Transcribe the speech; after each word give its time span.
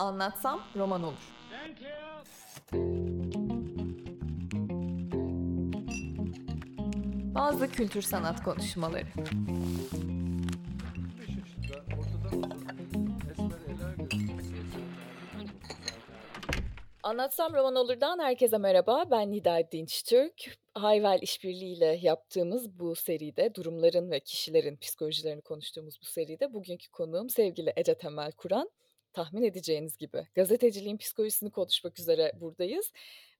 Anlatsam 0.00 0.60
roman 0.76 1.02
olur. 1.02 1.18
Bazı 7.34 7.68
kültür 7.70 8.02
sanat 8.02 8.44
konuşmaları. 8.44 9.06
Anlatsam 17.02 17.54
Roman 17.54 17.76
Olur'dan 17.76 18.18
herkese 18.18 18.58
merhaba. 18.58 19.04
Ben 19.10 19.30
Nida 19.30 19.60
Dinçtürk. 19.72 20.58
Hayvel 20.74 21.18
işbirliğiyle 21.22 21.98
yaptığımız 22.02 22.78
bu 22.78 22.94
seride 22.94 23.54
durumların 23.54 24.10
ve 24.10 24.20
kişilerin 24.20 24.76
psikolojilerini 24.76 25.40
konuştuğumuz 25.40 26.00
bu 26.02 26.04
seride 26.04 26.52
bugünkü 26.52 26.90
konuğum 26.90 27.30
sevgili 27.30 27.72
Ece 27.76 27.94
Temel 27.94 28.32
Kur'an. 28.32 28.70
Tahmin 29.12 29.42
edeceğiniz 29.42 29.96
gibi 29.96 30.26
gazeteciliğin 30.34 30.96
psikolojisini 30.96 31.50
konuşmak 31.50 32.00
üzere 32.00 32.32
buradayız. 32.40 32.92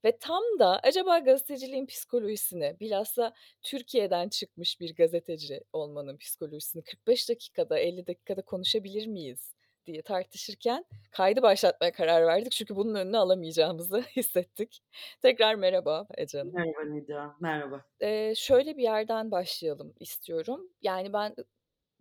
Ve 0.05 0.19
tam 0.19 0.43
da 0.59 0.81
acaba 0.83 1.19
gazeteciliğin 1.19 1.87
psikolojisini 1.87 2.77
bilhassa 2.81 3.35
Türkiye'den 3.63 4.29
çıkmış 4.29 4.81
bir 4.81 4.95
gazeteci 4.95 5.65
olmanın 5.73 6.17
psikolojisini 6.17 6.83
45 6.83 7.29
dakikada 7.29 7.79
50 7.79 8.07
dakikada 8.07 8.43
konuşabilir 8.43 9.07
miyiz 9.07 9.55
diye 9.87 10.03
tartışırken 10.03 10.85
kaydı 11.11 11.43
başlatmaya 11.43 11.93
karar 11.93 12.27
verdik. 12.27 12.53
Çünkü 12.53 12.77
bunun 12.77 12.95
önünü 12.95 13.17
alamayacağımızı 13.17 14.01
hissettik. 14.17 14.83
Tekrar 15.23 15.55
merhaba 15.55 16.07
Ece 16.17 16.39
Hanım. 16.39 16.55
Merhaba 16.55 16.85
Nida, 16.85 17.37
merhaba. 17.41 17.85
Ee, 18.01 18.35
şöyle 18.37 18.77
bir 18.77 18.83
yerden 18.83 19.31
başlayalım 19.31 19.95
istiyorum. 20.01 20.69
Yani 20.83 21.13
ben 21.13 21.35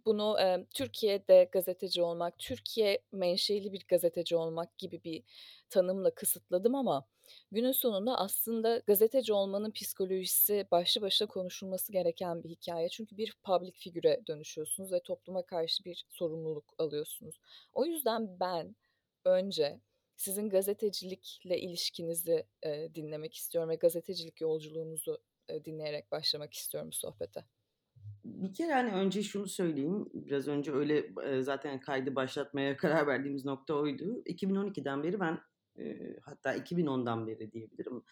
bunu 0.05 0.39
e, 0.39 0.65
Türkiye'de 0.73 1.49
gazeteci 1.51 2.01
olmak, 2.01 2.39
Türkiye 2.39 2.99
menşeli 3.11 3.73
bir 3.73 3.85
gazeteci 3.87 4.35
olmak 4.35 4.77
gibi 4.77 5.03
bir 5.03 5.23
tanımla 5.69 6.15
kısıtladım 6.15 6.75
ama 6.75 7.05
günün 7.51 7.71
sonunda 7.71 8.17
aslında 8.17 8.77
gazeteci 8.77 9.33
olmanın 9.33 9.71
psikolojisi 9.71 10.67
başlı 10.71 11.01
başına 11.01 11.27
konuşulması 11.27 11.91
gereken 11.91 12.43
bir 12.43 12.49
hikaye. 12.49 12.89
Çünkü 12.89 13.17
bir 13.17 13.35
public 13.43 13.71
figüre 13.71 14.21
dönüşüyorsunuz 14.27 14.91
ve 14.91 14.99
topluma 14.99 15.45
karşı 15.45 15.85
bir 15.85 16.05
sorumluluk 16.09 16.73
alıyorsunuz. 16.77 17.39
O 17.73 17.85
yüzden 17.85 18.39
ben 18.39 18.75
önce 19.25 19.79
sizin 20.15 20.49
gazetecilikle 20.49 21.59
ilişkinizi 21.59 22.45
e, 22.63 22.95
dinlemek 22.95 23.35
istiyorum 23.35 23.69
ve 23.69 23.75
gazetecilik 23.75 24.41
yolculuğunuzu 24.41 25.21
e, 25.49 25.65
dinleyerek 25.65 26.11
başlamak 26.11 26.53
istiyorum 26.53 26.93
sohbete. 26.93 27.58
Bir 28.25 28.53
kere 28.53 28.73
hani 28.73 28.91
önce 28.91 29.23
şunu 29.23 29.47
söyleyeyim. 29.47 30.09
Biraz 30.13 30.47
önce 30.47 30.71
öyle 30.71 31.13
zaten 31.41 31.79
kaydı 31.79 32.15
başlatmaya 32.15 32.77
karar 32.77 33.07
verdiğimiz 33.07 33.45
nokta 33.45 33.73
oydu. 33.73 34.23
2012'den 34.25 35.03
beri 35.03 35.19
ben 35.19 35.39
hatta 36.21 36.57
2010'dan 36.57 37.27
beri 37.27 37.51
diyebilirim. 37.51 38.03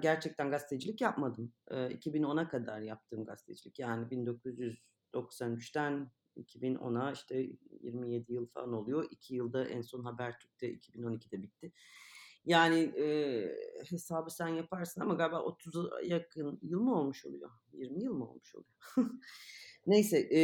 Gerçekten 0.00 0.50
gazetecilik 0.50 1.00
yapmadım. 1.00 1.52
2010'a 1.70 2.48
kadar 2.48 2.80
yaptığım 2.80 3.24
gazetecilik. 3.24 3.78
Yani 3.78 4.06
1993'ten 4.06 6.10
2010'a 6.36 7.12
işte 7.12 7.48
27 7.80 8.32
yıl 8.32 8.46
falan 8.46 8.72
oluyor. 8.72 9.06
2 9.10 9.34
yılda 9.34 9.68
en 9.68 9.82
son 9.82 10.04
Habertürk'te 10.04 10.74
2012'de 10.74 11.42
bitti. 11.42 11.72
Yani 12.44 12.78
e, 12.78 13.06
hesabı 13.90 14.30
sen 14.30 14.48
yaparsın 14.48 15.00
ama 15.00 15.14
galiba 15.14 15.36
30'a 15.36 16.00
yakın 16.02 16.58
yıl 16.62 16.80
mı 16.80 17.00
olmuş 17.00 17.26
oluyor? 17.26 17.50
20 17.72 18.02
yıl 18.02 18.14
mı 18.14 18.30
olmuş 18.30 18.54
oluyor? 18.54 18.70
Neyse 19.86 20.18
e, 20.18 20.40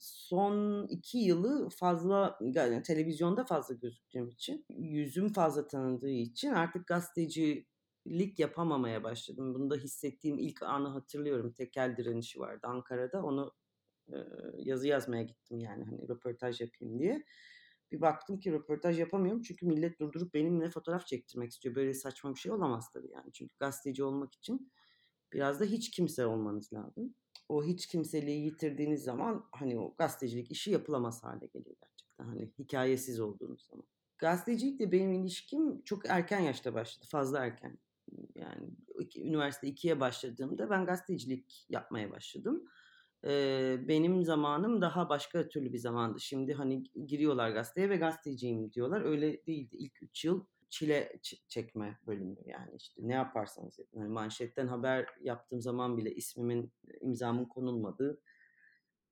son 0.00 0.86
iki 0.88 1.18
yılı 1.18 1.68
fazla 1.68 2.38
yani 2.40 2.82
televizyonda 2.82 3.44
fazla 3.44 3.74
gözüktüğüm 3.74 4.28
için 4.28 4.64
yüzüm 4.68 5.32
fazla 5.32 5.66
tanındığı 5.66 6.10
için 6.10 6.50
artık 6.50 6.86
gazetecilik 6.86 8.38
yapamamaya 8.38 9.04
başladım. 9.04 9.54
Bunu 9.54 9.70
da 9.70 9.76
hissettiğim 9.76 10.38
ilk 10.38 10.62
anı 10.62 10.88
hatırlıyorum. 10.88 11.52
Tekel 11.52 11.96
direnişi 11.96 12.40
vardı 12.40 12.60
Ankara'da. 12.62 13.22
Onu 13.22 13.52
e, 14.08 14.16
yazı 14.58 14.88
yazmaya 14.88 15.22
gittim 15.22 15.60
yani 15.60 15.84
hani 15.84 16.08
röportaj 16.08 16.60
yapayım 16.60 16.98
diye. 16.98 17.24
Bir 17.92 18.00
baktım 18.00 18.40
ki 18.40 18.52
röportaj 18.52 18.98
yapamıyorum 18.98 19.42
çünkü 19.42 19.66
millet 19.66 20.00
durdurup 20.00 20.34
benimle 20.34 20.70
fotoğraf 20.70 21.06
çektirmek 21.06 21.50
istiyor. 21.50 21.74
Böyle 21.74 21.94
saçma 21.94 22.34
bir 22.34 22.40
şey 22.40 22.52
olamaz 22.52 22.90
tabii 22.92 23.10
yani. 23.10 23.32
Çünkü 23.32 23.56
gazeteci 23.58 24.04
olmak 24.04 24.34
için 24.34 24.72
biraz 25.32 25.60
da 25.60 25.64
hiç 25.64 25.90
kimse 25.90 26.26
olmanız 26.26 26.72
lazım. 26.72 27.14
O 27.48 27.64
hiç 27.64 27.86
kimseliği 27.86 28.44
yitirdiğiniz 28.44 29.02
zaman 29.02 29.44
hani 29.52 29.78
o 29.78 29.94
gazetecilik 29.98 30.50
işi 30.50 30.70
yapılamaz 30.70 31.24
hale 31.24 31.46
geliyor 31.46 31.76
gerçekten. 31.80 32.24
Hani 32.24 32.52
hikayesiz 32.58 33.20
olduğunuz 33.20 33.66
zaman. 33.66 33.84
Gazetecilikle 34.18 34.92
benim 34.92 35.12
ilişkim 35.12 35.82
çok 35.82 36.06
erken 36.08 36.40
yaşta 36.40 36.74
başladı. 36.74 37.06
Fazla 37.10 37.44
erken. 37.44 37.78
Yani 38.34 38.70
üniversite 39.16 39.68
2'ye 39.68 40.00
başladığımda 40.00 40.70
ben 40.70 40.86
gazetecilik 40.86 41.66
yapmaya 41.68 42.10
başladım 42.10 42.64
benim 43.88 44.24
zamanım 44.24 44.80
daha 44.80 45.08
başka 45.08 45.48
türlü 45.48 45.72
bir 45.72 45.78
zamandı. 45.78 46.20
Şimdi 46.20 46.54
hani 46.54 46.84
giriyorlar 47.06 47.50
gazeteye 47.50 47.90
ve 47.90 47.96
gazeteciyim 47.96 48.72
diyorlar. 48.72 49.02
Öyle 49.02 49.46
değildi. 49.46 49.76
İlk 49.76 50.02
üç 50.02 50.24
yıl 50.24 50.44
çile 50.70 51.12
çekme 51.48 51.98
bölümü 52.06 52.36
yani 52.46 52.76
işte 52.76 53.02
ne 53.04 53.12
yaparsanız 53.12 53.78
yapın. 53.78 54.00
Yani 54.00 54.12
manşetten 54.12 54.66
haber 54.66 55.06
yaptığım 55.20 55.60
zaman 55.60 55.98
bile 55.98 56.14
ismimin, 56.14 56.72
imzamın 57.00 57.44
konulmadığı 57.44 58.20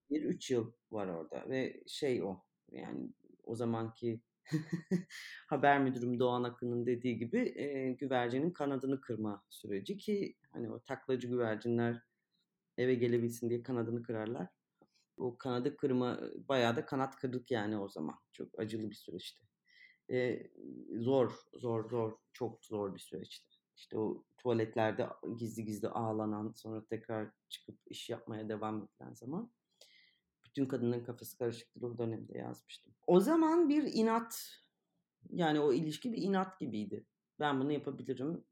bir 0.09 0.23
üç 0.23 0.51
yıl 0.51 0.71
var 0.91 1.07
orada 1.07 1.49
ve 1.49 1.83
şey 1.87 2.23
o 2.23 2.43
yani 2.71 3.09
o 3.43 3.55
zamanki 3.55 4.21
haber 5.47 5.81
müdürüm 5.81 6.19
Doğan 6.19 6.43
Akın'ın 6.43 6.85
dediği 6.85 7.17
gibi 7.17 7.53
e, 7.55 7.91
güvercinin 7.91 8.51
kanadını 8.51 9.01
kırma 9.01 9.43
süreci 9.49 9.97
ki 9.97 10.35
hani 10.51 10.71
o 10.71 10.79
taklacı 10.79 11.27
güvercinler 11.27 12.01
eve 12.79 12.93
gelebilsin 12.93 13.49
diye 13.49 13.63
kanadını 13.63 14.03
kırarlar. 14.03 14.47
O 15.17 15.37
kanadı 15.37 15.77
kırma 15.77 16.19
bayağı 16.49 16.75
da 16.75 16.85
kanat 16.85 17.15
kırdık 17.15 17.51
yani 17.51 17.77
o 17.77 17.89
zaman. 17.89 18.15
Çok 18.33 18.59
acılı 18.59 18.89
bir 18.89 18.95
süreçti. 18.95 19.45
Ee, 20.11 20.51
zor, 20.99 21.31
zor, 21.53 21.89
zor, 21.89 22.17
çok 22.33 22.65
zor 22.65 22.93
bir 22.93 22.99
süreçti. 22.99 23.55
İşte 23.75 23.97
o 23.97 24.23
tuvaletlerde 24.37 25.09
gizli 25.37 25.65
gizli 25.65 25.87
ağlanan, 25.87 26.53
sonra 26.55 26.85
tekrar 26.85 27.31
çıkıp 27.49 27.79
iş 27.85 28.09
yapmaya 28.09 28.49
devam 28.49 28.83
edilen 28.83 29.13
zaman. 29.13 29.51
Bütün 30.45 30.65
kadının 30.65 31.03
kafası 31.03 31.37
karışıktır 31.37 31.81
o 31.81 31.97
dönemde 31.97 32.37
yazmıştım. 32.37 32.93
O 33.07 33.19
zaman 33.19 33.69
bir 33.69 33.83
inat, 33.93 34.59
yani 35.29 35.59
o 35.59 35.73
ilişki 35.73 36.13
bir 36.13 36.21
inat 36.21 36.59
gibiydi. 36.59 37.05
Ben 37.39 37.59
bunu 37.59 37.71
yapabilirim. 37.71 38.43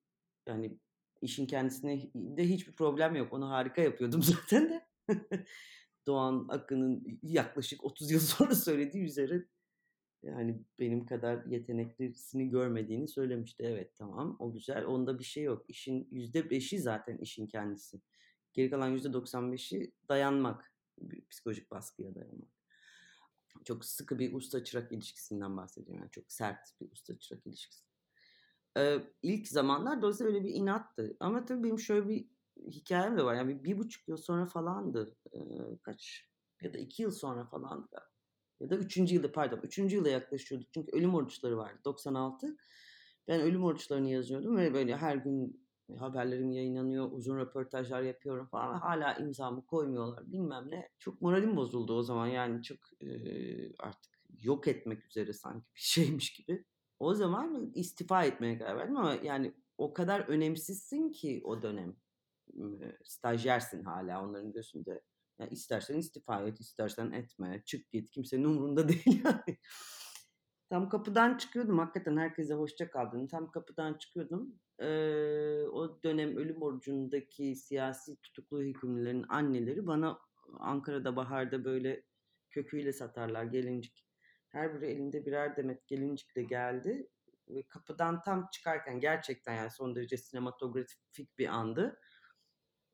Yani 0.47 0.79
işin 1.22 1.45
kendisine 1.45 2.11
de 2.16 2.50
hiçbir 2.50 2.73
problem 2.73 3.16
yok. 3.16 3.33
Onu 3.33 3.50
harika 3.50 3.81
yapıyordum 3.81 4.23
zaten 4.23 4.69
de. 4.69 4.88
Doğan 6.07 6.45
Akın'ın 6.50 7.19
yaklaşık 7.23 7.83
30 7.83 8.11
yıl 8.11 8.19
sonra 8.38 8.55
söylediği 8.55 9.03
üzere 9.03 9.45
yani 10.23 10.63
benim 10.79 11.05
kadar 11.05 11.45
yeteneklisini 11.45 12.50
görmediğini 12.50 13.07
söylemişti. 13.07 13.63
Evet 13.63 13.95
tamam 13.95 14.35
o 14.39 14.53
güzel. 14.53 14.85
Onda 14.85 15.19
bir 15.19 15.23
şey 15.23 15.44
yok. 15.44 15.66
İşin 15.67 16.03
%5'i 16.11 16.79
zaten 16.79 17.17
işin 17.17 17.47
kendisi. 17.47 18.01
Geri 18.53 18.69
kalan 18.69 18.97
%95'i 18.97 19.91
dayanmak. 20.09 20.73
Psikolojik 21.29 21.72
baskıya 21.72 22.16
dayanmak. 22.16 22.49
Çok 23.66 23.85
sıkı 23.85 24.19
bir 24.19 24.34
usta 24.34 24.63
çırak 24.63 24.91
ilişkisinden 24.91 25.57
bahsediyorum. 25.57 26.01
Yani 26.01 26.11
çok 26.11 26.31
sert 26.31 26.81
bir 26.81 26.91
usta 26.91 27.19
çırak 27.19 27.47
ilişkisi 27.47 27.86
e, 28.77 29.03
ilk 29.21 29.47
zamanlar 29.47 30.01
dolayısıyla 30.01 30.33
öyle 30.33 30.43
bir 30.43 30.53
inattı. 30.53 31.17
Ama 31.19 31.45
tabii 31.45 31.63
benim 31.63 31.79
şöyle 31.79 32.09
bir 32.09 32.25
hikayem 32.71 33.17
de 33.17 33.23
var. 33.25 33.35
Yani 33.35 33.59
bir, 33.59 33.63
bir 33.63 33.77
buçuk 33.77 34.07
yıl 34.07 34.17
sonra 34.17 34.45
falandı. 34.45 35.15
E, 35.33 35.39
kaç 35.83 36.27
ya 36.61 36.73
da 36.73 36.77
iki 36.77 37.01
yıl 37.01 37.11
sonra 37.11 37.45
falandı. 37.45 38.01
Ya 38.59 38.69
da 38.69 38.75
üçüncü 38.75 39.16
yılda 39.16 39.31
pardon. 39.31 39.59
Üçüncü 39.63 39.96
yıla 39.96 40.09
yaklaşıyorduk. 40.09 40.73
Çünkü 40.73 40.97
ölüm 40.97 41.16
oruçları 41.16 41.57
vardı 41.57 41.79
96. 41.85 42.57
Ben 43.28 43.41
ölüm 43.41 43.63
oruçlarını 43.63 44.09
yazıyordum 44.09 44.57
ve 44.57 44.73
böyle 44.73 44.97
her 44.97 45.16
gün 45.16 45.67
haberlerim 45.99 46.52
yayınlanıyor, 46.52 47.11
uzun 47.11 47.37
röportajlar 47.37 48.02
yapıyorum 48.02 48.47
falan. 48.47 48.79
Hala 48.79 49.13
imzamı 49.13 49.66
koymuyorlar 49.66 50.31
bilmem 50.31 50.72
ne. 50.72 50.90
Çok 50.99 51.22
moralim 51.22 51.55
bozuldu 51.55 51.93
o 51.93 52.03
zaman 52.03 52.28
yani 52.28 52.63
çok 52.63 52.79
e, 53.02 53.07
artık 53.79 54.11
yok 54.41 54.67
etmek 54.67 55.05
üzere 55.05 55.34
sanki 55.34 55.66
bir 55.75 55.79
şeymiş 55.81 56.34
gibi. 56.34 56.66
O 56.99 57.14
zaman 57.14 57.72
istifa 57.76 58.23
etmeye 58.26 58.58
karar 58.58 58.78
verdim 58.78 58.97
ama 58.97 59.14
yani 59.14 59.53
o 59.78 59.94
kadar 59.94 60.20
önemsizsin 60.20 61.11
ki 61.11 61.41
o 61.44 61.61
dönem. 61.61 61.96
Stajyersin 63.03 63.84
hala 63.84 64.23
onların 64.23 64.52
gözünde. 64.52 65.02
Yani 65.40 65.49
istersen 65.52 65.97
istifa 65.97 66.41
et, 66.41 66.59
istersen 66.59 67.11
etme, 67.11 67.64
çık 67.66 67.91
git. 67.91 68.11
Kimsenin 68.11 68.44
umurunda 68.44 68.88
değil 68.90 69.22
yani. 69.26 69.58
Tam 70.70 70.90
kapıdan 70.90 71.38
çıkıyordum 71.38 71.79
hakikaten 71.79 72.17
herkese 72.17 72.53
hoşça 72.53 72.91
kaldın. 72.91 73.28
Tam 73.28 73.52
kapıdan 73.52 73.93
çıkıyordum. 73.93 74.59
Ee, 74.79 75.64
o 75.72 76.03
dönem 76.03 76.38
ölüm 76.38 76.61
orucundaki 76.61 77.55
siyasi 77.55 78.22
tutuklu 78.22 78.61
hükümlülerin 78.61 79.26
anneleri 79.29 79.88
bana 79.88 80.20
Ankara'da 80.59 81.16
baharda 81.16 81.66
böyle 81.66 82.03
köküyle 82.50 82.93
satarlar 82.93 83.43
gelincik 83.43 84.06
Her 84.57 84.73
biri 84.73 84.85
elinde 84.85 85.25
birer 85.25 85.57
demet 85.57 85.87
gelincikle 85.87 86.43
geldi 86.43 87.07
ve 87.47 87.63
kapıdan 87.63 88.21
tam 88.21 88.49
çıkarken 88.51 88.99
gerçekten 88.99 89.53
yani 89.53 89.71
son 89.71 89.95
derece 89.95 90.17
sinematografik 90.17 91.37
bir 91.37 91.47
andı. 91.47 91.99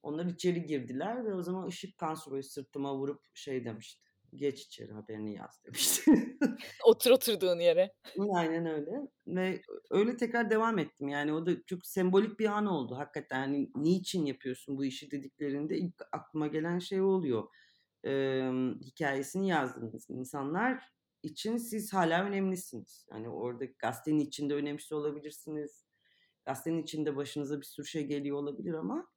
Onlar 0.03 0.25
içeri 0.25 0.65
girdiler 0.65 1.25
ve 1.25 1.33
o 1.33 1.41
zaman 1.41 1.67
ışık 1.67 1.97
kansu 1.97 2.31
böyle 2.31 2.43
sırtıma 2.43 2.95
vurup 2.95 3.21
şey 3.33 3.65
demişti. 3.65 4.03
Geç 4.35 4.61
içeri 4.61 4.91
haberini 4.91 5.33
yaz 5.33 5.63
demişti. 5.65 6.11
Otur 6.85 7.11
oturduğun 7.11 7.59
yere. 7.59 7.93
Aynen 8.33 8.65
öyle 8.65 8.91
ve 9.27 9.61
öyle 9.91 10.17
tekrar 10.17 10.49
devam 10.49 10.79
ettim. 10.79 11.07
Yani 11.07 11.33
o 11.33 11.45
da 11.45 11.51
çok 11.65 11.85
sembolik 11.85 12.39
bir 12.39 12.45
an 12.45 12.65
oldu 12.65 12.95
hakikaten. 12.97 13.39
Yani 13.39 13.71
niçin 13.75 14.25
yapıyorsun 14.25 14.77
bu 14.77 14.85
işi 14.85 15.11
dediklerinde 15.11 15.77
ilk 15.77 16.01
aklıma 16.11 16.47
gelen 16.47 16.79
şey 16.79 17.01
oluyor. 17.01 17.47
Emm, 18.03 18.79
hikâyesini 18.81 19.49
yazdığınız 19.49 20.09
insanlar 20.09 20.93
için 21.23 21.57
siz 21.57 21.93
hala 21.93 22.23
önemlisiniz. 22.23 23.05
Yani 23.11 23.29
orada 23.29 23.65
gazetenin 23.65 24.19
içinde 24.19 24.55
önemsiz 24.55 24.91
olabilirsiniz. 24.91 25.85
Gazetenin 26.45 26.83
içinde 26.83 27.15
başınıza 27.15 27.61
bir 27.61 27.65
sürü 27.65 27.85
şey 27.85 28.07
geliyor 28.07 28.37
olabilir 28.37 28.73
ama 28.73 29.07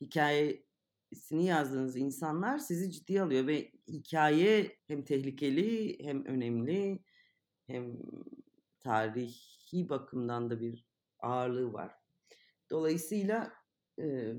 hikâyesini 0.00 1.44
yazdığınız 1.46 1.96
insanlar 1.96 2.58
sizi 2.58 2.92
ciddiye 2.92 3.22
alıyor 3.22 3.46
ve 3.46 3.72
hikâye 3.88 4.76
hem 4.86 5.04
tehlikeli 5.04 5.98
hem 6.04 6.24
önemli 6.24 7.04
hem 7.66 7.98
tarihi 8.80 9.88
bakımdan 9.88 10.50
da 10.50 10.60
bir 10.60 10.86
ağırlığı 11.18 11.72
var. 11.72 11.94
Dolayısıyla, 12.70 13.52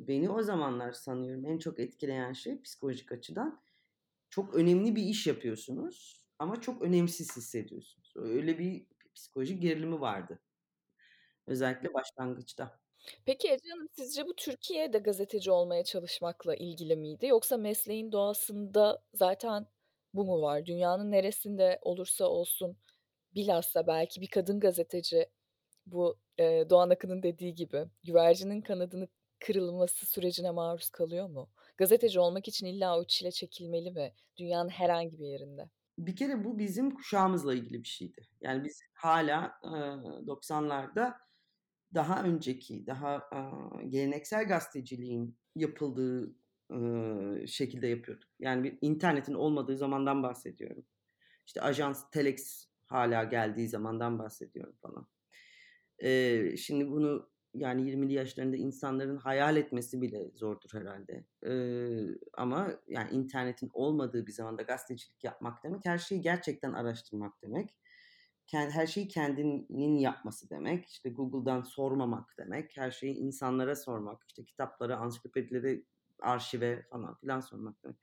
beni 0.08 0.30
o 0.30 0.42
zamanlar 0.42 0.92
sanıyorum 0.92 1.46
en 1.46 1.58
çok 1.58 1.80
etkileyen 1.80 2.34
şey 2.34 2.62
psikolojik 2.62 3.12
açıdan 3.12 3.62
çok 4.30 4.56
önemli 4.56 4.96
bir 4.96 5.04
iş 5.04 5.28
yapıyorsunuz 5.28 6.21
ama 6.42 6.62
çok 6.62 6.82
önemsiz 6.82 7.38
hissediyorsunuz. 7.38 8.14
Öyle 8.16 8.60
bir 8.60 8.88
psikolojik 9.16 9.62
gerilimi 9.62 10.02
vardı. 10.02 10.40
Özellikle 11.48 11.94
başlangıçta. 11.94 12.80
Peki 13.26 13.48
Ece 13.52 13.70
Hanım, 13.70 13.88
sizce 13.92 14.26
bu 14.26 14.36
Türkiye'de 14.36 14.98
gazeteci 15.00 15.52
olmaya 15.52 15.84
çalışmakla 15.84 16.56
ilgili 16.56 16.96
miydi 16.96 17.26
yoksa 17.28 17.58
mesleğin 17.58 18.12
doğasında 18.12 19.04
zaten 19.14 19.68
bu 20.14 20.26
mu 20.26 20.42
var? 20.42 20.66
Dünyanın 20.66 21.12
neresinde 21.12 21.80
olursa 21.82 22.26
olsun 22.26 22.78
bilhassa 23.36 23.88
belki 23.88 24.22
bir 24.22 24.28
kadın 24.28 24.60
gazeteci 24.60 25.30
bu, 25.86 26.20
eee, 26.40 26.70
Doğan 26.70 26.90
Akın'ın 26.90 27.24
dediği 27.24 27.56
gibi 27.56 27.86
güvercinin 28.04 28.62
kanadının 28.62 29.10
kırılması 29.40 30.06
sürecine 30.06 30.52
maruz 30.52 30.90
kalıyor 30.90 31.30
mu? 31.30 31.50
Gazeteci 31.78 32.20
olmak 32.20 32.48
için 32.48 32.66
illa 32.68 33.00
o 33.00 33.06
çile 33.06 33.32
çekilmeli 33.32 33.92
mi 33.92 34.14
dünyanın 34.38 34.70
herhangi 34.70 35.20
bir 35.20 35.28
yerinde? 35.28 35.70
Bir 35.98 36.16
kere 36.16 36.44
bu 36.44 36.60
bizim 36.60 36.92
kuşağımızla 36.92 37.54
ilgili 37.54 37.84
bir 37.84 37.88
şeydi. 37.88 38.28
Yani 38.42 38.64
biz 38.64 38.82
hâlâ, 38.94 39.60
eee, 39.64 40.28
90'larda 40.28 41.18
daha 41.94 42.24
önceki, 42.24 42.88
daha, 42.88 43.30
geleneksel 43.90 44.48
gazeteciliğin 44.48 45.38
yapıldığı, 45.56 46.36
şekilde 47.48 47.88
yapıyorduk. 47.88 48.30
Yani 48.40 48.64
bir 48.64 48.78
internetin 48.82 49.34
olmadığı 49.34 49.78
zamandan 49.78 50.24
bahsediyorum. 50.24 50.86
İşte 51.48 51.62
ajans, 51.62 52.12
telex 52.12 52.68
hâlâ 52.88 53.24
geldiği 53.24 53.68
zamandan 53.68 54.20
bahsediyorum 54.20 54.76
falan. 54.82 55.08
Eee, 56.04 56.56
şimdi 56.58 56.92
bunu 56.92 57.31
yani 57.53 57.89
20'li 57.89 58.13
yaşlarında 58.13 58.57
insanların 58.57 59.18
hayal 59.18 59.57
etmesi 59.57 60.01
bile 60.01 60.31
zordur 60.36 60.69
herhâlde. 60.74 61.25
Eee, 61.45 62.19
ama 62.33 62.71
yani 62.88 63.12
internetin 63.12 63.69
olmadığı 63.74 64.27
bir 64.27 64.31
zamanda 64.31 64.62
gazetecilik 64.62 65.24
yapmak 65.24 65.63
demek 65.63 65.86
her 65.86 65.98
şeyi 65.98 66.21
gerçekten 66.21 66.74
araştırmak 66.74 67.42
demek. 67.44 67.75
Her 68.51 68.88
şeyi 68.88 69.07
kendinin 69.07 69.98
yapması 69.98 70.50
demek. 70.50 70.86
İşte 70.89 71.09
Google'dan 71.09 71.62
sormamak 71.62 72.33
demek. 72.38 72.77
Her 72.77 72.92
şeyi 72.92 73.15
insanlara 73.15 73.75
sormak, 73.75 74.24
işte 74.27 74.45
kitaplara, 74.45 74.98
ansiklopedileri 74.98 75.86
arşive 76.21 76.86
falan 76.92 77.15
filan 77.15 77.39
sormak 77.39 77.83
demek. 77.83 77.98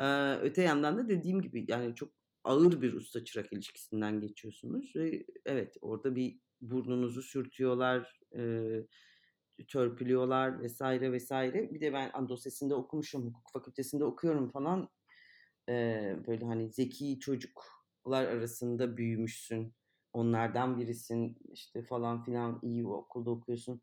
Eee, 0.00 0.38
öte 0.42 0.62
yandan 0.62 0.98
da 0.98 1.08
dediğim 1.08 1.42
gibi 1.42 1.64
yani 1.68 1.94
çok 1.94 2.12
ağır 2.44 2.82
bir 2.82 2.92
usta 2.92 3.24
çırak 3.24 3.52
ilişkisinden 3.52 4.20
geçiyorsunuz 4.20 4.92
ve 4.96 5.26
evet, 5.46 5.76
orada 5.80 6.16
bir 6.16 6.40
burnunuzu 6.60 7.22
sürtüyorlar, 7.22 8.20
eee, 8.34 8.86
törpülüyorlar 9.68 10.66
vs. 10.66 10.80
vs. 10.82 11.30
Bir 11.54 11.80
de 11.80 11.92
ben 11.92 12.10
Anadolu 12.14 12.36
Lisesi'nde 12.36 12.74
okumuşum, 12.74 13.26
hukuk 13.26 13.50
fakültesinde 13.52 14.04
okuyorum 14.04 14.50
falan. 14.50 14.88
Eee, 15.68 16.16
böyle 16.26 16.44
hani 16.46 16.70
zeki 16.70 17.18
çocuklar 17.20 18.24
arasında 18.24 18.96
büyümüşsün, 18.96 19.74
onlardan 20.12 20.78
birisin, 20.78 21.38
işte 21.52 21.82
falan 21.82 22.24
filan, 22.24 22.60
iyi 22.62 22.86
okulda 22.86 23.30
okuyorsun. 23.30 23.80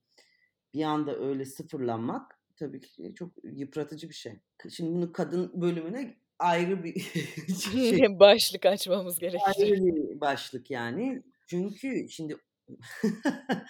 Bir 0.74 0.84
anda 0.84 1.18
öyle 1.20 1.46
sıfırlanmak 1.46 2.40
tabii 2.56 2.80
ki 2.80 3.14
çok 3.16 3.32
yıpratıcı 3.44 4.10
bir 4.10 4.14
şey. 4.14 4.40
Şimdi 4.70 4.96
bunu 4.96 5.12
kadın 5.14 5.62
bölümüne 5.62 6.18
ayrı 6.40 6.84
bir 6.84 7.00
şey 7.90 8.00
Başlık 8.20 8.66
açmamız 8.66 9.20
gerekecek. 9.20 9.58
Ayrı 9.58 9.86
bir 9.86 10.22
başlık 10.22 10.72
yani. 10.72 11.24
Çünkü 11.48 12.10
şimdi 12.10 12.38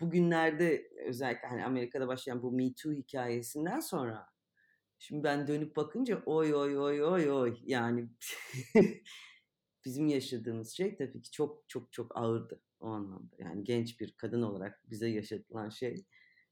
bugünlerde 0.00 0.88
özellikle 1.06 1.48
hani 1.48 1.64
Amerika'da 1.64 2.08
başlayan 2.08 2.42
bu 2.42 2.52
Me 2.52 2.74
Too 2.74 2.92
hikâyesinden 2.92 3.80
sonra 3.80 4.26
şimdi 4.98 5.24
ben 5.24 5.48
dönüp 5.48 5.76
bakınca 5.76 6.22
oy, 6.26 6.54
oy, 6.54 6.78
oy, 6.78 7.04
oy, 7.04 7.30
oy 7.32 7.58
yani 7.64 8.08
bizim 9.84 10.08
yaşadığımız 10.08 10.70
şey 10.72 10.96
tabii 10.96 11.22
ki 11.22 11.30
çok 11.30 11.68
çok 11.68 11.92
çok 11.92 12.16
ağırdı 12.18 12.60
o 12.80 12.86
anlamda. 12.88 13.36
Yani 13.38 13.64
genç 13.64 14.00
bir 14.00 14.12
kadın 14.16 14.42
olarak 14.42 14.90
bize 14.90 15.08
yaşatılan 15.08 15.68
şey 15.68 16.06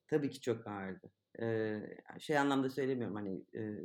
tabii 0.08 0.30
ki 0.30 0.40
çok 0.40 0.66
ağırdı. 0.66 1.12
Eee, 1.40 1.98
şey 2.20 2.38
anlamda 2.38 2.70
söylemiyorum 2.70 3.16
hani, 3.16 3.44
eee, 3.54 3.80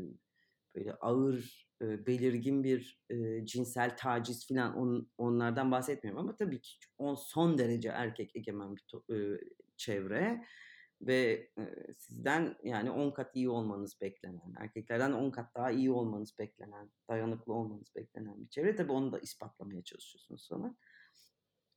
böyle 0.78 0.94
ağır, 0.94 1.68
eee, 1.82 2.06
belirgin 2.08 2.64
bir, 2.64 3.02
eee, 3.10 3.46
cinsel 3.46 3.98
taciz 3.98 4.48
filan 4.48 4.78
on 4.78 5.12
onlardan 5.18 5.72
bahsetmiyorum 5.72 6.24
ama 6.24 6.36
tabii 6.36 6.62
ki 6.62 6.72
o 6.98 7.16
son 7.16 7.58
derece 7.58 7.90
erkek 7.90 8.36
egemen 8.36 8.76
bir 8.76 8.86
to 8.88 9.04
eee, 9.10 9.40
çevre 9.78 10.46
ve, 11.02 11.50
eee, 11.58 11.96
sizden 11.98 12.56
yani 12.64 12.92
10 12.92 13.12
kat 13.12 13.36
iyi 13.36 13.50
olmanız 13.50 14.02
beklenen, 14.02 14.54
erkeklerden 14.60 15.12
10 15.12 15.32
kat 15.32 15.56
daha 15.56 15.72
iyi 15.72 15.92
olmanız 15.92 16.36
beklenen, 16.40 16.92
dayanıklı 17.10 17.54
olmanız 17.54 17.96
beklenen 17.96 18.44
bir 18.44 18.50
çevre. 18.50 18.76
Tabii 18.76 18.92
onu 18.92 19.12
da 19.12 19.20
ispatlamaya 19.20 19.84
çalışıyorsunuz 19.84 20.50
falan. 20.50 20.78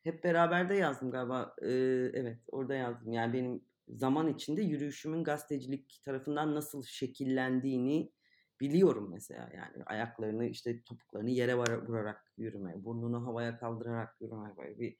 Hep 0.04 0.24
Beraber'de 0.24 0.74
yazdım 0.74 1.10
galiba. 1.10 1.54
Eee, 1.62 2.10
evet, 2.14 2.38
orada 2.48 2.74
yazdım. 2.74 3.12
Yani 3.12 3.32
benim 3.32 3.64
zaman 3.88 4.28
içinde 4.28 4.62
yürüyüşümün 4.62 5.24
gazetecilik 5.24 6.00
tarafından 6.04 6.54
nasıl 6.54 6.82
şekillendiğini 6.82 8.12
biliyorum 8.60 9.10
mesela 9.12 9.50
yani. 9.56 9.84
Ayaklarını, 9.86 10.46
işte 10.46 10.82
topuklarını 10.82 11.30
yere 11.30 11.56
vurarak 11.58 12.32
yürüme, 12.38 12.84
burnunu 12.84 13.26
havaya 13.26 13.58
kaldırarak 13.58 14.16
yürüme, 14.20 14.56
böyle 14.56 14.78
bir 14.80 14.96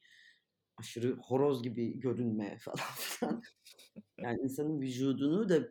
aşırı 0.77 1.17
horoz 1.17 1.63
gibi 1.63 2.01
görünme 2.01 2.59
falan 2.63 2.79
filan. 2.97 3.43
Yani 4.19 4.41
insanın 4.43 4.81
vücudunu 4.81 5.49
da 5.49 5.69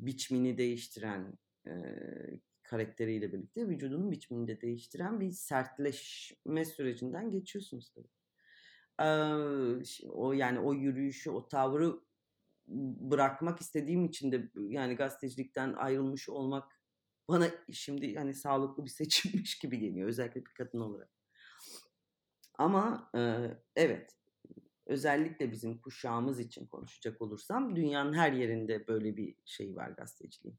biçimini 0.00 0.58
değiştiren, 0.58 1.34
eee, 1.66 2.40
karakteriyle 2.62 3.32
birlikte 3.32 3.68
vücudunun 3.68 4.12
biçimini 4.12 4.48
de 4.48 4.60
değiştiren 4.60 5.20
bir 5.20 5.30
sertleşme 5.30 6.64
sürecinden 6.64 7.30
geçiyorsunuz 7.30 7.92
tabii. 7.94 8.08
Eee, 9.00 9.84
ş 9.84 10.08
o 10.10 10.32
yani 10.32 10.60
o 10.60 10.74
yürüyüşü, 10.74 11.30
o 11.30 11.48
tavrı 11.48 12.00
bırakmak 12.68 13.60
istediğim 13.60 14.04
için 14.06 14.32
de 14.32 14.50
yani 14.56 14.96
gazetecilikten 14.96 15.72
ayrılmış 15.74 16.28
olmak 16.28 16.81
bana 17.28 17.50
şimdi 17.72 18.14
hani 18.14 18.34
sağlıklı 18.34 18.84
bir 18.84 18.90
seçimmiş 18.90 19.58
gibi 19.62 19.78
geliyor 19.78 20.08
özellikle 20.08 20.40
bir 20.40 20.54
kadın 20.54 20.80
olarak. 20.80 21.10
Ama, 22.58 23.10
eee, 23.14 23.62
evet, 23.76 24.16
özellikle 24.86 25.52
bizim 25.52 25.78
kuşağımız 25.80 26.40
için 26.40 26.66
konuşacak 26.66 27.22
olursam 27.22 27.76
dünyanın 27.76 28.12
her 28.12 28.32
yerinde 28.32 28.86
böyle 28.88 29.16
bir 29.16 29.36
şeyi 29.44 29.76
var 29.76 29.90
gazeteciliğin. 29.90 30.58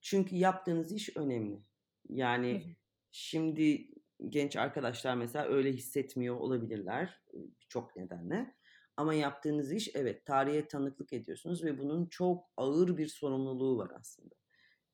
Çünkü 0.00 0.36
yaptığınız 0.36 0.92
iş 0.92 1.16
önemli. 1.16 1.62
Yani 2.08 2.76
şimdi 3.10 3.88
genç 4.28 4.56
arkadaşlar 4.56 5.14
mesela 5.14 5.44
öyle 5.44 5.72
hissetmiyor 5.72 6.36
olabilirler, 6.36 7.20
birçok 7.32 7.96
nedenle. 7.96 8.54
Ama 8.96 9.14
yaptığınız 9.14 9.72
iş 9.72 9.90
evet, 9.94 10.26
tarihe 10.26 10.68
tanıklık 10.68 11.12
ediyorsunuz 11.12 11.64
ve 11.64 11.78
bunun 11.78 12.06
çok 12.06 12.50
ağır 12.56 12.96
bir 12.96 13.06
sorumluluğu 13.06 13.78
var 13.78 13.90
aslında. 14.00 14.39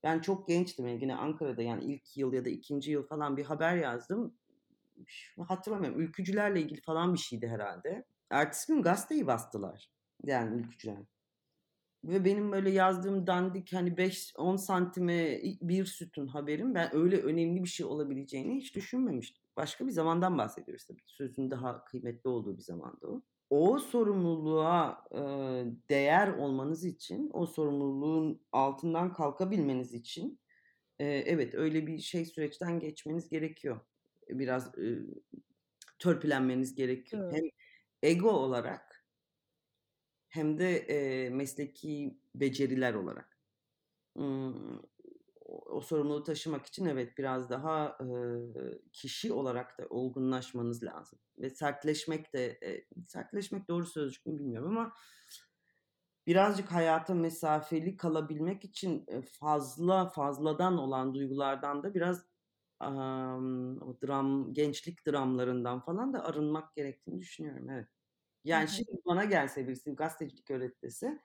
Ben 0.02 0.20
çok 0.20 0.48
gençtim, 0.48 0.86
yani 0.86 0.98
gene 0.98 1.14
Ankara'da 1.14 1.62
yani 1.62 1.84
ilk 1.84 2.16
yıl 2.16 2.32
ya 2.32 2.44
da 2.44 2.48
2'nci 2.48 2.90
yıl 2.90 3.06
falan 3.06 3.36
bir 3.36 3.44
haber 3.44 3.76
yazdım. 3.76 4.34
Hatırlamıyorum, 5.48 6.00
ülkücülerle 6.00 6.60
ilgili 6.60 6.80
falan 6.80 7.14
bir 7.14 7.18
şeydi 7.18 7.48
herhâlde. 7.48 8.04
Ertesi 8.30 8.72
gün 8.72 8.82
gazeteyi 8.82 9.26
bastılar, 9.26 9.90
yani 10.24 10.60
ülkücüler. 10.60 10.98
Ve 12.04 12.24
benim 12.24 12.52
böyle 12.52 12.70
yazdığım 12.70 13.26
dandik 13.26 13.72
hani 13.72 13.96
5-10 13.96 14.56
santime 14.56 15.40
bir 15.62 15.84
sütun 15.84 16.26
haberim 16.26 16.74
ben 16.74 16.96
öyle 16.96 17.22
önemli 17.22 17.64
bir 17.64 17.68
şey 17.68 17.86
olabileceğini 17.86 18.56
hiç 18.56 18.74
düşünmemiştim. 18.74 19.42
başka 19.56 19.86
bir 19.86 19.92
zamandan 19.92 20.38
bahsediyoruz 20.38 20.84
tabii. 20.84 21.02
Sözün 21.06 21.50
daha 21.50 21.84
kıymetli 21.84 22.30
olduğu 22.30 22.56
bir 22.56 22.62
zamandı 22.62 23.06
o. 23.06 23.22
O 23.50 23.78
sorumluluğa, 23.78 25.04
eee, 25.14 25.66
değer 25.90 26.28
olmanız 26.28 26.84
için, 26.84 27.30
o 27.32 27.46
sorumluluğun 27.46 28.46
altından 28.52 29.12
kalkabilmeniz 29.12 29.94
için, 29.94 30.40
eee, 31.00 31.24
evet, 31.26 31.54
öyle 31.54 31.86
bir 31.86 31.98
şey 31.98 32.24
süreçten 32.26 32.80
geçmeniz 32.80 33.28
gerekiyor. 33.30 33.80
Biraz, 34.30 34.78
ııı, 34.78 35.06
törpülenmeniz 35.98 36.74
gerekiyor. 36.76 37.22
Evet. 37.22 37.30
Hem 37.30 37.44
ego 38.02 38.30
olarak 38.30 39.06
hem 40.28 40.58
de, 40.58 40.86
eee, 40.88 41.30
mesleki 41.30 42.18
beceriler 42.34 42.94
olarak. 42.94 43.38
Imm, 44.16 44.80
o 45.70 45.80
sorumluluğu 45.80 46.22
taşımak 46.24 46.66
için 46.66 46.86
evet, 46.86 47.18
biraz 47.18 47.50
daha, 47.50 47.96
ııı, 48.00 48.82
kişi 48.92 49.32
olarak 49.32 49.78
da 49.78 49.86
olgunlaşmanız 49.90 50.82
lazım 50.84 51.18
ve 51.38 51.50
sertleşmek 51.50 52.32
de, 52.34 52.58
eee, 52.62 52.86
sertleşmek 53.08 53.68
doğru 53.68 53.86
sözcük 53.86 54.26
mü 54.26 54.38
bilmiyorum 54.38 54.68
ama 54.78 54.92
birazcık 56.26 56.72
hayata 56.72 57.14
mesafeli 57.14 57.96
kalabilmek 57.96 58.64
için, 58.64 59.04
eee, 59.08 59.22
fazla, 59.22 60.08
fazladan 60.08 60.78
olan 60.78 61.14
duygulardan 61.14 61.82
da 61.82 61.94
biraz, 61.94 62.26
amm, 62.80 63.82
o 63.82 64.00
dram 64.02 64.52
gençlik 64.54 65.06
dramlarından 65.06 65.80
falan 65.80 66.12
da 66.12 66.24
arınmak 66.24 66.74
gerektiğini 66.74 67.20
düşünüyorum, 67.20 67.70
evet. 67.70 67.88
Yani, 68.44 68.68
hı. 68.68 68.68
şimdi 68.68 69.02
bana 69.06 69.24
gelse 69.24 69.68
birisi 69.68 69.92
gazetecilik 69.96 70.50
öğret 70.50 70.82
dese, 70.82 71.06
ııı, 71.06 71.20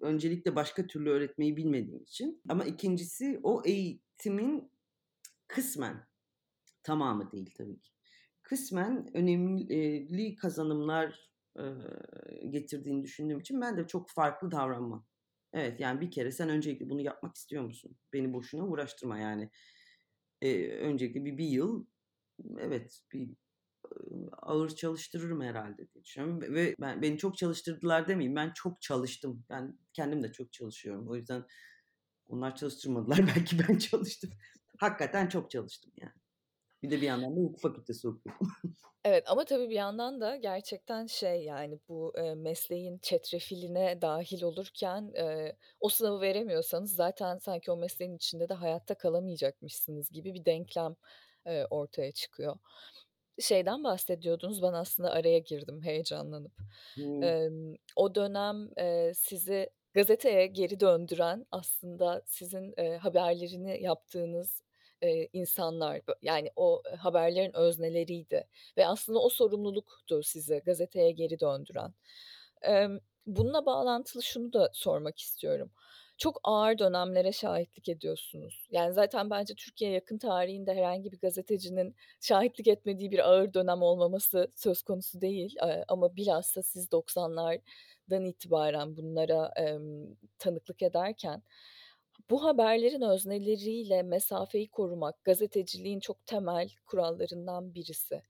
öncelikle 0.00 0.56
başka 0.56 0.86
türlü 0.86 1.10
öğretmeyi 1.10 1.56
bilmediğim 1.56 2.02
için 2.02 2.42
ama 2.48 2.64
2'ncisi 2.64 3.40
o 3.42 3.62
eğitimin 3.66 4.72
kısmen, 5.48 6.06
tamamı 6.82 7.32
değil 7.32 7.50
tabii 7.58 7.80
ki, 7.80 7.90
kısmen 8.42 9.10
önemli 9.16 10.36
kazanımlar, 10.36 11.30
getirdiğini 12.50 13.02
düşündüğüm 13.04 13.40
için 13.40 13.60
ben 13.60 13.76
de 13.78 13.86
çok 13.86 14.10
farklı 14.10 14.50
davranmam. 14.50 15.06
Evet, 15.52 15.80
yani, 15.80 16.00
bir 16.00 16.10
kere 16.10 16.32
sen 16.32 16.48
öncelikle 16.48 16.90
bunu 16.90 17.00
yapmak 17.02 17.36
istiyor 17.36 17.64
musun? 17.64 17.96
Beni 18.12 18.32
boşuna 18.34 18.66
uğraştırma 18.68 19.18
yani. 19.18 19.50
Eee, 20.42 20.78
öncelikle 20.78 21.24
bir 21.24 21.38
1 21.38 21.44
yıl, 21.48 21.86
evet, 22.60 23.02
bir, 23.12 23.30
ağır 24.42 24.68
çalıştırırım 24.70 25.40
herhâlde 25.42 25.78
diye 25.94 26.04
düşünüyorum 26.04 26.40
ve 26.54 26.74
ben 26.80 27.02
beni 27.02 27.18
çok 27.18 27.36
çalıştırdılar 27.38 28.08
demeyeyim, 28.08 28.36
ben 28.36 28.52
çok 28.54 28.82
çalıştım. 28.82 29.44
Ben 29.50 29.78
kendim 29.92 30.22
de 30.22 30.32
çok 30.32 30.52
çalışıyorum. 30.52 31.08
O 31.10 31.16
yüzden 31.16 31.44
onlar 32.26 32.56
çalıştırmadılar, 32.56 33.18
belki 33.36 33.58
ben 33.68 33.78
çalıştım. 33.78 34.30
Hakikaten 34.78 35.28
çok 35.28 35.50
çalıştım 35.50 35.92
yani. 35.96 36.12
Bir 36.82 36.90
de 36.90 36.96
bir 36.96 37.06
yandan 37.06 37.36
da 37.36 37.40
hukuk 37.40 37.60
fakültesi 37.60 38.08
okuyorum. 38.08 38.48
Evet 39.04 39.24
ama 39.30 39.44
tabii 39.44 39.68
bir 39.68 39.74
yandan 39.74 40.20
da 40.20 40.36
gerçekten 40.36 41.06
şey, 41.06 41.44
yani, 41.44 41.78
bu, 41.88 42.12
eee, 42.16 42.34
mesleğin 42.34 42.98
çetrefiline 43.02 44.02
dâhil 44.02 44.42
olurken, 44.42 45.12
eee, 45.14 45.56
o 45.80 45.88
sınavı 45.88 46.20
veremiyorsanız 46.20 46.94
zaten 46.94 47.38
sanki 47.38 47.70
o 47.70 47.76
mesleğin 47.76 48.16
içinde 48.16 48.48
de 48.48 48.54
hayatta 48.54 48.94
kalamayacakmışsınız 48.94 50.10
gibi 50.10 50.34
bir 50.34 50.44
denklem, 50.44 50.96
eee, 51.46 51.66
ortaya 51.70 52.12
çıkıyor. 52.12 52.56
Şeyden 53.40 53.84
bahsediyordunuz, 53.84 54.62
ben 54.62 54.72
aslında 54.72 55.10
araya 55.10 55.38
girdim 55.38 55.82
heyecanlanıp. 55.82 56.52
Hıı. 56.96 57.34
Emm, 57.34 57.74
o 57.96 58.14
dönem, 58.14 58.68
eee, 58.78 59.12
sizi 59.16 59.70
gazeteye 59.94 60.46
geri 60.46 60.80
döndüren 60.80 61.46
aslında 61.50 62.22
sizin, 62.26 62.74
eee, 62.78 62.96
haberlerini 62.96 63.82
yaptığınız, 63.82 64.62
eee, 65.02 65.28
insanlar, 65.32 66.00
yani, 66.22 66.50
o 66.56 66.82
haberlerin 66.98 67.56
özneleriydi 67.56 68.48
ve 68.78 68.86
aslında 68.86 69.18
o 69.20 69.28
sorumluluktu 69.28 70.22
sizi 70.22 70.58
gazeteye 70.66 71.10
geri 71.12 71.40
döndüren. 71.40 71.94
Emm, 72.62 72.98
bununla 73.26 73.66
bağlantılı 73.66 74.22
şunu 74.22 74.52
da 74.52 74.70
sormak 74.74 75.18
istiyorum. 75.18 75.72
Çok 76.18 76.40
ağır 76.44 76.78
dönemlere 76.78 77.32
şahitlik 77.32 77.88
ediyorsunuz. 77.88 78.68
Yani, 78.70 78.92
zaten 78.94 79.30
bence 79.30 79.54
Türkiye 79.54 79.90
yakın 79.90 80.18
tarihinde 80.18 80.74
herhangi 80.74 81.12
bir 81.12 81.18
gazetecinin 81.18 81.94
şahitlik 82.20 82.68
etmediği 82.68 83.10
bir 83.10 83.18
ağır 83.28 83.54
dönem 83.54 83.82
olmaması 83.82 84.48
söz 84.56 84.82
konusu 84.82 85.20
değil, 85.20 85.56
ama 85.88 86.16
bilhassa 86.16 86.62
siz 86.62 86.92
90'lardan 86.92 88.24
itibaren 88.28 88.96
bunlara, 88.96 89.52
emm, 89.56 90.14
tanıklık 90.38 90.82
ederken 90.82 91.42
bu 92.30 92.44
haberlerin 92.44 93.02
özneleriyle 93.02 94.02
mesafeyi 94.02 94.68
korumak 94.68 95.24
gazeteciliğin 95.24 96.00
çok 96.00 96.26
temel 96.26 96.70
kurallarından 96.86 97.74
birisi. 97.74 98.22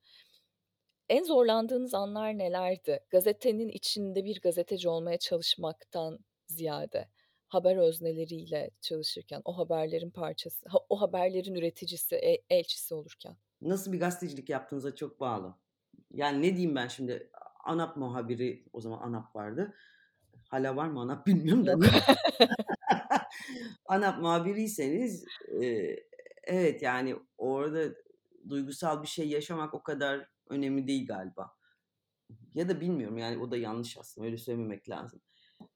En 1.08 1.22
zorlandığınız 1.24 1.94
anlar 1.94 2.38
nelerdi? 2.38 3.00
Gazetenin 3.10 3.68
içinde 3.68 4.24
bir 4.24 4.40
gazeteci 4.40 4.88
olmaya 4.88 5.18
çalışmaktan 5.18 6.18
ziyade, 6.46 7.08
haber 7.48 7.76
özneleriyle 7.76 8.70
çalışırken, 8.80 9.42
o 9.44 9.58
haberlerin 9.58 10.10
parçası, 10.10 10.66
o 10.88 11.00
haberlerin 11.00 11.54
üreticisi, 11.54 12.16
e 12.16 12.42
elçisi 12.50 12.94
olurken. 12.94 13.36
Nasıl 13.62 13.92
bir 13.92 14.00
gazetecilik 14.00 14.48
yaptığınıza 14.48 14.94
çok 14.94 15.20
bağlı. 15.20 15.54
Yani, 16.10 16.42
ne 16.42 16.56
diyeyim 16.56 16.74
ben 16.74 16.88
şimdi? 16.88 17.30
ANAP 17.64 17.96
muhabiri, 17.96 18.64
o 18.72 18.80
zaman 18.80 18.98
ANAP 18.98 19.36
vardı. 19.36 19.74
Hâlâ 20.48 20.76
var 20.76 20.88
mı 20.88 21.00
ANAP 21.00 21.26
bilmiyorum 21.26 21.66
da. 21.66 21.78
ANAP 23.86 24.20
muhabiriyseniz, 24.22 25.24
eee, 25.60 26.06
evet, 26.44 26.82
yani, 26.82 27.16
orada 27.38 27.94
duygusal 28.48 29.02
bir 29.02 29.08
şey 29.08 29.28
yaşamak 29.28 29.74
o 29.74 29.82
kadar 29.82 30.28
önemli 30.48 30.86
değil 30.86 31.06
galiba. 31.06 31.50
Ya 32.54 32.68
da 32.68 32.80
bilmiyorum, 32.80 33.18
yani, 33.18 33.38
o 33.38 33.50
da 33.50 33.56
yanlış 33.56 33.98
aslında, 33.98 34.26
öyle 34.26 34.38
söylememek 34.38 34.90
lazım. 34.90 35.20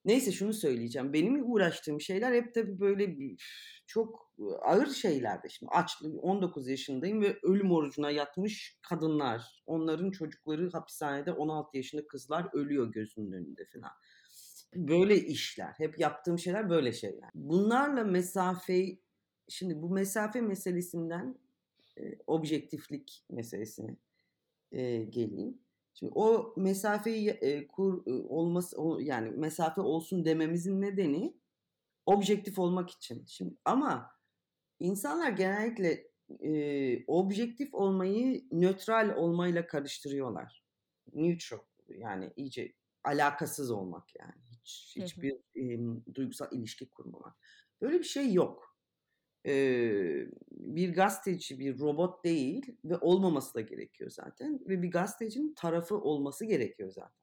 Neyse, 0.04 0.32
şunu 0.32 0.52
söyleyeceğim, 0.52 1.12
benim 1.12 1.52
uğraştığım 1.52 2.00
şeyler 2.00 2.32
hep 2.32 2.54
tabii 2.54 2.80
böyle 2.80 3.18
bir 3.18 3.42
çok 3.86 4.32
ağır 4.62 4.86
şeylerdi. 4.86 5.50
Şimdi 5.50 5.70
açlık 5.72 6.24
19 6.24 6.68
yaşındayım 6.68 7.22
ve 7.22 7.38
ölüm 7.42 7.72
orucuna 7.72 8.10
yatmış 8.10 8.78
kadınlar, 8.82 9.62
onların 9.66 10.10
çocukları 10.10 10.70
hapishanede, 10.72 11.32
16 11.32 11.76
yaşında 11.76 12.06
kızlar 12.06 12.46
ölüyor 12.52 12.92
gözünün 12.92 13.32
önünde 13.32 13.64
filan. 13.64 13.90
Böyle 14.74 15.16
işler, 15.16 15.74
hep 15.76 15.98
yaptığım 15.98 16.38
şeyler 16.38 16.70
böyle 16.70 16.92
şeyler. 16.92 17.30
Bunlarla 17.34 18.04
mesafeyi 18.04 19.02
şimdi 19.48 19.82
bu 19.82 19.90
mesafe 19.90 20.40
meselesinden, 20.40 21.38
eee, 21.96 22.18
objektiflik 22.26 23.24
meselesine, 23.30 23.96
eee, 24.72 25.04
geleyim. 25.04 25.58
Şimdi 25.98 26.12
o 26.14 26.54
mesafeyi, 26.56 27.26
eee, 27.42 27.68
kur 27.68 28.02
olması 28.28 28.76
o 28.82 28.98
yani, 29.00 29.30
mesafe 29.30 29.80
olsun 29.80 30.24
dememizin 30.24 30.80
nedeni 30.82 31.36
objektif 32.06 32.58
olmak 32.58 32.90
için. 32.90 33.24
Şimdi 33.26 33.56
ama 33.64 34.10
insanlar 34.80 35.30
genellikle, 35.32 36.12
eee, 36.40 37.04
objektif 37.08 37.74
olmayı 37.74 38.44
nötral 38.52 39.16
olmayla 39.16 39.66
karıştırıyorlar. 39.66 40.64
Neutral 41.14 41.58
yani 41.88 42.32
iyice 42.36 42.72
alakasız 43.04 43.70
olmak 43.70 44.08
yani. 44.20 44.34
Hiç 44.52 44.92
hiçbir, 44.96 45.34
emm, 45.56 46.02
duygusal 46.14 46.48
ilişki 46.52 46.90
kurmamak. 46.90 47.36
Böyle 47.82 47.98
bir 47.98 48.04
şey 48.04 48.32
yok. 48.32 48.67
Bir 50.50 50.94
gazeteci 50.94 51.58
bir 51.58 51.78
robot 51.78 52.24
değil 52.24 52.76
ve 52.84 52.96
olmaması 52.96 53.54
da 53.54 53.60
gerekiyor 53.60 54.10
zaten 54.10 54.60
ve 54.68 54.82
bir 54.82 54.90
gazetecinin 54.90 55.54
tarafı 55.54 55.96
olması 55.96 56.44
gerekiyor 56.44 56.90
zaten. 56.90 57.18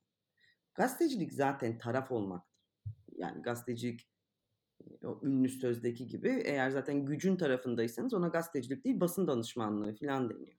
Gazetecilik 0.75 1.33
zaten 1.33 1.77
taraf 1.77 2.11
olmaktır. 2.11 2.55
Yani, 3.17 3.41
gazetecilik, 3.41 4.09
o 5.03 5.19
ünlü 5.23 5.49
sözdeki 5.49 6.07
gibi 6.07 6.41
eğer 6.45 6.69
zaten 6.69 7.05
gücün 7.05 7.37
tarafındaysanız 7.37 8.13
ona 8.13 8.27
gazetecilik 8.27 8.85
değil, 8.85 8.99
basın 8.99 9.27
danışmanlığı 9.27 9.95
filan 9.95 10.29
deniyor. 10.29 10.57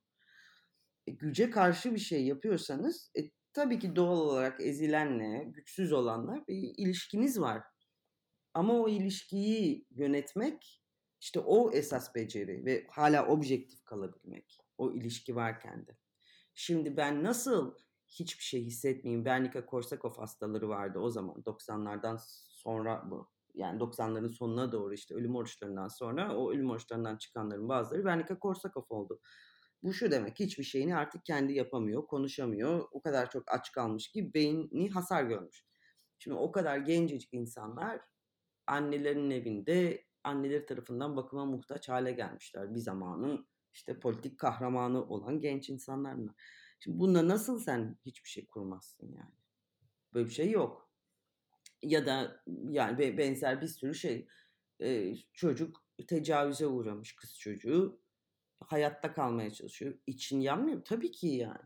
E, 1.06 1.12
güce 1.12 1.50
karşı 1.50 1.94
bir 1.94 1.98
şey 2.00 2.26
yapıyorsanız, 2.26 3.10
e, 3.18 3.20
tabii 3.52 3.78
ki 3.78 3.96
doğal 3.96 4.18
olarak 4.18 4.60
ezilenle, 4.60 5.44
güçsüz 5.44 5.92
olanla 5.92 6.44
bir 6.48 6.74
ilişkiniz 6.76 7.40
var. 7.40 7.62
Ama 8.54 8.74
o 8.74 8.88
ilişkiyi 8.88 9.86
yönetmek, 9.90 10.82
işte, 11.20 11.40
o 11.40 11.72
esas 11.72 12.14
beceri 12.14 12.64
ve 12.64 12.86
hâlâ 12.90 13.26
objektif 13.26 13.84
kalabilmek, 13.84 14.58
o 14.78 14.92
ilişki 14.92 15.36
varken 15.36 15.86
de. 15.86 15.98
Şimdi 16.54 16.96
ben 16.96 17.24
nasıl 17.24 17.74
hiçbir 18.06 18.44
şey 18.44 18.64
hissetmeyeyim, 18.64 19.24
Wernicke-Korsakoff 19.24 20.18
hastaları 20.18 20.68
vardı 20.68 20.98
o 20.98 21.10
zaman 21.10 21.36
90'lardan 21.36 22.18
sonra 22.48 23.10
bu. 23.10 23.30
Yani 23.54 23.80
90'ların 23.80 24.28
sonuna 24.28 24.72
doğru, 24.72 24.94
işte, 24.94 25.14
ölüm 25.14 25.36
oruçlarından 25.36 25.88
sonra 25.88 26.36
o 26.36 26.52
ölüm 26.52 26.70
oruçlarından 26.70 27.16
çıkanların 27.16 27.68
bazıları 27.68 28.02
Wernicke-Korsakoff 28.02 28.86
oldu. 28.88 29.20
Bu 29.82 29.92
şu 29.92 30.10
demek, 30.10 30.40
hiçbir 30.40 30.64
şeyini 30.64 30.96
artık 30.96 31.24
kendi 31.24 31.52
yapamıyor, 31.52 32.06
konuşamıyor, 32.06 32.88
o 32.90 33.00
kadar 33.00 33.30
çok 33.30 33.52
aç 33.52 33.72
kalmış 33.72 34.08
ki 34.08 34.34
beyni 34.34 34.90
hasar 34.90 35.24
görmüş. 35.24 35.64
Şimdi 36.18 36.36
o 36.36 36.52
kadar 36.52 36.78
gencecik 36.78 37.34
insanlar 37.34 38.00
annelerinin 38.66 39.30
evinde, 39.30 40.05
anneleri 40.26 40.66
tarafından 40.66 41.16
bakıma 41.16 41.44
muhtaç 41.44 41.88
hâle 41.88 42.12
gelmişler 42.12 42.74
bir 42.74 42.80
zamanın, 42.80 43.48
işte 43.74 44.00
politik 44.00 44.38
kahramanı 44.38 45.04
olan 45.04 45.40
genç 45.40 45.68
insanlar 45.68 46.18
bunlar. 46.18 46.34
Şimdi 46.80 46.98
bununla 47.00 47.28
nasıl 47.28 47.60
sen 47.60 47.98
hiçbir 48.06 48.28
şey 48.28 48.46
kurmazsın 48.46 49.12
yani? 49.12 49.34
Böyle 50.14 50.26
bir 50.26 50.34
şey 50.34 50.50
yok. 50.50 50.90
Ya 51.82 52.06
da 52.06 52.42
yani 52.68 53.18
benzer 53.18 53.62
bir 53.62 53.66
sürü 53.66 53.94
şey. 53.94 54.28
Çocuk 55.32 55.84
tecavüze 56.06 56.66
uğramış 56.66 57.16
kız 57.16 57.38
çocuğu. 57.38 58.00
Hayatta 58.60 59.12
kalmaya 59.12 59.50
çalışıyor. 59.50 59.98
İçin 60.06 60.40
yanmıyor. 60.40 60.84
Tabii 60.84 61.10
ki 61.10 61.26
yani. 61.26 61.64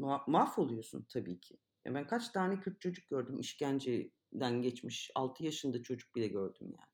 Ma- 0.00 0.30
mahvoluyorsun 0.30 1.06
tabii 1.08 1.40
ki. 1.40 1.58
Ya 1.84 1.94
ben 1.94 2.06
kaç 2.06 2.28
tane 2.28 2.60
Kürt 2.60 2.80
çocuk 2.80 3.08
gördüm 3.08 3.40
işkenceden 3.40 4.62
geçmiş 4.62 5.10
6 5.14 5.44
yaşında 5.44 5.82
çocuk 5.82 6.14
bile 6.14 6.28
gördüm 6.28 6.66
yani. 6.78 6.89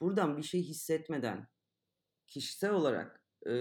Buradan 0.00 0.36
bir 0.36 0.42
şey 0.42 0.62
hissetmeden 0.62 1.48
kişisel 2.26 2.70
olarak 2.70 3.24
e, 3.46 3.52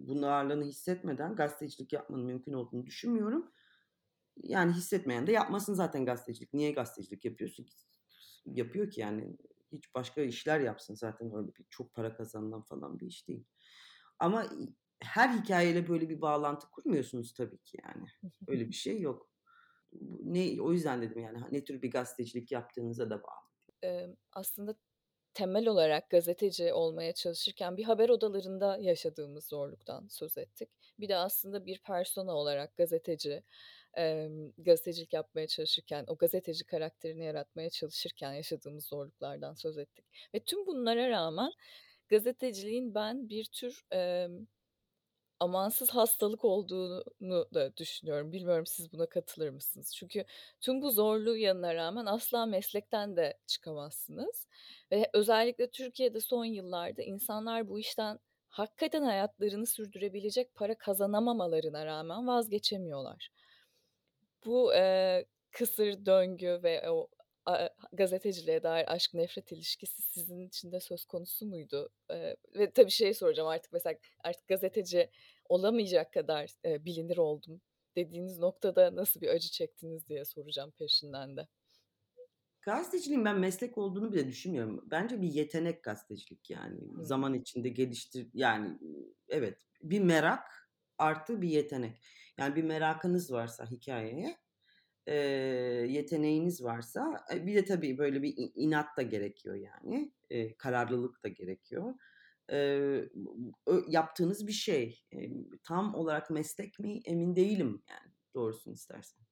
bunun 0.00 0.22
ağırlığını 0.22 0.64
hissetmeden 0.64 1.36
gazetecilik 1.36 1.92
yapmanın 1.92 2.24
mümkün 2.24 2.52
olduğunu 2.52 2.86
düşünmüyorum. 2.86 3.52
Yani 4.42 4.72
hissetmeyen 4.72 5.26
de 5.26 5.32
yapmasın 5.32 5.74
zaten 5.74 6.04
gazetecilik. 6.04 6.54
Niye 6.54 6.72
gazetecilik 6.72 7.24
yapıyorsun? 7.24 7.66
Yapıyor 8.46 8.90
ki 8.90 9.00
yani 9.00 9.36
hiç 9.72 9.94
başka 9.94 10.20
işler 10.20 10.60
yapsın 10.60 10.94
zaten 10.94 11.34
öyle 11.34 11.48
bir 11.48 11.66
çok 11.70 11.94
para 11.94 12.16
kazanılan 12.16 12.62
falan 12.62 13.00
bir 13.00 13.06
iş 13.06 13.28
değil. 13.28 13.44
Ama 14.18 14.46
her 15.02 15.28
hikayeyle 15.28 15.88
böyle 15.88 16.08
bir 16.08 16.20
bağlantı 16.20 16.70
kurmuyorsunuz 16.70 17.34
tabii 17.34 17.58
ki 17.58 17.78
yani. 17.84 18.06
Öyle 18.48 18.68
bir 18.68 18.74
şey 18.74 19.00
yok. 19.00 19.30
Ne 20.22 20.62
o 20.62 20.72
yüzden 20.72 21.02
dedim 21.02 21.18
yani 21.18 21.42
ne 21.52 21.64
tür 21.64 21.82
bir 21.82 21.90
gazetecilik 21.90 22.52
yaptığınıza 22.52 23.10
da 23.10 23.22
bağlı. 23.22 23.48
Ee, 23.84 24.16
aslında 24.32 24.74
temel 25.38 25.68
olarak 25.68 26.10
gazeteci 26.10 26.72
olmaya 26.72 27.12
çalışırken 27.12 27.76
bir 27.76 27.84
haber 27.84 28.08
odalarında 28.08 28.78
yaşadığımız 28.80 29.44
zorluktan 29.44 30.06
söz 30.08 30.38
ettik. 30.38 30.68
Bir 31.00 31.08
de 31.08 31.16
aslında 31.16 31.66
bir 31.66 31.78
persona 31.78 32.32
olarak 32.32 32.76
gazeteci, 32.76 33.42
e, 33.98 34.28
gazetecilik 34.58 35.12
yapmaya 35.12 35.46
çalışırken, 35.46 36.04
o 36.08 36.16
gazeteci 36.16 36.64
karakterini 36.64 37.24
yaratmaya 37.24 37.70
çalışırken 37.70 38.32
yaşadığımız 38.32 38.86
zorluklardan 38.86 39.54
söz 39.54 39.78
ettik. 39.78 40.04
Ve 40.34 40.40
tüm 40.40 40.66
bunlara 40.66 41.10
rağmen 41.10 41.52
gazeteciliğin 42.08 42.94
ben 42.94 43.28
bir 43.28 43.44
tür 43.44 43.82
e, 43.92 44.28
amansız 45.40 45.90
hastalık 45.90 46.44
olduğunu 46.44 47.46
da 47.54 47.76
düşünüyorum. 47.76 48.32
Bilmiyorum 48.32 48.66
siz 48.66 48.92
buna 48.92 49.06
katılır 49.06 49.50
mısınız? 49.50 49.94
Çünkü 49.94 50.24
tüm 50.60 50.82
bu 50.82 50.90
zorluğu 50.90 51.36
yanına 51.36 51.74
rağmen 51.74 52.06
asla 52.06 52.46
meslekten 52.46 53.16
de 53.16 53.38
çıkamazsınız. 53.46 54.46
Ve 54.92 55.10
özellikle 55.12 55.70
Türkiye'de 55.70 56.20
son 56.20 56.44
yıllarda 56.44 57.02
insanlar 57.02 57.68
bu 57.68 57.78
işten 57.78 58.18
hakikaten 58.48 59.02
hayatlarını 59.02 59.66
sürdürebilecek 59.66 60.54
para 60.54 60.74
kazanamamalarına 60.74 61.86
rağmen 61.86 62.26
vazgeçemiyorlar. 62.26 63.30
Bu 64.46 64.74
e, 64.74 65.24
kısır 65.50 66.06
döngü 66.06 66.60
ve 66.62 66.90
o 66.90 67.08
gazeteciliğe 67.92 68.62
dair 68.62 68.94
aşk 68.94 69.14
nefret 69.14 69.52
ilişkisi 69.52 70.02
sizin 70.02 70.46
için 70.46 70.72
de 70.72 70.80
söz 70.80 71.04
konusu 71.04 71.46
muydu? 71.46 71.90
E, 72.10 72.36
ve 72.54 72.70
tabii 72.70 72.90
şey 72.90 73.14
soracağım 73.14 73.48
artık 73.48 73.72
mesela 73.72 73.98
artık 74.24 74.48
gazeteci 74.48 75.10
olamayacak 75.48 76.12
kadar 76.12 76.50
e, 76.64 76.84
bilinir 76.84 77.16
oldum 77.16 77.60
dediğiniz 77.96 78.38
noktada 78.38 78.96
nasıl 78.96 79.20
bir 79.20 79.28
acı 79.28 79.50
çektiniz 79.50 80.08
diye 80.08 80.24
soracağım 80.24 80.70
peşinden 80.70 81.36
de. 81.36 81.48
Gazeteciliğin 82.62 83.24
ben 83.24 83.38
meslek 83.38 83.78
olduğunu 83.78 84.12
bile 84.12 84.26
düşünmüyorum. 84.26 84.84
Bence 84.90 85.22
bir 85.22 85.28
yetenek 85.28 85.84
gazetecilik 85.84 86.50
yani. 86.50 86.80
Hmm. 86.80 87.04
Zaman 87.04 87.34
içinde 87.34 87.68
geliştir 87.68 88.28
yani 88.34 88.78
evet 89.28 89.66
bir 89.82 90.00
merak 90.00 90.70
artı 90.98 91.42
bir 91.42 91.48
yetenek. 91.48 92.02
Yani 92.38 92.56
bir 92.56 92.64
merakınız 92.64 93.32
varsa 93.32 93.66
hikayeye 93.66 94.38
e, 95.08 95.14
yeteneğiniz 95.88 96.64
varsa 96.64 97.26
bir 97.32 97.54
de 97.54 97.64
tabii 97.64 97.98
böyle 97.98 98.22
bir 98.22 98.34
inat 98.54 98.96
da 98.96 99.02
gerekiyor 99.02 99.54
yani. 99.54 100.12
E, 100.30 100.56
kararlılık 100.56 101.24
da 101.24 101.28
gerekiyor. 101.28 101.94
E, 102.52 102.80
yaptığınız 103.88 104.46
bir 104.46 104.52
şey. 104.52 105.04
E, 105.12 105.30
tam 105.64 105.94
olarak 105.94 106.30
meslek 106.30 106.78
mi 106.78 107.00
emin 107.04 107.36
değilim 107.36 107.82
yani 107.90 108.12
doğrusunu 108.34 108.74
istersen. 108.74 109.24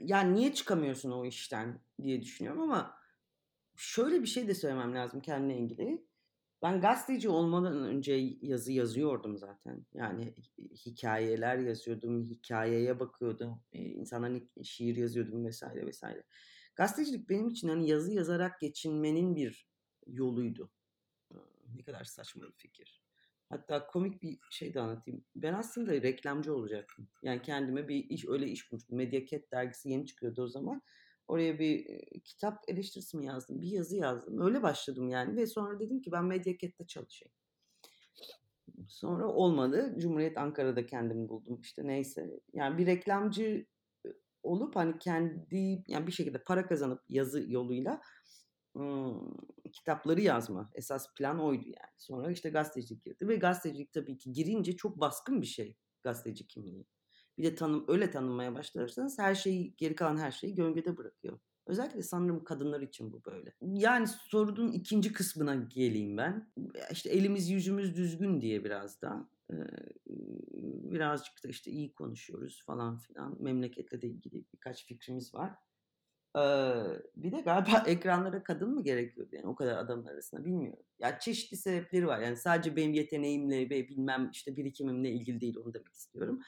Yani 0.00 0.34
niye 0.34 0.54
çıkamıyorsun 0.54 1.10
o 1.10 1.24
işten 1.24 1.80
diye 2.02 2.22
düşünüyorum 2.22 2.62
ama 2.62 2.98
şöyle 3.76 4.22
bir 4.22 4.26
şey 4.26 4.48
de 4.48 4.54
söylemem 4.54 4.94
lazım 4.94 5.20
kendine 5.20 5.58
ilgili. 5.58 6.06
Ben 6.62 6.80
gazeteci 6.80 7.28
olmadan 7.28 7.84
önce 7.84 8.12
yazı 8.42 8.72
yazıyordum 8.72 9.38
zaten. 9.38 9.86
Yani 9.94 10.34
hikayeler 10.86 11.58
yazıyordum, 11.58 12.24
hikayeye 12.24 13.00
bakıyordum, 13.00 13.62
insanların 13.72 14.50
şiir 14.62 14.96
yazıyordum 14.96 15.44
vesaire 15.44 15.86
vesaire. 15.86 16.22
Gazetecilik 16.76 17.28
benim 17.28 17.48
için 17.48 17.68
hani 17.68 17.88
yazı 17.88 18.12
yazarak 18.12 18.60
geçinmenin 18.60 19.36
bir 19.36 19.68
yoluydu. 20.06 20.70
Ne 21.74 21.82
kadar 21.82 22.04
saçma 22.04 22.42
bir 22.42 22.52
fikir. 22.56 23.02
Hatta 23.48 23.86
komik 23.86 24.22
bir 24.22 24.38
şey 24.50 24.74
de 24.74 24.80
anlatayım. 24.80 25.24
Ben 25.36 25.54
aslında 25.54 25.92
reklamcı 25.92 26.54
olacaktım. 26.54 27.08
Yani 27.22 27.42
kendime 27.42 27.88
bir 27.88 28.10
iş 28.10 28.24
öyle 28.28 28.48
iş 28.48 28.72
bulmuştum. 28.72 28.96
Medyaket 28.96 29.52
dergisi 29.52 29.88
yeni 29.88 30.06
çıkıyordu 30.06 30.42
o 30.42 30.48
zaman. 30.48 30.82
Oraya 31.28 31.58
bir 31.58 32.00
kitap 32.24 32.64
eleştirisi 32.68 33.16
mi 33.16 33.26
yazdım? 33.26 33.60
Bir 33.60 33.68
yazı 33.68 33.96
yazdım. 33.96 34.40
Öyle 34.40 34.62
başladım 34.62 35.08
yani 35.08 35.36
ve 35.36 35.46
sonra 35.46 35.80
dedim 35.80 36.00
ki 36.00 36.12
ben 36.12 36.24
Medyaket'te 36.24 36.86
çalışayım. 36.86 37.32
Sonra 38.88 39.28
olmadı. 39.28 39.94
Cumhuriyet 39.98 40.38
Ankara'da 40.38 40.86
kendimi 40.86 41.28
buldum. 41.28 41.60
İşte 41.60 41.86
neyse. 41.86 42.40
Yani 42.52 42.78
bir 42.78 42.86
reklamcı 42.86 43.66
olup 44.42 44.76
hani 44.76 44.98
kendi 44.98 45.84
yani 45.88 46.06
bir 46.06 46.12
şekilde 46.12 46.44
para 46.44 46.66
kazanıp 46.66 47.02
yazı 47.08 47.44
yoluyla 47.48 48.00
ıı, 48.76 49.20
kitapları 49.72 50.20
yazma. 50.20 50.70
Esas 50.74 51.14
plan 51.14 51.40
oydu 51.40 51.64
yani. 51.66 51.94
Sonra 51.98 52.30
işte 52.30 52.50
gazetecilik 52.50 53.04
girdi 53.04 53.28
ve 53.28 53.36
gazetecilik 53.36 53.92
tabii 53.92 54.18
ki 54.18 54.32
girince 54.32 54.76
çok 54.76 55.00
baskın 55.00 55.42
bir 55.42 55.46
şey 55.46 55.76
gazeteci 56.02 56.46
kimliği. 56.46 56.86
Bir 57.38 57.44
de 57.44 57.54
tanım 57.54 57.84
öyle 57.88 58.10
tanınmaya 58.10 58.54
başlarsanız 58.54 59.18
her 59.18 59.34
şeyi 59.34 59.76
geri 59.76 59.94
kalan 59.94 60.16
her 60.16 60.30
şeyi 60.30 60.54
gölgede 60.54 60.96
bırakıyor. 60.96 61.38
Özellikle 61.66 62.02
sanırım 62.02 62.44
kadınlar 62.44 62.80
için 62.80 63.12
bu 63.12 63.24
böyle. 63.24 63.52
Yani 63.60 64.06
sorunun 64.06 64.72
ikinci 64.72 65.12
kısmına 65.12 65.54
geleyim 65.54 66.16
ben. 66.16 66.52
İşte 66.90 67.10
elimiz 67.10 67.50
yüzümüz 67.50 67.96
düzgün 67.96 68.40
diye 68.40 68.64
biraz 68.64 69.02
da 69.02 69.28
birazcık 70.90 71.44
da 71.44 71.48
işte 71.48 71.70
iyi 71.70 71.94
konuşuyoruz 71.94 72.64
falan 72.66 72.98
filan. 72.98 73.42
Memleketle 73.42 74.02
de 74.02 74.06
ilgili 74.06 74.44
birkaç 74.54 74.86
fikrimiz 74.86 75.34
var. 75.34 75.54
bir 77.16 77.32
de 77.32 77.40
galiba 77.40 77.78
ekranlara 77.86 78.42
kadın 78.42 78.74
mı 78.74 78.82
gerekiyordu 78.82 79.36
yani 79.36 79.46
o 79.46 79.54
kadar 79.54 79.78
adamın 79.78 80.06
arasında 80.06 80.44
bilmiyorum. 80.44 80.84
Ya 80.98 81.18
çeşitli 81.18 81.56
sebepleri 81.56 82.06
var. 82.06 82.18
Yani 82.20 82.36
sadece 82.36 82.76
benim 82.76 82.92
yeteneğimle 82.92 83.70
ve 83.70 83.88
bilmem 83.88 84.30
işte 84.32 84.56
birikimimle 84.56 85.10
ilgili 85.10 85.40
değil 85.40 85.56
onu 85.56 85.74
demek 85.74 85.94
istiyorum 85.94 86.40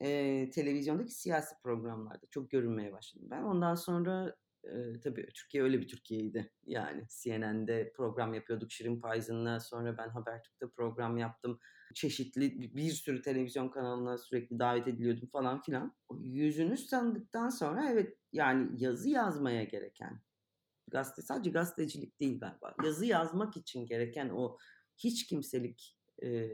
e, 0.00 0.50
televizyondaki 0.50 1.12
siyasi 1.12 1.54
programlarda 1.62 2.26
çok 2.30 2.50
görünmeye 2.50 2.92
başladım 2.92 3.28
ben. 3.30 3.42
Ondan 3.42 3.74
sonra 3.74 4.36
e, 4.64 5.00
tabii 5.00 5.26
Türkiye 5.34 5.62
öyle 5.62 5.80
bir 5.80 5.88
Türkiye'ydi. 5.88 6.52
Yani 6.66 7.06
CNN'de 7.08 7.92
program 7.96 8.34
yapıyorduk 8.34 8.72
Şirin 8.72 9.00
Payzın'la. 9.00 9.60
Sonra 9.60 9.98
ben 9.98 10.08
Habertürk'te 10.08 10.66
program 10.76 11.18
yaptım. 11.18 11.58
Çeşitli 11.94 12.76
bir 12.76 12.90
sürü 12.90 13.22
televizyon 13.22 13.68
kanalına 13.68 14.18
sürekli 14.18 14.58
davet 14.58 14.88
ediliyordum 14.88 15.28
falan 15.28 15.62
filan. 15.62 15.96
Yüzünü 16.20 16.86
tanıdıktan 16.86 17.48
sonra 17.48 17.90
evet 17.90 18.18
yani 18.32 18.70
yazı 18.76 19.08
yazmaya 19.08 19.64
gereken 19.64 20.20
gazete 20.88 21.22
sadece 21.22 21.50
gazetecilik 21.50 22.20
değil 22.20 22.40
galiba. 22.40 22.74
Yazı 22.84 23.06
yazmak 23.06 23.56
için 23.56 23.86
gereken 23.86 24.28
o 24.28 24.58
hiç 24.96 25.26
kimselik 25.26 25.98
e, 26.22 26.50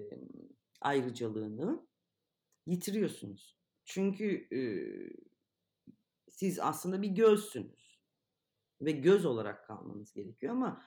ayrıcalığını 0.80 1.86
yitiriyorsunuz. 2.70 3.56
Çünkü 3.84 4.48
e, 4.52 4.60
siz 6.30 6.60
aslında 6.60 7.02
bir 7.02 7.08
gözsünüz 7.08 8.00
ve 8.80 8.90
göz 8.90 9.26
olarak 9.26 9.66
kalmanız 9.66 10.12
gerekiyor 10.12 10.52
ama 10.52 10.82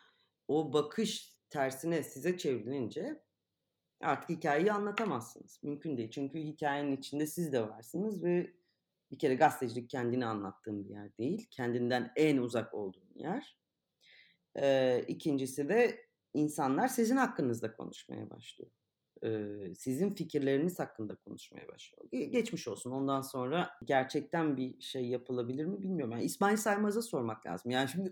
o 0.48 0.74
bakış 0.74 1.38
tersine 1.50 2.04
size 2.04 2.38
çevrilince 2.38 3.24
artık 4.02 4.30
hikayeyi 4.30 4.72
anlatamazsınız. 4.72 5.60
Mümkün 5.64 5.98
değil. 5.98 6.12
Çünkü 6.12 6.40
hikayenin 6.40 6.98
içinde 6.98 7.28
siz 7.28 7.54
de 7.54 7.70
varsınız 7.70 8.24
ve 8.24 8.54
bir 9.12 9.20
kere 9.20 9.36
gazetecilik 9.36 9.90
kendini 9.90 10.26
anlattığım 10.26 10.86
bir 10.86 10.90
yer 10.90 11.18
değil. 11.18 11.48
Kendinden 11.52 12.12
en 12.16 12.38
uzak 12.38 12.74
olduğun 12.74 13.12
yer. 13.16 13.58
Ee, 14.56 15.04
ikincisi 15.08 15.70
de 15.70 16.06
insanlar 16.34 16.88
sizin 16.88 17.18
hakkınızda 17.18 17.76
konuşmaya 17.76 18.30
başlıyor 18.30 18.72
sizin 19.78 20.14
fikirleriniz 20.14 20.80
hakkında 20.80 21.16
konuşmaya 21.16 21.68
başlıyor. 21.68 22.32
Geçmiş 22.32 22.68
olsun. 22.68 22.92
Ondan 22.92 23.22
sonra 23.22 23.70
gerçekten 23.86 24.58
bir 24.58 24.82
şey 24.82 25.06
yapılabilir 25.08 25.66
mi 25.66 25.82
bilmiyorum. 25.82 26.12
Yani 26.12 26.24
İsmail 26.24 26.58
Saymaz'a 26.58 27.02
sormak 27.02 27.46
lazım. 27.46 27.72
Yani 27.72 27.90
şimdi 27.90 28.12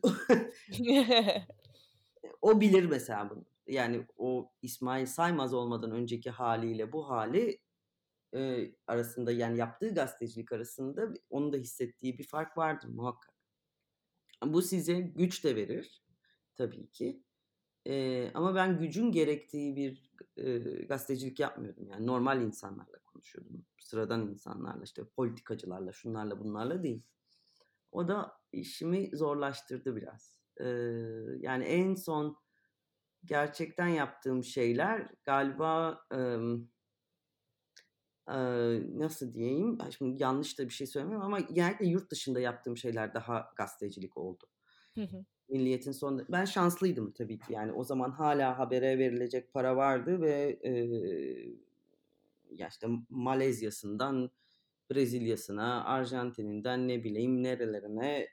o 2.42 2.62
bilir 2.62 2.86
mesela 2.86 3.30
bunu. 3.30 3.46
yani 3.68 4.06
o 4.18 4.52
İsmail 4.62 5.06
Saymaz 5.06 5.54
olmadan 5.54 5.92
önceki 5.92 6.30
haliyle 6.30 6.92
bu 6.92 7.10
hali 7.10 7.60
e, 8.36 8.72
arasında 8.88 9.32
yani 9.32 9.58
yaptığı 9.60 9.94
gazetecilik 9.94 10.52
arasında 10.52 11.14
onun 11.30 11.54
da 11.54 11.58
hissettiği 11.58 12.18
bir 12.18 12.28
fark 12.28 12.58
vardır 12.58 12.88
muhakkak. 12.88 13.36
Bu 14.46 14.62
size 14.62 15.00
güç 15.00 15.44
de 15.44 15.56
verir 15.56 16.04
tabii 16.56 16.92
ki. 16.92 17.24
E, 17.88 18.32
ama 18.34 18.56
ben 18.56 18.80
gücün 18.80 19.12
gerektiği 19.12 19.76
bir 19.76 20.12
e, 20.38 20.60
gazetecilik 20.86 21.40
yapmıyordum. 21.40 21.88
Yani 21.88 22.08
normal 22.08 22.42
insanlarla 22.42 23.00
konuşuyordum. 23.06 23.66
Sıradan 23.80 24.28
insanlarla 24.28 24.84
işte 24.84 25.04
politikacılarla 25.16 25.92
şunlarla 25.92 26.40
bunlarla 26.40 26.84
değil. 26.84 27.04
O 27.92 28.08
da 28.08 28.34
işimi 28.52 29.10
zorlaştırdı 29.14 29.96
biraz. 29.96 30.42
E, 30.58 30.66
yani 31.40 31.64
en 31.64 31.96
son 31.96 32.38
gerçekten 33.26 33.88
yaptığım 33.88 34.44
şeyler 34.44 35.12
galiba 35.24 36.02
e, 36.14 36.18
e, 38.28 38.38
nasıl 39.00 39.34
diyeyim? 39.34 39.78
Şimdi 39.98 40.24
yanlış 40.24 40.60
da 40.60 40.64
bir 40.64 40.74
şey 40.74 40.88
söylemiyorum 40.88 41.26
ama 41.26 41.40
genellikle 41.40 41.86
yurt 41.88 42.12
dışında 42.12 42.40
yaptığım 42.40 42.78
şeyler 42.78 43.14
daha 43.14 43.52
gazetecilik 43.56 44.18
oldu. 44.18 44.46
Hı 44.96 45.02
hı. 45.02 45.26
Milliyetin 45.52 45.92
son 45.92 46.26
ben 46.30 46.46
şanslıydım 46.46 47.12
tabii 47.12 47.40
ki 47.40 47.54
yani 47.54 47.72
o 47.72 47.84
zaman 47.84 48.12
hala 48.12 48.60
habere 48.60 49.00
verilecek 49.00 49.54
para 49.54 49.76
vardı 49.76 50.22
ve 50.22 50.60
e, 50.64 50.72
ya 52.52 52.68
işte 52.68 52.88
Malezya'sından 53.10 54.32
Brezilya'sına, 54.92 55.86
Arjantin'inden 55.86 56.88
ne 56.88 57.04
bileyim 57.04 57.44
nerelerine 57.44 58.28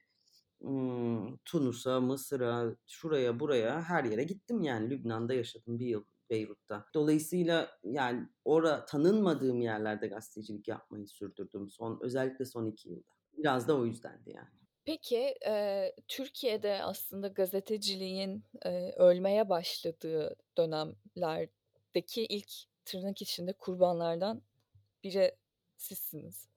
Tunus'a, 1.44 2.00
Mısır'a, 2.00 2.76
şuraya 2.86 3.40
buraya 3.40 3.82
her 3.82 4.04
yere 4.04 4.24
gittim 4.24 4.62
yani 4.62 4.90
Lübnan'da 4.90 5.34
yaşadım 5.34 5.78
bir 5.78 5.86
yıl 5.86 6.04
Beyrut'ta. 6.30 6.86
Dolayısıyla 6.94 7.78
yani 7.84 8.28
ora 8.44 8.84
tanınmadığım 8.84 9.60
yerlerde 9.60 10.06
gazetecilik 10.06 10.68
yapmayı 10.68 11.08
sürdürdüm 11.08 11.68
son 11.68 11.98
özellikle 12.02 12.44
son 12.44 12.66
iki 12.66 12.88
yılda. 12.88 13.10
Biraz 13.38 13.68
da 13.68 13.78
o 13.78 13.86
yüzdendi 13.86 14.30
yani. 14.30 14.48
Peki 14.88 15.34
e, 15.46 15.92
Türkiye'de 16.08 16.82
aslında 16.82 17.28
gazeteciliğin 17.28 18.44
e, 18.64 18.92
ölmeye 18.96 19.48
başladığı 19.48 20.36
dönemlerdeki 20.58 22.26
ilk 22.26 22.50
tırnak 22.84 23.22
içinde 23.22 23.52
kurbanlardan 23.52 24.42
biri 25.04 25.36
sizsiniz. 25.76 26.48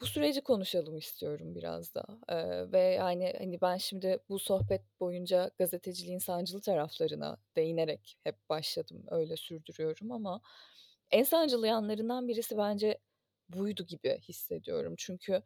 Bu 0.00 0.06
süreci 0.06 0.40
konuşalım 0.40 0.96
istiyorum 0.98 1.54
biraz 1.54 1.94
da. 1.94 2.04
Ee, 2.28 2.72
ve 2.72 2.80
yani 2.80 3.34
hani 3.38 3.60
ben 3.60 3.76
şimdi 3.76 4.18
bu 4.28 4.38
sohbet 4.38 4.82
boyunca 5.00 5.50
gazeteciliğin 5.58 6.18
sancılı 6.18 6.60
taraflarına 6.60 7.36
değinerek 7.56 8.18
hep 8.24 8.48
başladım, 8.48 9.04
öyle 9.10 9.36
sürdürüyorum 9.36 10.12
ama 10.12 10.40
en 11.10 11.22
sancılı 11.22 11.66
yanlarından 11.66 12.28
birisi 12.28 12.58
bence 12.58 12.98
buydu 13.48 13.82
gibi 13.86 14.18
hissediyorum. 14.20 14.94
Çünkü 14.98 15.42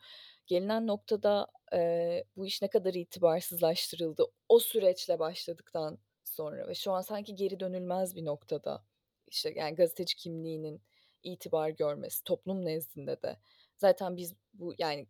gelinen 0.47 0.87
noktada 0.87 1.47
e, 1.75 2.25
bu 2.37 2.47
iş 2.47 2.63
ne 2.63 2.69
kadar 2.69 2.95
itibarsızlaştırıldı 2.95 4.25
o 4.49 4.59
süreçle 4.59 5.19
başladıktan 5.19 5.99
sonra 6.25 6.69
ve 6.69 6.75
şu 6.75 6.93
an 6.93 7.01
sanki 7.01 7.35
geri 7.35 7.61
dönülmez 7.61 8.17
bir 8.17 8.25
noktada 8.25 8.85
işte 9.27 9.53
yani 9.57 9.75
gazeteci 9.75 10.17
kimliğinin 10.17 10.83
itibar 11.23 11.69
görmesi 11.71 12.25
toplum 12.25 12.65
nezdinde 12.65 13.23
de 13.23 13.37
zaten 13.77 14.17
biz 14.17 14.35
bu 14.55 14.75
yani 14.79 15.07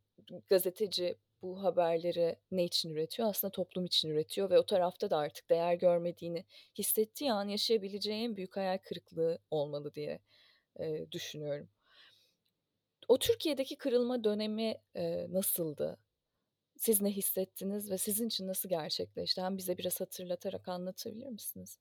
gazeteci 0.49 1.19
bu 1.43 1.63
haberleri 1.63 2.37
ne 2.51 2.65
için 2.65 2.91
üretiyor? 2.91 3.29
Aslında 3.29 3.51
toplum 3.51 3.85
için 3.85 4.11
üretiyor 4.11 4.51
ve 4.51 4.59
o 4.59 4.67
tarafta 4.67 5.11
da 5.11 5.17
artık 5.17 5.51
değer 5.51 5.75
görmediğini 5.75 6.45
hissettiği 6.79 7.33
an 7.33 7.49
yaşayabileceği 7.49 8.25
en 8.25 8.37
büyük 8.37 8.57
hayal 8.57 8.79
kırıklığı 8.79 9.39
olmalı 9.51 9.95
diye 9.95 10.21
e, 10.81 11.13
düşünüyorum. 11.13 11.69
O 13.11 13.19
Türkiye'deki 13.19 13.77
kırılma 13.77 14.25
dönemi 14.25 14.75
e, 14.95 15.33
nasıldı? 15.33 15.99
Siz 16.77 17.01
ne 17.01 17.11
hissettiniz 17.11 17.91
ve 17.91 17.99
sizin 17.99 18.27
için 18.27 18.47
nasıl 18.47 18.69
gerçekleşti? 18.69 19.43
Hem 19.43 19.57
bize 19.57 19.79
biraz 19.79 20.01
hatırlatarak 20.01 20.69
anlatabilir 20.69 21.27
misiniz? 21.27 21.79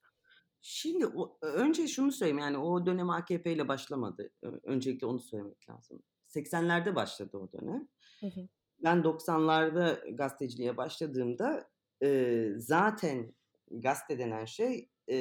Şimdi 0.61 1.07
o, 1.07 1.37
önce 1.41 1.87
şunu 1.87 2.11
söyleyeyim 2.11 2.39
yani 2.39 2.57
o 2.57 2.85
dönem 2.85 3.09
AKP 3.09 3.53
ile 3.53 3.67
başlamadı. 3.67 4.29
Öncelikle 4.63 5.07
onu 5.07 5.19
söylemek 5.19 5.69
lazım. 5.69 6.03
80'lerde 6.27 6.95
başladı 6.95 7.37
o 7.37 7.51
dönem. 7.51 7.87
Hı 8.19 8.27
hı. 8.27 8.47
Ben 8.83 8.97
90'larda 8.97 10.15
gazeteciliğe 10.15 10.77
başladığımda 10.77 11.69
e, 12.03 12.49
zaten 12.57 13.35
gazete 13.71 14.19
denen 14.19 14.45
şey 14.45 14.89
e, 15.07 15.17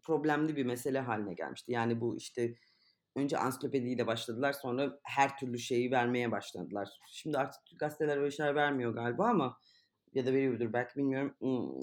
problemli 0.00 0.56
bir 0.56 0.64
mesele 0.64 1.00
haline 1.00 1.34
gelmişti. 1.34 1.72
Yani 1.72 2.00
bu 2.00 2.16
işte 2.16 2.54
önce 3.16 3.38
ansiklopediyle 3.38 4.06
başladılar 4.06 4.52
sonra 4.52 4.98
her 5.02 5.38
türlü 5.38 5.58
şeyi 5.58 5.90
vermeye 5.90 6.30
başladılar. 6.30 6.88
Şimdi 7.12 7.38
artık 7.38 7.62
gazeteler 7.78 8.16
öyle 8.16 8.30
şeyler 8.30 8.54
vermiyor 8.54 8.94
galiba 8.94 9.28
ama 9.28 9.58
ya 10.12 10.26
da 10.26 10.32
veriyordur 10.32 10.72
belki 10.72 10.96
bilmiyorum. 10.96 11.34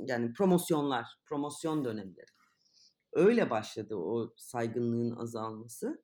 Yani 0.07 0.33
promosyonlar, 0.33 1.05
promosyon 1.25 1.85
dönemleri. 1.85 2.25
Öyle 3.13 3.49
başladı 3.49 3.95
o 3.95 4.33
saygınlığın 4.37 5.15
azalması. 5.15 6.03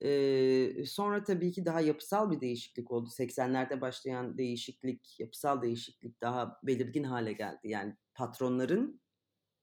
Ee, 0.00 0.84
sonra 0.86 1.24
tabii 1.24 1.52
ki 1.52 1.64
daha 1.64 1.80
yapısal 1.80 2.30
bir 2.30 2.40
değişiklik 2.40 2.90
oldu. 2.90 3.08
80'lerde 3.10 3.80
başlayan 3.80 4.38
değişiklik, 4.38 5.20
yapısal 5.20 5.62
değişiklik 5.62 6.20
daha 6.20 6.60
belirgin 6.62 7.04
hale 7.04 7.32
geldi. 7.32 7.60
Yani 7.64 7.96
patronların 8.14 9.00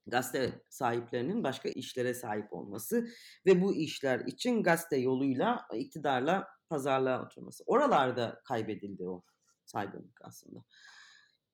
gazete 0.08 0.62
sahiplerinin 0.70 1.44
başka 1.44 1.70
işlere 1.70 2.14
sahip 2.14 2.54
olması 2.54 3.08
ve 3.46 3.62
bu 3.62 3.76
işler 3.76 4.20
için 4.20 4.64
gazete 4.64 4.98
yoluyla 4.98 5.68
iktidarla 5.74 6.48
pazarlığa 6.70 7.26
oturması. 7.26 7.64
Oralarda 7.68 8.42
kaybedildi 8.46 9.08
o 9.08 9.24
saygınlık 9.66 10.22
aslında. 10.24 10.64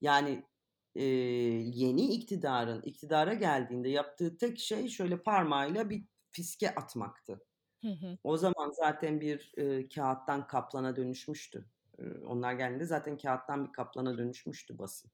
Yani 0.02 0.44
e, 0.96 1.04
yeni 1.04 2.14
iktidarın 2.14 2.82
iktidara 2.82 3.34
geldiğinde 3.34 3.90
yaptığı 3.90 4.38
tek 4.38 4.60
şey 4.60 4.88
şöyle 4.88 5.24
parmağıyla 5.24 5.90
bir 5.90 6.06
fiske 6.32 6.76
atmaktı. 6.76 7.46
Hı 7.82 7.92
hı. 7.92 8.18
O 8.24 8.38
zaman 8.38 8.72
zaten 8.72 9.22
bir 9.22 9.54
e, 9.58 9.90
kağıttan 9.90 10.48
kaplana 10.48 10.96
dönüşmüştü. 10.96 11.66
E, 12.00 12.04
onlar 12.04 12.54
geldiğinde 12.54 12.86
zaten 12.86 13.18
kağıttan 13.18 13.68
bir 13.68 13.72
kaplana 13.72 14.18
dönüşmüştü 14.18 14.78
basın. 14.78 15.12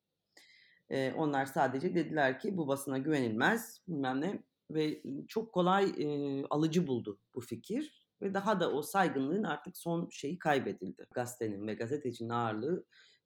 E, 0.89 1.13
onlar 1.13 1.45
sadece 1.45 1.95
dediler 1.95 2.39
ki 2.39 2.57
bu 2.57 2.67
basına 2.67 2.97
güvenilmez 2.97 3.81
bilmem 3.87 4.21
ne 4.21 4.43
ve 4.71 5.03
çok 5.27 5.53
kolay 5.53 5.93
e, 5.97 6.43
alıcı 6.49 6.87
buldu 6.87 7.19
bu 7.35 7.41
fikir 7.41 8.05
ve 8.21 8.33
daha 8.33 8.59
da 8.59 8.71
o 8.71 8.81
saygınlığın 8.81 9.43
artık 9.43 9.77
son 9.77 10.09
şeyi 10.09 10.39
kaybedildi. 10.39 11.07
Gazetenin 11.13 11.67
ve 11.67 11.73
gazetecinin 11.73 12.29
ağırlığı 12.29 12.85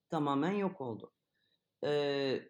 tamamen 0.10 0.52
yok 0.52 0.82
oldu. 0.82 1.14
E, 1.86 2.42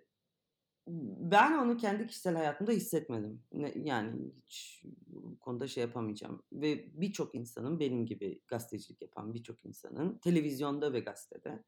ben 1.31 1.57
onu 1.57 1.77
kendi 1.77 2.07
kişisel 2.07 2.35
hayatımda 2.35 2.71
hissetmedim. 2.71 3.43
yani 3.75 4.31
hiç 4.47 4.83
bu 5.07 5.39
konuda 5.39 5.67
şey 5.67 5.81
yapamayacağım. 5.81 6.43
Ve 6.51 7.01
birçok 7.01 7.35
insanın 7.35 7.79
benim 7.79 8.05
gibi 8.05 8.41
gazetecilik 8.47 9.01
yapan 9.01 9.33
birçok 9.33 9.65
insanın 9.65 10.17
televizyonda 10.17 10.93
ve 10.93 10.99
gazetede 10.99 11.63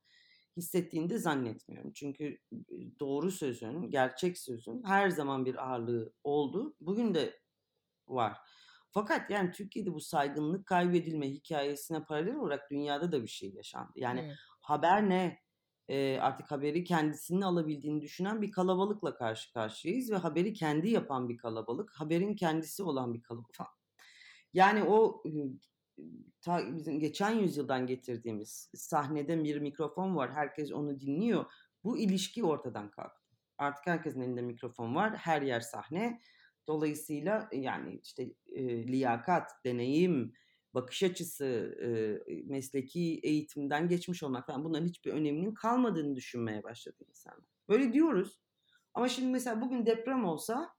hissettiğini 0.57 1.09
de 1.09 1.17
zannetmiyorum. 1.17 1.91
Çünkü 1.93 2.37
doğru 2.99 3.31
sözün, 3.31 3.91
gerçek 3.91 4.37
sözün 4.37 4.83
her 4.83 5.09
zaman 5.09 5.45
bir 5.45 5.69
ağırlığı 5.69 6.13
oldu. 6.23 6.75
Bugün 6.81 7.13
de 7.13 7.39
var. 8.07 8.37
Fakat 8.89 9.29
yani 9.29 9.51
Türkiye'de 9.51 9.93
bu 9.93 9.99
saygınlık 9.99 10.65
kaybedilme 10.65 11.29
hikayesine 11.29 12.03
paralel 12.03 12.35
olarak 12.35 12.71
dünyada 12.71 13.11
da 13.11 13.23
bir 13.23 13.27
şey 13.27 13.53
yaşandı. 13.53 13.91
Yani 13.95 14.21
hmm. 14.21 14.31
haber 14.61 15.09
ne? 15.09 15.41
e, 15.91 16.19
artık 16.19 16.51
haberi 16.51 16.83
kendisinin 16.83 17.41
alabildiğini 17.41 18.01
düşünen 18.01 18.41
bir 18.41 18.51
kalabalıkla 18.51 19.15
karşı 19.15 19.53
karşıyayız 19.53 20.11
ve 20.11 20.15
haberi 20.15 20.53
kendi 20.53 20.89
yapan 20.89 21.29
bir 21.29 21.37
kalabalık, 21.37 21.91
haberin 21.93 22.35
kendisi 22.35 22.83
olan 22.83 23.13
bir 23.13 23.21
kalabalık 23.21 23.55
falan. 23.55 23.71
Yani 24.53 24.83
o 24.83 25.23
ta 26.41 26.75
bizim 26.75 26.99
geçen 26.99 27.31
yüzyıldan 27.31 27.87
getirdiğimiz 27.87 28.69
sahnede 28.73 29.43
bir 29.43 29.57
mikrofon 29.57 30.15
var, 30.15 30.31
herkes 30.33 30.71
onu 30.71 30.99
dinliyor. 30.99 31.45
Bu 31.83 31.97
ilişki 31.97 32.43
ortadan 32.43 32.91
kalktı. 32.91 33.31
Artık 33.57 33.87
herkesin 33.87 34.21
elinde 34.21 34.41
mikrofon 34.41 34.95
var, 34.95 35.15
her 35.15 35.41
yer 35.41 35.59
sahne. 35.59 36.21
Dolayısıyla 36.67 37.49
yani 37.51 37.99
işte 38.03 38.33
e, 38.55 38.87
liyakat, 38.87 39.51
deneyim, 39.65 40.33
bakış 40.73 41.03
açısı, 41.03 41.45
e, 41.83 41.89
mesleki 42.45 43.19
eğitimden 43.23 43.87
geçmiş 43.87 44.23
olmak 44.23 44.47
falan 44.47 44.63
bunların 44.63 44.87
hiçbir 44.87 45.11
öneminin 45.11 45.53
kalmadığını 45.53 46.15
düşünmeye 46.15 46.63
başladı 46.63 47.03
insanlar. 47.09 47.45
Böyle 47.69 47.93
diyoruz. 47.93 48.41
Ama 48.93 49.09
şimdi 49.09 49.29
mesela 49.31 49.61
bugün 49.61 49.85
deprem 49.85 50.25
olsa 50.25 50.69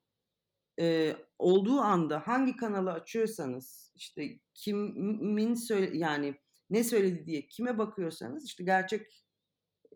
e, 0.83 1.16
olduğu 1.38 1.81
anda 1.81 2.23
hangi 2.27 2.57
kanalı 2.57 2.92
açıyorsanız 2.92 3.92
işte 3.95 4.38
kimin 4.55 5.55
söyle 5.55 5.99
yani 5.99 6.35
ne 6.71 6.85
söyledi 6.85 7.27
diye 7.27 7.47
kime 7.49 7.79
bakıyorsanız 7.79 8.45
işte 8.45 8.64
gerçek 8.64 9.25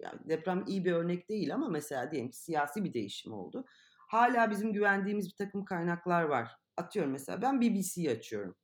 yani 0.00 0.20
deprem 0.28 0.64
iyi 0.66 0.84
bir 0.84 0.92
örnek 0.92 1.28
değil 1.28 1.54
ama 1.54 1.68
mesela 1.68 2.10
diyelim 2.10 2.30
ki 2.30 2.36
siyasi 2.36 2.84
bir 2.84 2.94
değişim 2.94 3.32
oldu. 3.32 3.64
Hala 4.08 4.50
bizim 4.50 4.72
güvendiğimiz 4.72 5.26
bir 5.28 5.36
takım 5.44 5.64
kaynaklar 5.64 6.22
var 6.22 6.56
atıyorum 6.76 7.12
mesela 7.12 7.42
ben 7.42 7.60
BBC'yi 7.60 8.10
açıyorum. 8.10 8.56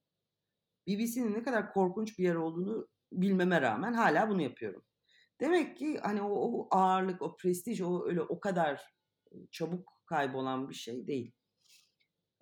BBC'nin 0.88 1.34
ne 1.34 1.42
kadar 1.42 1.72
korkunç 1.72 2.18
bir 2.18 2.24
yer 2.24 2.34
olduğunu 2.34 2.88
bilmeme 3.12 3.60
rağmen 3.60 3.92
hala 3.92 4.28
bunu 4.28 4.42
yapıyorum. 4.42 4.84
Demek 5.40 5.76
ki 5.76 5.98
hani 6.02 6.22
o, 6.22 6.28
o 6.30 6.68
ağırlık, 6.70 7.22
o 7.22 7.36
prestij, 7.36 7.80
o 7.80 8.06
öyle 8.06 8.22
o 8.22 8.40
kadar 8.40 8.94
çabuk 9.50 9.92
kaybolan 10.06 10.68
bir 10.68 10.74
şey 10.74 11.06
değil. 11.06 11.32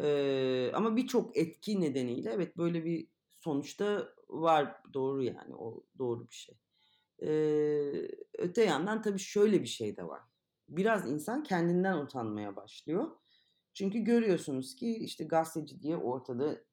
Ee, 0.02 0.70
ama 0.74 0.96
birçok 0.96 1.36
etki 1.36 1.80
nedeniyle 1.80 2.30
evet 2.30 2.56
böyle 2.56 2.84
bir 2.84 3.08
sonuçta 3.30 4.14
var 4.28 4.76
doğru 4.94 5.22
yani 5.22 5.54
o 5.54 5.84
doğru 5.98 6.28
bir 6.28 6.34
şey. 6.34 6.58
Ee, 7.22 8.08
öte 8.38 8.64
yandan 8.64 9.02
tabii 9.02 9.18
şöyle 9.18 9.62
bir 9.62 9.66
şey 9.66 9.96
de 9.96 10.06
var. 10.06 10.22
Biraz 10.68 11.10
insan 11.10 11.42
kendinden 11.42 11.98
utanmaya 11.98 12.56
başlıyor. 12.56 13.10
Çünkü 13.74 13.98
görüyorsunuz 13.98 14.76
ki 14.76 14.96
işte 14.96 15.24
gazeteci 15.24 15.82
diye 15.82 15.96
ortada 15.96 16.64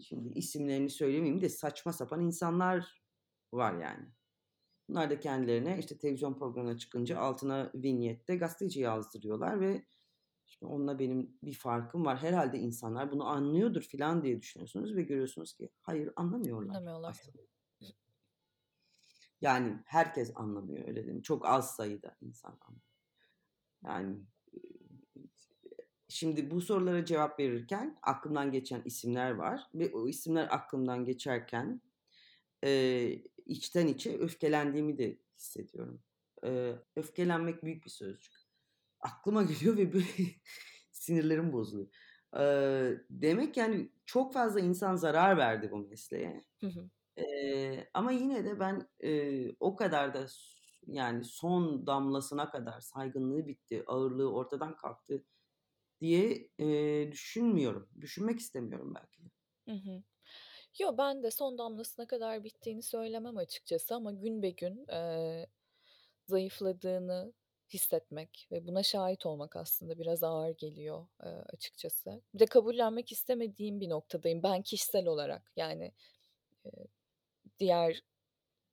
şimdi 0.00 0.28
isimlerini 0.28 0.90
söylemeyeyim 0.90 1.40
de 1.40 1.48
saçma 1.48 1.92
sapan 1.92 2.20
insanlar 2.20 3.02
var 3.52 3.80
yani. 3.80 4.08
Bunlar 4.88 5.10
da 5.10 5.20
kendilerine 5.20 5.78
işte 5.78 5.98
televizyon 5.98 6.34
programına 6.34 6.78
çıkınca 6.78 7.18
altına 7.18 7.70
vinyette 7.74 8.36
gazeteci 8.36 8.80
yazdırıyorlar 8.80 9.60
ve 9.60 9.84
işte 10.52 10.66
onunla 10.66 10.98
benim 10.98 11.38
bir 11.42 11.54
farkım 11.54 12.04
var. 12.04 12.22
Herhalde 12.22 12.58
insanlar 12.58 13.12
bunu 13.12 13.26
anlıyordur 13.26 13.82
falan 13.82 14.22
diye 14.22 14.40
düşünüyorsunuz 14.40 14.96
ve 14.96 15.02
görüyorsunuz 15.02 15.52
ki 15.52 15.70
hayır 15.80 16.10
anlamıyorlar. 16.16 16.74
Anlamıyorlar. 16.74 17.10
Aslında. 17.10 17.38
Yani 19.40 19.82
herkes 19.86 20.32
anlamıyor 20.34 20.88
öyle 20.88 21.04
değil 21.04 21.16
mi? 21.16 21.22
Çok 21.22 21.46
az 21.46 21.76
sayıda 21.76 22.16
insan 22.20 22.58
anlıyor. 22.60 22.82
Yani 23.84 24.20
şimdi 26.08 26.50
bu 26.50 26.60
sorulara 26.60 27.04
cevap 27.04 27.40
verirken 27.40 27.98
aklımdan 28.02 28.52
geçen 28.52 28.82
isimler 28.84 29.30
var 29.30 29.70
ve 29.74 29.90
o 29.94 30.08
isimler 30.08 30.48
aklımdan 30.50 31.04
geçerken 31.04 31.80
e, 32.64 33.12
içten 33.46 33.86
içe 33.86 34.18
öfkelendiğimi 34.18 34.98
de 34.98 35.18
hissediyorum. 35.38 36.02
E, 36.44 36.72
öfkelenmek 36.96 37.64
büyük 37.64 37.84
bir 37.84 37.90
sözcük. 37.90 38.41
Aklıma 39.02 39.42
geliyor 39.42 39.76
ve 39.76 39.92
böyle 39.92 40.06
sinirlerim 40.92 41.52
bozuluyor. 41.52 41.88
E, 42.38 42.44
demek 43.10 43.56
yani 43.56 43.92
çok 44.06 44.32
fazla 44.32 44.60
insan 44.60 44.96
zarar 44.96 45.36
verdi 45.36 45.70
bu 45.70 45.78
mesleğe. 45.78 46.44
Hı 46.60 46.66
hı. 46.66 46.90
E, 47.22 47.88
ama 47.94 48.12
yine 48.12 48.44
de 48.44 48.60
ben 48.60 48.88
e, 49.04 49.50
o 49.60 49.76
kadar 49.76 50.14
da 50.14 50.26
yani 50.86 51.24
son 51.24 51.86
damlasına 51.86 52.50
kadar 52.50 52.80
saygınlığı 52.80 53.46
bitti, 53.46 53.84
ağırlığı 53.86 54.32
ortadan 54.32 54.76
kalktı 54.76 55.24
diye 56.00 56.48
e, 56.58 57.12
düşünmüyorum. 57.12 57.88
Düşünmek 58.00 58.38
istemiyorum 58.40 58.94
belki 58.94 59.24
de. 59.24 59.28
Hı 59.68 59.74
hı. 59.74 60.02
Yo 60.80 60.98
ben 60.98 61.22
de 61.22 61.30
son 61.30 61.58
damlasına 61.58 62.06
kadar 62.06 62.44
bittiğini 62.44 62.82
söylemem 62.82 63.36
açıkçası 63.36 63.94
ama 63.94 64.12
gün 64.12 64.42
be 64.42 64.50
gün 64.50 64.88
e, 64.88 65.46
zayıfladığını 66.26 67.32
hissetmek 67.74 68.48
ve 68.52 68.66
buna 68.66 68.82
şahit 68.82 69.26
olmak 69.26 69.56
aslında 69.56 69.98
biraz 69.98 70.22
ağır 70.22 70.50
geliyor 70.50 71.06
e, 71.22 71.28
açıkçası. 71.28 72.22
Bir 72.34 72.38
de 72.38 72.46
kabullenmek 72.46 73.12
istemediğim 73.12 73.80
bir 73.80 73.88
noktadayım 73.88 74.42
ben 74.42 74.62
kişisel 74.62 75.06
olarak 75.06 75.52
yani 75.56 75.92
e, 76.66 76.70
diğer 77.60 78.02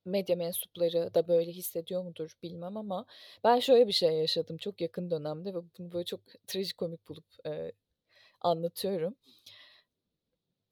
medya 0.05 0.35
mensupları 0.35 1.13
da 1.13 1.27
böyle 1.27 1.51
hissediyor 1.51 2.03
mudur 2.03 2.37
bilmem 2.43 2.77
ama 2.77 3.05
ben 3.43 3.59
şöyle 3.59 3.87
bir 3.87 3.93
şey 3.93 4.13
yaşadım 4.13 4.57
çok 4.57 4.81
yakın 4.81 5.11
dönemde 5.11 5.53
ve 5.53 5.59
bunu 5.77 5.91
böyle 5.91 6.05
çok 6.05 6.21
trajikomik 6.47 7.09
bulup 7.09 7.25
e, 7.45 7.71
anlatıyorum. 8.41 9.15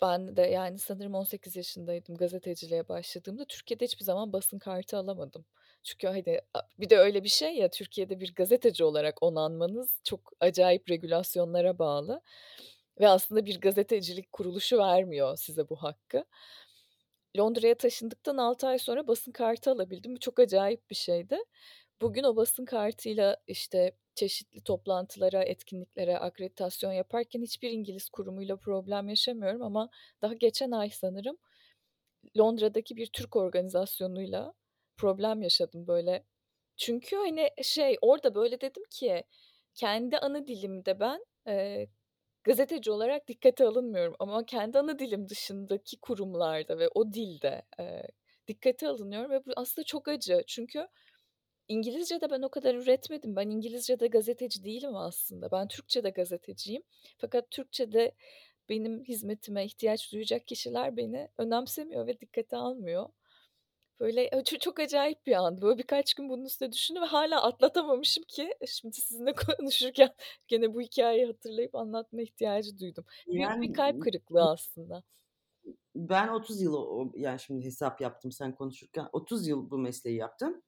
Ben 0.02 0.36
de 0.36 0.42
yani 0.42 0.80
sanırım 0.80 1.16
18 1.16 1.56
yaşındaydım 1.56 2.18
gazeteciliğe 2.18 2.88
başladığımda 2.88 3.46
Türkiye'de 3.46 3.86
hiçbir 3.86 4.06
zaman 4.06 4.34
basın 4.34 4.60
kartı 4.60 4.98
alamadım. 4.98 5.46
Çünkü 5.84 6.08
hani 6.08 6.42
bir 6.80 6.90
de 6.90 6.98
öyle 6.98 7.24
bir 7.24 7.30
şey 7.30 7.56
ya 7.56 7.70
Türkiye'de 7.70 8.20
bir 8.20 8.36
gazeteci 8.36 8.84
olarak 8.84 9.24
onanmanız 9.24 9.90
çok 10.04 10.34
acayip 10.40 10.90
regülasyonlara 10.90 11.80
bağlı 11.80 12.22
ve 13.00 13.08
aslında 13.08 13.46
bir 13.46 13.62
gazetecilik 13.62 14.32
kuruluşu 14.32 14.78
vermiyor 14.78 15.38
size 15.38 15.70
bu 15.70 15.76
hakkı. 15.76 16.26
Londra'ya 17.38 17.76
taşındıktan 17.76 18.38
6 18.38 18.68
ay 18.68 18.80
sonra 18.80 19.08
basın 19.08 19.32
kartı 19.32 19.72
alabildim. 19.72 20.16
Bu 20.16 20.20
çok 20.20 20.40
acayip 20.40 20.90
bir 20.90 20.96
şeydi. 20.96 21.38
Bugün 22.02 22.24
o 22.24 22.36
basın 22.36 22.66
kartıyla 22.66 23.38
işte 23.48 23.92
çeşitli 24.16 24.62
toplantılara, 24.62 25.44
etkinliklere 25.44 26.18
akreditasyon 26.18 26.92
yaparken 26.92 27.42
hiçbir 27.42 27.72
İngiliz 27.72 28.10
kurumuyla 28.10 28.58
problem 28.58 29.10
yaşamıyorum 29.10 29.62
ama 29.62 29.90
daha 30.22 30.34
geçen 30.34 30.72
ay 30.72 30.90
sanırım 30.90 31.38
Londra'daki 32.38 32.98
bir 32.98 33.08
Türk 33.08 33.36
organizasyonuyla 33.36 34.54
problem 34.98 35.42
yaşadım 35.42 35.88
böyle. 35.88 36.24
Çünkü 36.78 37.16
hani 37.16 37.50
şey 37.64 37.98
orada 38.02 38.36
böyle 38.36 38.62
dedim 38.62 38.84
ki 38.92 39.24
kendi 39.76 40.18
ana 40.18 40.48
dilimde 40.48 41.00
ben 41.00 41.26
e, 41.48 41.88
gazeteci 42.44 42.92
olarak 42.92 43.28
dikkate 43.28 43.66
alınmıyorum 43.66 44.16
ama 44.20 44.46
kendi 44.46 44.80
ana 44.80 45.00
dilim 45.00 45.30
dışındaki 45.30 46.00
kurumlarda 46.00 46.80
ve 46.80 46.90
o 46.96 47.14
dilde 47.14 47.64
e, 47.80 48.04
dikkate 48.48 48.88
alınıyorum 48.88 49.32
ve 49.32 49.46
bu 49.46 49.52
aslında 49.56 49.86
çok 49.86 50.08
acı. 50.08 50.44
Çünkü 50.48 50.88
İngilizce'de 51.68 52.30
ben 52.30 52.42
o 52.42 52.50
kadar 52.50 52.76
üretmedim. 52.76 53.36
Ben 53.36 53.50
İngilizce'de 53.50 54.08
gazeteci 54.08 54.64
değilim 54.64 54.96
aslında. 54.96 55.52
Ben 55.52 55.68
Türkçe'de 55.68 56.10
gazeteciyim. 56.10 56.84
Fakat 57.18 57.52
Türkçe'de 57.52 58.12
benim 58.70 59.04
hizmetime 59.04 59.66
ihtiyaç 59.66 60.12
duyacak 60.14 60.48
kişiler 60.48 60.98
beni 60.98 61.30
önemsemiyor 61.38 62.08
ve 62.08 62.20
dikkate 62.20 62.58
almıyor. 62.58 63.10
Böyle 64.00 64.44
çok 64.60 64.80
acayip 64.80 65.26
bir 65.26 65.34
andı. 65.34 65.62
Böyle 65.62 65.78
birkaç 65.78 66.14
gün 66.14 66.30
bunun 66.30 66.46
üstüne 66.46 66.72
düşündüm 66.72 67.02
ve 67.02 67.06
hala 67.06 67.44
atlatamamışım 67.44 68.24
ki 68.24 68.50
şimdi 68.68 68.96
sizinle 68.96 69.34
konuşurken 69.58 70.10
gene 70.48 70.74
bu 70.74 70.82
hikayeyi 70.82 71.26
hatırlayıp 71.26 71.76
anlatma 71.76 72.22
ihtiyacı 72.22 72.80
duydum. 72.80 73.06
Büyük 73.28 73.42
Yani 73.42 73.62
bir 73.62 73.74
kalp 73.74 74.02
kırıklığı 74.02 74.50
aslında. 74.50 75.04
ben 75.96 76.28
30 76.28 76.62
yıl 76.62 76.74
yani 77.16 77.40
şimdi 77.40 77.66
hesap 77.66 78.02
yaptım 78.02 78.32
sen 78.32 78.56
konuşurken 78.56 79.10
30 79.14 79.48
yıl 79.48 79.70
bu 79.72 79.78
mesleği 79.78 80.18
yaptım. 80.18 80.62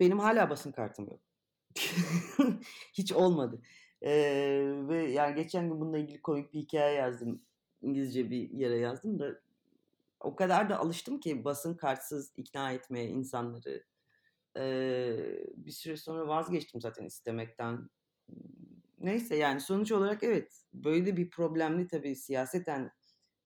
Benim 0.00 0.18
hala 0.18 0.50
basın 0.50 0.72
kartım 0.72 1.08
yok. 1.08 1.20
Hiç 2.94 3.12
olmadı. 3.12 3.62
Ee, 4.02 4.62
ve 4.88 5.10
yani 5.10 5.34
geçen 5.34 5.68
gün 5.68 5.80
bununla 5.80 5.98
ilgili 5.98 6.22
komik 6.22 6.52
bir 6.52 6.58
hikaye 6.58 6.94
yazdım. 6.94 7.42
İngilizce 7.82 8.30
bir 8.30 8.50
yere 8.50 8.78
yazdım 8.78 9.18
da 9.18 9.40
o 10.20 10.36
kadar 10.36 10.70
da 10.70 10.78
alıştım 10.78 11.20
ki 11.20 11.44
basın 11.44 11.74
kartsız 11.74 12.32
ikna 12.36 12.72
etmeye 12.72 13.08
insanları. 13.08 13.84
Ee, 14.56 15.16
bir 15.56 15.70
süre 15.70 15.96
sonra 15.96 16.28
vazgeçtim 16.28 16.80
zaten 16.80 17.04
istemekten. 17.04 17.88
Neyse 18.98 19.36
yani 19.36 19.60
sonuç 19.60 19.92
olarak 19.92 20.22
evet 20.22 20.64
böyle 20.72 21.16
bir 21.16 21.30
problemli 21.30 21.88
tabii 21.88 22.16
siyaseten 22.16 22.90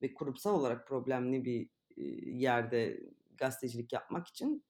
ve 0.03 0.15
kurumsal 0.15 0.55
olarak 0.55 0.89
problemli 0.89 1.45
bir 1.45 1.69
yerde 2.27 3.01
gazetecilik 3.37 3.93
yapmak 3.93 4.27
için 4.27 4.65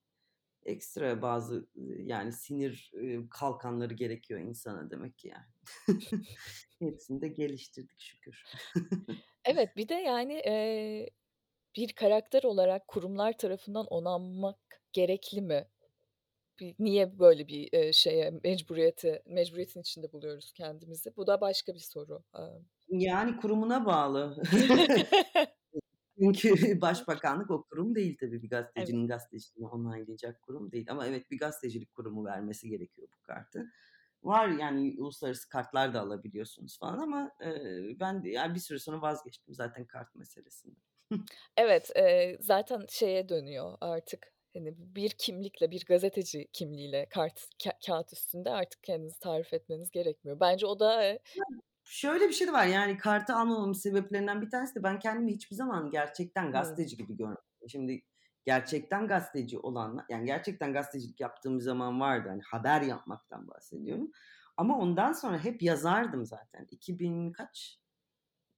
ekstra 0.64 1.22
bazı 1.22 1.68
yani 1.98 2.32
sinir 2.32 2.92
kalkanları 3.30 3.94
gerekiyor 3.94 4.40
insana 4.40 4.90
demek 4.90 5.18
ki 5.18 5.28
yani. 5.28 5.46
Hepsini 6.78 7.20
de 7.20 7.28
geliştirdik 7.28 8.00
şükür. 8.00 8.44
evet 9.44 9.76
bir 9.76 9.88
de 9.88 9.94
yani 9.94 10.34
e, 10.34 10.54
bir 11.76 11.92
karakter 11.92 12.42
olarak 12.42 12.88
kurumlar 12.88 13.38
tarafından 13.38 13.86
onanmak 13.86 14.58
gerekli 14.92 15.40
mi? 15.40 15.68
Niye 16.78 17.18
böyle 17.18 17.48
bir 17.48 17.92
şeye 17.92 18.30
mecburiyeti 18.44 19.22
mecburiyetin 19.26 19.80
içinde 19.80 20.12
buluyoruz 20.12 20.52
kendimizi? 20.52 21.16
Bu 21.16 21.26
da 21.26 21.40
başka 21.40 21.74
bir 21.74 21.78
soru. 21.78 22.24
Yani 22.88 23.36
kurumuna 23.36 23.86
bağlı. 23.86 24.42
Çünkü 26.18 26.80
başbakanlık 26.80 27.50
o 27.50 27.62
kurum 27.62 27.94
değil 27.94 28.16
tabii 28.20 28.42
bir 28.42 28.48
gazetecinin 28.48 29.00
evet. 29.00 29.10
gazeteciliğini 29.10 29.68
onaylayacak 29.68 30.42
kurum 30.42 30.72
değil. 30.72 30.86
Ama 30.90 31.06
evet 31.06 31.30
bir 31.30 31.38
gazetecilik 31.38 31.94
kurumu 31.94 32.24
vermesi 32.24 32.68
gerekiyor 32.68 33.08
bu 33.18 33.22
kartı. 33.22 33.66
Var 34.22 34.48
yani 34.48 34.94
uluslararası 34.98 35.48
kartlar 35.48 35.94
da 35.94 36.00
alabiliyorsunuz 36.00 36.78
falan 36.78 36.98
ama 36.98 37.30
e, 37.44 37.50
ben 38.00 38.22
yani 38.24 38.54
bir 38.54 38.60
süre 38.60 38.78
sonra 38.78 39.02
vazgeçtim 39.02 39.54
zaten 39.54 39.86
kart 39.86 40.14
meselesinde. 40.14 40.80
Evet 41.56 41.96
e, 41.96 42.36
zaten 42.40 42.86
şeye 42.88 43.28
dönüyor 43.28 43.78
artık 43.80 44.32
hani 44.54 44.74
bir 44.76 45.10
kimlikle 45.10 45.70
bir 45.70 45.84
gazeteci 45.84 46.48
kimliğiyle 46.52 47.06
kart 47.10 47.48
ka- 47.64 47.86
kağıt 47.86 48.12
üstünde 48.12 48.50
artık 48.50 48.82
kendinizi 48.82 49.18
tarif 49.18 49.52
etmeniz 49.54 49.90
gerekmiyor. 49.90 50.40
Bence 50.40 50.66
o 50.66 50.80
da 50.80 51.04
e, 51.04 51.18
Şöyle 51.84 52.28
bir 52.28 52.32
şey 52.32 52.46
de 52.46 52.52
var 52.52 52.66
yani 52.66 52.98
kartı 52.98 53.34
almamamın 53.34 53.72
sebeplerinden 53.72 54.42
bir 54.42 54.50
tanesi 54.50 54.74
de 54.74 54.82
ben 54.82 54.98
kendimi 54.98 55.32
hiçbir 55.32 55.56
zaman 55.56 55.90
gerçekten 55.90 56.52
gazeteci 56.52 56.96
gibi 56.96 57.16
görmedim. 57.16 57.42
Şimdi 57.68 58.02
gerçekten 58.44 59.08
gazeteci 59.08 59.58
olanlar 59.58 60.04
yani 60.08 60.26
gerçekten 60.26 60.72
gazetecilik 60.72 61.20
yaptığım 61.20 61.58
bir 61.58 61.62
zaman 61.62 62.00
vardı. 62.00 62.28
Hani 62.28 62.42
haber 62.42 62.82
yapmaktan 62.82 63.48
bahsediyorum. 63.48 64.10
Ama 64.56 64.78
ondan 64.78 65.12
sonra 65.12 65.44
hep 65.44 65.62
yazardım 65.62 66.26
zaten. 66.26 66.66
2000 66.70 67.32
kaç? 67.32 67.81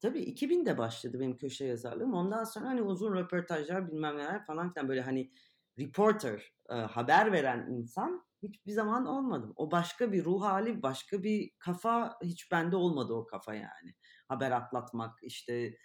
Tabii 0.04 0.20
2000'de 0.20 0.78
başladı 0.78 1.20
benim 1.20 1.36
köşe 1.36 1.64
yazarlığım. 1.64 2.14
Ondan 2.14 2.44
sonra, 2.44 2.66
hani, 2.68 2.82
uzun 2.82 3.14
röportajlar 3.14 3.92
bilmem 3.92 4.18
neler 4.18 4.46
falan 4.46 4.72
filan 4.72 4.88
böyle, 4.88 5.00
hani, 5.00 5.32
reporter, 5.78 6.52
eee, 6.70 6.76
haber 6.76 7.32
veren 7.32 7.66
insan 7.70 8.26
hiçbir 8.42 8.72
zaman 8.72 9.06
olmadım. 9.06 9.52
O 9.56 9.70
başka 9.70 10.12
bir 10.12 10.24
ruh 10.24 10.42
hâli, 10.42 10.82
başka 10.82 11.22
bir 11.22 11.50
kafa 11.58 12.18
hiç 12.22 12.52
bende 12.52 12.76
olmadı 12.76 13.14
o 13.14 13.26
kafa 13.26 13.54
yani. 13.54 13.94
Haber 14.28 14.50
atlatmak, 14.50 15.18
işte, 15.22 15.76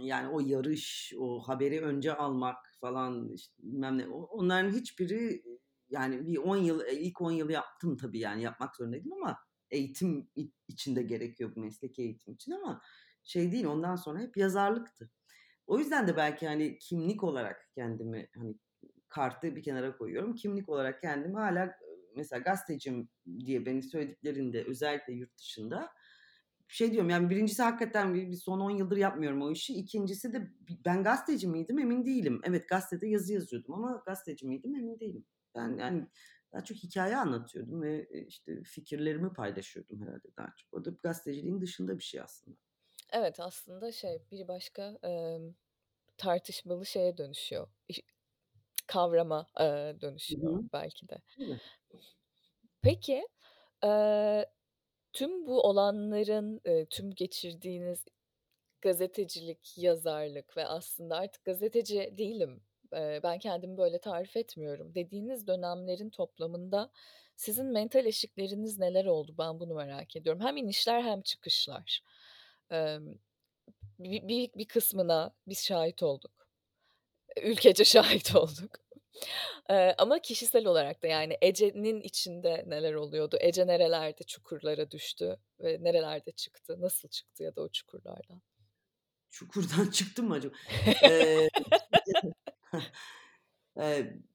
yani 0.00 0.28
o 0.28 0.40
yarış, 0.40 1.14
o 1.18 1.40
haberi 1.48 1.82
önce 1.82 2.14
almak 2.16 2.58
falan, 2.80 3.30
işte, 3.34 3.54
bilmem 3.62 3.98
ne. 3.98 4.08
Onların 4.08 4.70
hiçbiri, 4.70 5.44
yani 5.90 6.26
bir 6.28 6.38
10 6.38 6.56
yıl, 6.58 6.82
ilk 6.92 7.22
10 7.22 7.32
yıl 7.32 7.50
yaptım 7.50 7.98
tabii 7.98 8.20
yani 8.20 8.42
yapmak 8.42 8.76
zorundaydım 8.76 9.14
ama 9.14 9.38
eğitim 9.70 10.30
i 10.36 10.50
için 10.68 10.96
de 10.96 11.02
gerekiyor 11.02 11.52
bu 11.56 11.60
mesleki 11.60 12.02
eğitim 12.02 12.34
için 12.34 12.52
ama 12.52 12.82
şey 13.22 13.52
değil, 13.52 13.64
ondan 13.64 13.96
sonra 13.96 14.20
hep 14.20 14.36
yazarlıktı. 14.36 15.10
O 15.66 15.78
yüzden 15.78 16.08
de 16.08 16.16
belki, 16.16 16.46
hani, 16.46 16.78
kimlik 16.78 17.24
olarak 17.24 17.70
kendimi, 17.74 18.28
hani, 18.36 18.54
kartı 19.08 19.56
bir 19.56 19.62
kenara 19.62 19.96
koyuyorum. 19.96 20.34
Kimlik 20.34 20.68
olarak 20.68 21.00
kendimi 21.00 21.36
ııı, 21.38 21.70
mesela 22.16 22.40
gazeteciyim 22.40 23.08
diye 23.46 23.66
beni 23.66 23.82
söylediklerinde 23.82 24.64
özellikle 24.64 25.12
yurt 25.12 25.38
dışında 25.38 25.90
şey 26.68 26.92
diyorum, 26.92 27.10
yani 27.10 27.30
1'incisi 27.30 27.62
hakikaten 27.62 28.14
bir 28.14 28.30
bir 28.30 28.36
son 28.36 28.60
10 28.60 28.70
yıldır 28.70 28.96
yapmıyorum 28.96 29.42
o 29.42 29.50
işi. 29.52 29.74
2'ncisi 29.74 30.32
de 30.32 30.50
ben 30.84 31.02
gazeteci 31.04 31.48
miydim 31.48 31.78
emin 31.78 32.06
değilim. 32.06 32.40
Evet, 32.44 32.68
gazetede 32.68 33.08
yazı 33.08 33.32
yazıyordum 33.32 33.74
ama 33.74 34.02
gazeteci 34.06 34.46
miydim 34.46 34.74
emin 34.74 35.00
değilim. 35.00 35.26
Ben, 35.54 35.76
yani, 35.78 36.06
daha 36.52 36.64
çok 36.64 36.76
hikâye 36.78 37.16
anlatıyordum 37.16 37.82
ve, 37.82 38.08
eee, 38.08 38.26
işte, 38.28 38.62
fikirlerimi 38.64 39.32
paylaşıyordum 39.32 40.02
herhâlde 40.02 40.28
daha 40.38 40.54
çok. 40.56 40.74
O 40.74 40.84
da 40.84 40.90
gazeteciliğin 41.02 41.60
dışında 41.60 41.98
bir 41.98 42.04
şey 42.04 42.20
aslında. 42.20 42.56
Evet, 43.12 43.40
aslında 43.40 43.92
şey, 43.92 44.22
bir 44.30 44.48
başka, 44.48 44.98
emm, 45.02 45.54
tartışmalı 46.18 46.86
şeye 46.86 47.18
dönüşüyor. 47.18 47.68
Kavrama, 48.86 49.46
Hı 50.28 50.34
dönüşüyor 50.34 50.48
hı. 50.48 50.68
belki 50.72 51.08
de. 51.08 51.22
Tabii. 51.36 51.60
Peki, 52.82 53.28
eee, 53.84 54.46
tüm 55.12 55.46
bu 55.46 55.62
olanların, 55.62 56.60
eee, 56.66 56.86
tüm 56.86 57.10
geçirdiğiniz 57.12 58.04
gazetecilik, 58.82 59.78
yazarlık 59.78 60.56
ve 60.58 60.66
aslında 60.66 61.16
"Artık 61.16 61.44
gazeteci 61.44 62.14
değilim, 62.18 62.64
ben 62.92 63.38
kendimi 63.38 63.78
böyle 63.78 63.98
tarif 64.00 64.36
etmiyorum." 64.36 64.94
dediğiniz 64.94 65.46
dönemlerin 65.46 66.10
toplamında 66.10 66.90
sizin 67.36 67.66
mental 67.66 68.06
eşikleriniz 68.06 68.78
neler 68.78 69.04
oldu? 69.06 69.34
Ben 69.38 69.60
bunu 69.60 69.74
merak 69.74 70.16
ediyorum. 70.16 70.42
Hem 70.42 70.56
inişler 70.56 71.02
hem 71.02 71.22
çıkışlar. 71.22 72.00
Emm, 72.70 73.14
bi 73.98 74.28
bir 74.28 74.50
bir 74.54 74.68
kısmına 74.68 75.34
biz 75.48 75.64
şahit 75.66 76.02
olduk. 76.02 76.48
Ülkece 77.42 77.84
şahit 77.94 78.36
olduk. 78.36 78.70
Ama 79.98 80.18
kişisel 80.18 80.66
olarak 80.66 81.02
da, 81.02 81.06
yani, 81.06 81.38
Ece'nin 81.42 82.00
içinde 82.00 82.64
neler 82.66 82.94
oluyordu? 82.94 83.36
Ece 83.40 83.66
nerelerde 83.66 84.22
çukurlara 84.24 84.90
düştü 84.90 85.38
ve 85.60 85.78
nerelerde 85.80 86.30
çıktı? 86.30 86.76
Nasıl 86.80 87.08
çıktı 87.08 87.42
ya 87.42 87.56
da 87.56 87.62
o 87.62 87.68
çukurlardan? 87.68 88.42
Çukurdan 89.30 89.90
çıktım 89.92 90.28
mı 90.28 90.34
acaba? 90.34 90.54
Eee, 91.02 91.48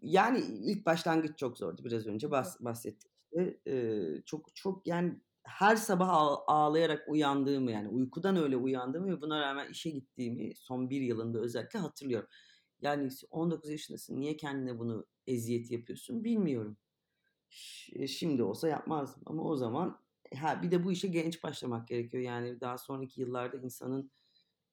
yani, 0.02 0.40
ilk 0.40 0.86
başlangıç 0.86 1.40
çok 1.40 1.58
zordu. 1.58 1.84
Biraz 1.86 2.08
önce 2.08 2.32
bahs 2.32 2.62
bahsettik 2.62 3.12
işte. 3.34 3.60
Eee, 3.66 4.24
çok 4.26 4.56
çok, 4.56 4.88
yani, 4.88 5.22
her 5.44 5.76
sabah 5.76 6.10
ağ 6.10 6.46
ağlayarak 6.48 7.06
uyandığımı, 7.10 7.72
yani, 7.72 7.90
uykudan 7.90 8.36
öyle 8.38 8.58
uyandığımı 8.58 9.08
ve 9.18 9.22
buna 9.22 9.42
rağmen 9.42 9.70
işe 9.72 9.90
gittiğimi 9.90 10.56
son 10.56 10.90
1 10.90 11.02
yılında 11.02 11.40
özellikle 11.40 11.80
hatırlıyorum. 11.80 12.30
Yani, 12.82 13.12
s 13.12 13.28
19 13.32 13.70
yaşındasın, 13.72 14.20
niye 14.22 14.38
kendine 14.38 14.80
bunu 14.80 15.06
eziyet 15.28 15.72
yapıyorsun 15.72 16.24
bilmiyorum. 16.24 16.78
Ş 17.50 18.08
şimdi 18.08 18.44
olsa 18.44 18.70
yapmazdım 18.70 19.24
ama 19.28 19.44
o 19.44 19.58
zaman 19.58 20.00
ha, 20.38 20.62
bir 20.64 20.72
de 20.72 20.86
bu 20.86 20.94
işe 20.94 21.10
genç 21.10 21.44
başlamak 21.44 21.88
gerekiyor. 21.90 22.24
Yani, 22.24 22.62
daha 22.62 22.78
sonraki 22.78 23.22
yıllarda 23.22 23.58
insanın 23.58 24.12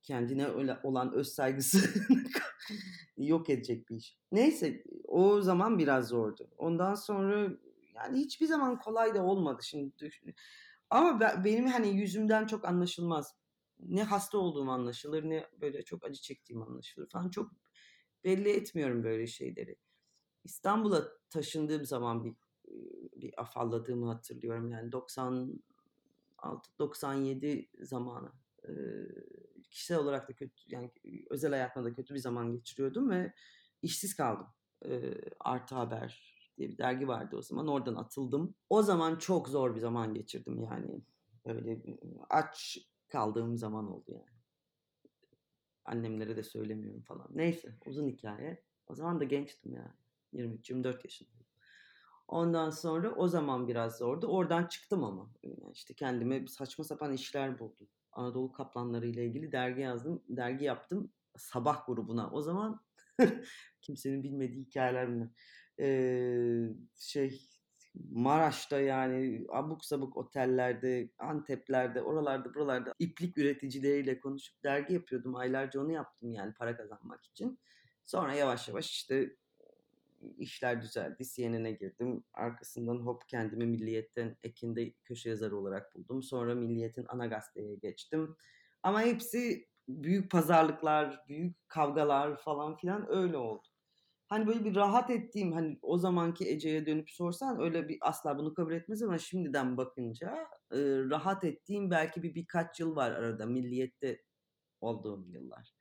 kendine 0.02 0.46
öyle 0.48 0.78
olan 0.84 1.12
öz 1.14 1.28
saygısını 1.28 1.82
yok 3.16 3.50
edecek 3.50 3.88
bir 3.88 3.96
iş. 3.96 4.18
Neyse, 4.32 4.84
o 5.08 5.40
zaman 5.42 5.78
biraz 5.78 6.08
zordu. 6.08 6.48
Ondan 6.58 6.94
sonra, 6.94 7.50
yani, 7.94 8.18
hiçbir 8.20 8.46
zaman 8.46 8.78
kolay 8.78 9.14
da 9.14 9.22
olmadı 9.24 9.62
şimdi 9.62 9.98
düşün 9.98 10.34
ama 10.90 11.20
be 11.20 11.26
benim, 11.44 11.66
hani, 11.66 11.88
yüzümden 11.88 12.46
çok 12.46 12.64
anlaşılmaz. 12.64 13.34
Ne 13.80 14.02
hasta 14.04 14.38
olduğum 14.38 14.70
anlaşılır 14.70 15.24
ne 15.30 15.46
böyle 15.60 15.82
çok 15.82 16.04
acı 16.04 16.20
çektiğim 16.22 16.62
anlaşılır 16.62 17.08
falan. 17.10 17.30
Çok 17.30 17.52
belli 18.24 18.48
etmiyorum 18.50 19.04
böyle 19.04 19.26
şeyleri. 19.26 19.76
İstanbul'a 20.44 21.08
taşındığım 21.30 21.84
zaman 21.84 22.24
bir, 22.24 22.34
bir 23.16 23.40
afalladığımı 23.42 24.06
hatırlıyorum. 24.12 24.70
Yani, 24.70 24.92
96-97 24.92 27.70
zamanı. 27.80 28.32
Eee, 28.68 28.74
kişisel 29.72 29.98
olarak 29.98 30.28
da 30.28 30.32
kötü, 30.34 30.54
yani, 30.68 30.92
özel 31.30 31.50
hayatımda 31.50 31.88
da 31.90 31.94
kötü 31.94 32.14
bir 32.14 32.18
zaman 32.20 32.52
geçiriyordum 32.52 33.10
ve 33.10 33.34
işsiz 33.82 34.16
kaldım. 34.16 34.46
Eee, 34.84 35.20
Artı 35.40 35.74
Haber 35.74 36.34
diye 36.58 36.68
bir 36.68 36.78
dergi 36.78 37.08
vardı 37.08 37.36
o 37.36 37.42
zaman. 37.42 37.68
Oradan 37.68 37.94
atıldım. 37.94 38.54
O 38.70 38.82
zaman 38.82 39.16
çok 39.18 39.48
zor 39.48 39.74
bir 39.74 39.80
zaman 39.80 40.14
geçirdim, 40.14 40.60
yani. 40.60 41.02
Öyle, 41.46 41.72
ııı, 41.88 42.26
aç 42.30 42.78
kaldığım 43.08 43.56
zaman 43.58 43.92
oldu, 43.92 44.12
yani. 44.12 44.38
Annemlere 45.84 46.36
de 46.36 46.42
söylemiyorum 46.42 47.02
falan. 47.02 47.28
Neyse, 47.34 47.78
uzun 47.86 48.08
hikâye. 48.08 48.64
O 48.86 48.94
zaman 48.94 49.20
da 49.20 49.24
gençtim 49.24 49.74
yani. 49.74 49.92
23-24 50.32 51.04
yaşındaydım. 51.04 51.46
Ondan 52.28 52.70
sonra 52.70 53.14
o 53.14 53.28
zaman 53.28 53.68
biraz 53.68 53.98
zordu. 53.98 54.26
Oradan 54.26 54.66
çıktım 54.66 55.04
ama. 55.04 55.32
Iıı, 55.42 55.72
işte, 55.74 55.94
kendime 55.94 56.46
saçma 56.48 56.84
sapan 56.84 57.12
işler 57.12 57.58
buldum. 57.58 57.88
Anadolu 58.12 58.52
kaplanlarıyla 58.52 59.22
ilgili 59.22 59.52
dergi 59.52 59.80
yazdım, 59.80 60.22
dergi 60.28 60.64
yaptım. 60.64 61.12
Sabah 61.36 61.86
grubuna. 61.86 62.30
O 62.30 62.42
zaman 62.42 62.80
kimsenin 63.82 64.22
bilmediği 64.22 64.64
hikâyeler 64.64 65.08
bunlar. 65.08 65.28
Eee, 65.78 66.74
şey, 66.96 67.48
Maraş'ta, 68.10 68.80
yani, 68.80 69.46
abuk 69.52 69.84
sabuk 69.84 70.16
otellerde, 70.16 71.10
Antep'lerde, 71.18 72.02
oralarda 72.02 72.54
buralarda 72.54 72.94
iplik 72.98 73.38
üreticileriyle 73.38 74.20
konuşup 74.20 74.64
dergi 74.64 74.94
yapıyordum. 74.94 75.36
Aylarca 75.36 75.80
onu 75.80 75.92
yaptım, 75.92 76.32
yani, 76.32 76.54
para 76.54 76.76
kazanmak 76.76 77.24
için. 77.24 77.58
Sonra 78.06 78.34
yavaş 78.34 78.68
yavaş, 78.68 78.90
işte, 78.90 79.36
işler 80.38 80.82
düzeldi. 80.82 81.24
CNN'e 81.34 81.72
girdim. 81.72 82.24
Arkasından 82.34 82.96
hop 82.96 83.28
kendimi 83.28 83.66
Milliyet'ten 83.66 84.36
Ekin'de 84.42 84.92
köşe 85.04 85.30
yazarı 85.30 85.56
olarak 85.56 85.94
buldum. 85.94 86.22
Sonra 86.22 86.54
Milliyet'in 86.54 87.06
ana 87.08 87.26
gazeteye 87.26 87.74
geçtim. 87.74 88.36
Ama 88.82 89.02
hepsi 89.02 89.68
büyük 89.88 90.30
pazarlıklar, 90.30 91.24
büyük 91.28 91.68
kavgalar 91.68 92.36
falan 92.36 92.76
filan 92.76 93.06
öyle 93.10 93.36
oldu. 93.36 93.66
Hani, 94.28 94.46
böyle 94.46 94.64
bir 94.64 94.74
rahat 94.74 95.10
ettiğim, 95.10 95.52
hani, 95.52 95.78
o 95.82 95.98
zamanki 95.98 96.48
Ece'ye 96.48 96.86
dönüp 96.86 97.10
sorsan 97.10 97.60
öyle 97.60 97.88
bir 97.88 97.98
asla 98.00 98.38
bunu 98.38 98.54
kabul 98.54 98.72
etmez 98.72 99.02
ama 99.02 99.18
şimdiden 99.18 99.76
bakınca, 99.76 100.46
ııı, 100.72 101.10
rahat 101.10 101.44
ettiğim 101.44 101.90
belki 101.90 102.22
bir 102.22 102.34
birkaç 102.34 102.80
yıl 102.80 102.96
var 102.96 103.10
arada 103.10 103.46
Milliyet'te 103.46 104.22
olduğum 104.80 105.26
yıllar. 105.28 105.72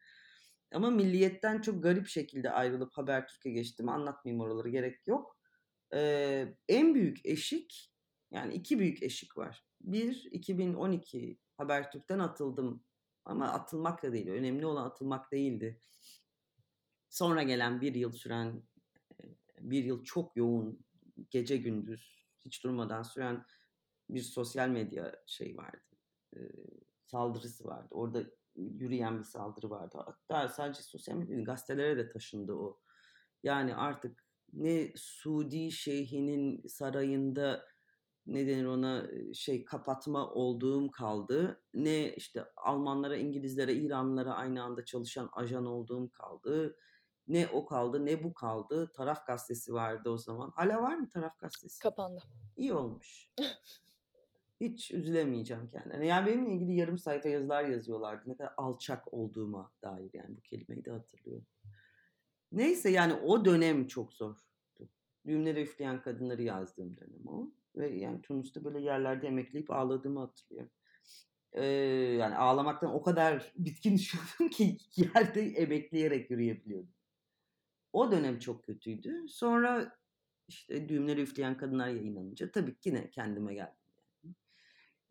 Ama 0.73 0.89
Milliyet'ten 0.89 1.61
çok 1.61 1.83
garip 1.83 2.07
şekilde 2.07 2.51
ayrılıp 2.51 2.93
Habertürk'e 2.93 3.51
geçtim. 3.51 3.89
Anlatmayayım 3.89 4.41
oraları, 4.41 4.69
gerek 4.69 5.07
yok. 5.07 5.37
Eee, 5.93 6.57
en 6.69 6.95
büyük 6.95 7.25
eşik, 7.25 7.93
yani 8.31 8.53
2 8.53 8.79
büyük 8.79 9.03
eşik 9.03 9.37
var. 9.37 9.65
1, 9.81 10.29
2012 10.31 11.39
Habertürk'ten 11.57 12.19
atıldım 12.19 12.83
ama 13.25 13.47
atılmak 13.49 14.03
da 14.03 14.13
değil, 14.13 14.27
önemli 14.29 14.65
olan 14.65 14.85
atılmak 14.85 15.31
değildi. 15.31 15.81
Sonra 17.09 17.43
gelen 17.43 17.81
1 17.81 17.95
yıl 17.95 18.11
süren, 18.11 18.63
1 19.59 19.83
yıl 19.83 20.03
çok 20.03 20.37
yoğun, 20.37 20.85
gece 21.29 21.57
gündüz 21.57 22.25
hiç 22.45 22.63
durmadan 22.63 23.03
süren 23.03 23.45
bir 24.09 24.21
sosyal 24.21 24.69
medya 24.69 25.15
şeyi 25.27 25.57
vardı, 25.57 25.81
eee, 26.35 26.51
saldırısı 27.05 27.65
vardı. 27.65 27.87
Orada 27.91 28.23
yürüyen 28.55 29.19
bir 29.19 29.23
saldırı 29.23 29.69
vardı. 29.69 29.97
Hatta 30.05 30.49
sadece 30.49 30.81
sosyal 30.83 31.15
medya 31.15 31.41
gazetelere 31.43 31.97
de 31.97 32.09
taşındı 32.09 32.53
o. 32.53 32.79
Yani, 33.43 33.75
artık 33.75 34.25
ne 34.53 34.93
Suudi 34.95 35.71
şeyhinin 35.71 36.67
sarayında, 36.67 37.65
ne 38.25 38.47
denir 38.47 38.65
ona, 38.65 39.07
şey, 39.33 39.65
kapatma 39.65 40.31
olduğum 40.31 40.91
kaldı, 40.91 41.63
ne, 41.73 42.15
işte, 42.15 42.45
Almanlara, 42.55 43.15
İngilizlere, 43.15 43.73
İranlılara 43.73 44.33
aynı 44.33 44.63
anda 44.63 44.85
çalışan 44.85 45.29
ajan 45.33 45.65
olduğum 45.65 46.09
kaldı. 46.09 46.77
Ne 47.27 47.47
o 47.53 47.65
kaldı 47.65 48.05
ne 48.05 48.23
bu 48.23 48.33
kaldı. 48.33 48.91
Taraf 48.95 49.27
Gazetesi 49.27 49.73
vardı 49.73 50.09
o 50.09 50.17
zaman. 50.17 50.51
Hâlâ 50.55 50.81
var 50.81 50.95
mı 50.95 51.09
Taraf 51.09 51.39
Gazetesi? 51.39 51.79
Kapandı. 51.79 52.23
İyi 52.57 52.73
olmuş. 52.73 53.29
Hiç 54.61 54.91
üzülemeyeceğim 54.91 55.69
kendilerine. 55.69 56.07
Yani 56.07 56.27
benimle 56.27 56.53
ilgili 56.53 56.75
yarım 56.75 56.97
sayfa 56.97 57.29
yazılar 57.29 57.63
yazıyorlardı. 57.63 58.29
Ne 58.29 58.37
kadar 58.37 58.53
alçak 58.57 59.13
olduğuma 59.13 59.71
dair 59.83 60.09
yani 60.13 60.37
bu 60.37 60.41
kelimeyi 60.41 60.85
de 60.85 60.91
hatırlıyorum. 60.91 61.45
Neyse 62.51 62.89
yani 62.89 63.13
o 63.13 63.45
dönem 63.45 63.87
çok 63.87 64.13
zor. 64.13 64.37
Düğümleri 65.25 65.61
üfleyen 65.61 66.01
kadınları 66.01 66.41
yazdığım 66.41 66.97
dönem 66.97 67.27
o. 67.27 67.51
Ve 67.75 67.89
yani 67.89 68.21
Tunus'ta 68.21 68.63
böyle 68.63 68.79
yerlerde 68.79 69.27
emekleyip 69.27 69.71
ağladığımı 69.71 70.19
hatırlıyorum. 70.19 70.71
Ee, 71.53 71.65
yani 72.19 72.35
ağlamaktan 72.35 72.93
o 72.93 73.03
kadar 73.03 73.53
bitkin 73.55 73.97
düşüyordum 73.97 74.49
ki 74.49 74.77
yerde 74.95 75.41
emekleyerek 75.41 76.31
yürüyebiliyordum. 76.31 76.93
O 77.93 78.11
dönem 78.11 78.39
çok 78.39 78.63
kötüydü. 78.63 79.25
Sonra 79.29 79.97
işte 80.47 80.89
düğümleri 80.89 81.21
üfleyen 81.21 81.57
kadınlar 81.57 81.87
yayınlanınca 81.87 82.51
tabii 82.51 82.75
ki 82.75 82.89
yine 82.89 83.09
kendime 83.09 83.53
geldim. 83.53 83.80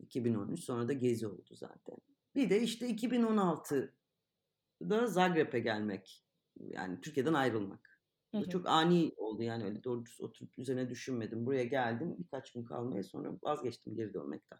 Yani. 0.01 0.07
2013 0.07 0.63
sonra 0.63 0.87
da 0.87 0.93
Gezi 0.93 1.27
oldu 1.27 1.55
zaten. 1.55 1.97
Bir 2.35 2.49
de 2.49 2.61
işte 2.61 2.89
2016'da 2.89 5.07
Zagreb'e 5.07 5.59
gelmek. 5.59 6.23
Yani 6.59 7.01
Türkiye'den 7.01 7.33
ayrılmak. 7.33 7.99
Hı 8.31 8.37
hı. 8.37 8.49
Çok 8.49 8.67
ani 8.67 9.13
oldu 9.17 9.43
yani 9.43 9.63
öyle 9.63 9.83
doğru 9.83 10.03
oturup 10.19 10.59
üzerine 10.59 10.89
düşünmedim. 10.89 11.45
Buraya 11.45 11.63
geldim 11.63 12.15
birkaç 12.19 12.51
gün 12.51 12.63
kalmaya 12.63 13.03
sonra 13.03 13.31
vazgeçtim 13.43 13.95
geri 13.95 14.13
dönmekten. 14.13 14.59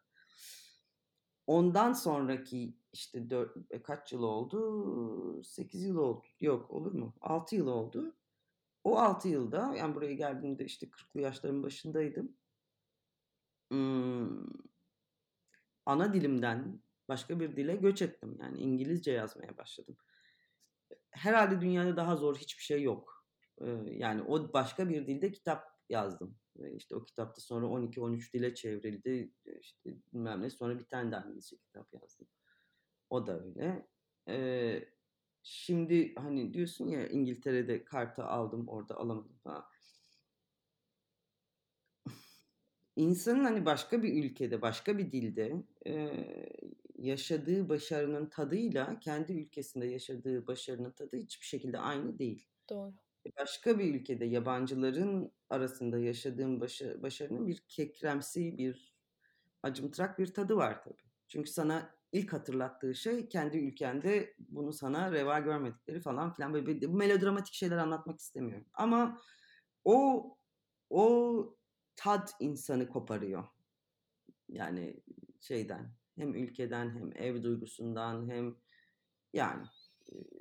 Ondan 1.48 1.94
sonraki 1.94 2.78
işte 2.94 3.30
dört, 3.30 3.58
e, 3.70 3.82
kaç 3.82 4.14
yıl 4.14 4.24
oldu? 4.24 5.44
8 5.44 5.84
yıl 5.84 5.98
oldu. 5.98 6.26
Yok 6.40 6.72
olur 6.72 6.94
mu? 6.94 7.14
6 7.22 7.56
yıl 7.56 7.68
oldu. 7.68 8.16
O 8.84 8.98
6 8.98 9.30
yılda 9.30 9.76
yani 9.76 9.96
buraya 9.96 10.14
geldiğimde 10.14 10.66
işte 10.66 10.90
40'lı 10.90 11.22
yaşların 11.22 11.64
başındaydım. 11.64 12.38
Hmm, 13.72 14.44
ana 15.86 16.14
dilimden 16.14 16.82
başka 17.08 17.40
bir 17.40 17.56
dile 17.56 17.76
göç 17.76 18.02
ettim. 18.02 18.38
Yani 18.42 18.60
İngilizce 18.60 19.12
yazmaya 19.12 19.58
başladım. 19.58 19.98
Herhalde 21.12 21.62
dünyada 21.62 21.98
daha 21.98 22.16
zor 22.16 22.38
hiçbir 22.38 22.64
şey 22.64 22.82
yok. 22.82 23.26
Yani 23.86 24.22
o 24.22 24.54
başka 24.54 24.90
bir 24.90 25.08
dilde 25.08 25.32
kitap 25.32 25.64
yazdım. 25.90 26.38
İşte 26.76 26.96
o 26.96 27.04
kitapta 27.04 27.42
sonra 27.42 27.66
12-13 27.66 28.34
dile 28.34 28.56
çevrildi. 28.56 29.34
İşte 29.62 29.96
bilmem 30.14 30.42
ne. 30.42 30.50
Sonra 30.50 30.80
bir 30.80 30.86
tane 30.86 31.12
daha 31.12 31.26
İngilizce 31.26 31.58
kitap 31.58 31.94
yazdım. 31.94 32.28
O 33.10 33.28
da 33.28 33.44
öyle. 33.44 33.88
Ee, 34.28 34.90
şimdi 35.44 36.16
hani 36.16 36.54
diyorsun 36.54 36.88
ya 36.88 37.08
İngiltere'de 37.08 37.84
kartı 37.84 38.24
aldım 38.24 38.68
orada 38.68 38.96
alamadım 38.98 39.38
falan. 39.44 39.66
İnsanın 42.96 43.44
hani 43.44 43.66
başka 43.66 44.04
bir 44.04 44.24
ülkede, 44.24 44.62
başka 44.62 44.98
bir 44.98 45.12
dilde 45.12 45.64
e, 45.88 46.12
yaşadığı 46.98 47.70
başarının 47.70 48.26
tadıyla 48.30 49.00
kendi 49.00 49.34
ülkesinde 49.34 49.86
yaşadığı 49.86 50.48
başarının 50.48 50.92
tadı 50.92 51.18
hiçbir 51.18 51.46
şekilde 51.46 51.80
aynı 51.80 52.20
değil. 52.20 52.48
Doğru. 52.70 52.94
E, 53.28 53.30
başka 53.40 53.80
bir 53.80 53.96
ülkede 53.96 54.26
yabancıların 54.26 55.32
arasında 55.50 56.00
yaşadığım 56.00 56.62
başa, 56.62 57.02
başarının 57.04 57.48
bir 57.48 57.64
kekremsi, 57.68 58.58
bir 58.58 58.96
acımtırak 59.64 60.20
bir 60.20 60.34
tadı 60.34 60.56
var 60.56 60.84
tabii. 60.84 61.04
Çünkü 61.28 61.52
sana 61.52 61.96
ilk 62.12 62.34
hatırlattığı 62.34 62.96
şey 62.96 63.30
kendi 63.30 63.58
ülkende 63.58 64.36
bunu 64.40 64.74
sana 64.74 65.12
reva 65.12 65.40
görmedikleri 65.40 66.02
falan 66.02 66.34
filan 66.34 66.54
böyle 66.54 66.68
bir, 66.68 66.88
melodramatik 66.88 67.54
şeyler 67.54 67.78
anlatmak 67.78 68.20
istemiyorum. 68.20 68.68
Ama 68.74 69.22
o 69.86 70.38
o 70.90 71.58
tad 71.96 72.28
insanı 72.40 72.90
koparıyor. 72.90 73.44
Yani 74.50 75.04
şeyden 75.40 75.94
hem 76.16 76.36
ülkeden 76.36 76.90
hem 76.90 77.12
ev 77.16 77.44
duygusundan 77.44 78.30
hem 78.30 78.56
yani 79.34 79.66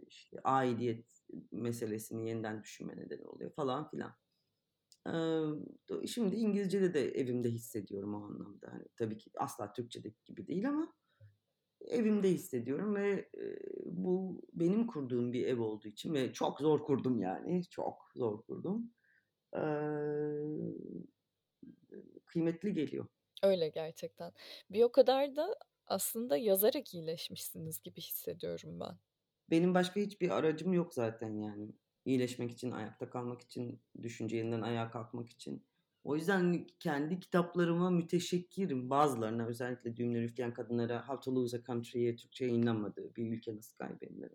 işte 0.08 0.40
aidiyet 0.44 1.22
meselesini 1.52 2.28
yeniden 2.28 2.62
düşünme 2.62 2.96
nedeni 2.96 3.26
oluyor 3.26 3.52
falan 3.52 3.90
filan. 3.90 4.14
Ee, 5.06 6.06
şimdi 6.06 6.36
İngilizce'de 6.36 6.94
de 6.94 7.10
evimde 7.10 7.50
hissediyorum 7.50 8.14
o 8.14 8.24
anlamda. 8.24 8.72
Hani 8.72 8.84
tabii 8.96 9.18
ki 9.18 9.30
asla 9.38 9.72
Türkçedeki 9.72 10.24
gibi 10.24 10.46
değil 10.46 10.68
ama 10.68 10.94
evimde 11.80 12.30
hissediyorum 12.30 12.94
ve 12.94 13.28
e, 13.38 13.58
bu 13.84 14.42
benim 14.52 14.86
kurduğum 14.86 15.32
bir 15.32 15.46
ev 15.46 15.60
olduğu 15.60 15.88
için 15.88 16.14
ve 16.14 16.32
çok 16.32 16.60
zor 16.60 16.82
kurdum 16.82 17.20
yani 17.20 17.64
çok 17.70 18.10
zor 18.14 18.42
kurdum. 18.42 18.92
Ee, 19.56 19.60
kıymetli 22.30 22.74
geliyor. 22.74 23.06
Öyle 23.42 23.68
gerçekten. 23.68 24.32
Bir 24.70 24.82
o 24.82 24.92
kadar 24.92 25.36
da 25.36 25.56
aslında 25.86 26.36
yazarak 26.36 26.94
iyileşmişsiniz 26.94 27.82
gibi 27.82 28.00
hissediyorum 28.00 28.80
ben. 28.80 28.98
Benim 29.50 29.74
başka 29.74 30.00
hiçbir 30.00 30.30
aracım 30.30 30.72
yok 30.72 30.94
zaten 30.94 31.38
yani. 31.38 31.72
İyileşmek 32.04 32.50
için, 32.50 32.70
ayakta 32.70 33.10
kalmak 33.10 33.40
için, 33.40 33.82
düşünce 34.02 34.36
yeniden 34.36 34.60
ayağa 34.60 34.90
kalkmak 34.90 35.30
için. 35.30 35.66
O 36.04 36.16
yüzden 36.16 36.66
kendi 36.78 37.20
kitaplarıma 37.20 37.90
müteşekkirim. 37.90 38.90
Bazılarına 38.90 39.46
özellikle 39.46 39.96
Düğümleri 39.96 40.24
Üfleyen 40.24 40.54
Kadınlara 40.54 41.08
How 41.08 41.20
to 41.24 41.34
Lose 41.34 41.56
a 41.56 41.62
Country'ye 41.62 42.16
Türkçe 42.16 42.44
yayınlanmadı. 42.44 43.16
Bir 43.16 43.32
ülke 43.32 43.56
nasıl 43.56 43.76
kaybedilir. 43.76 44.32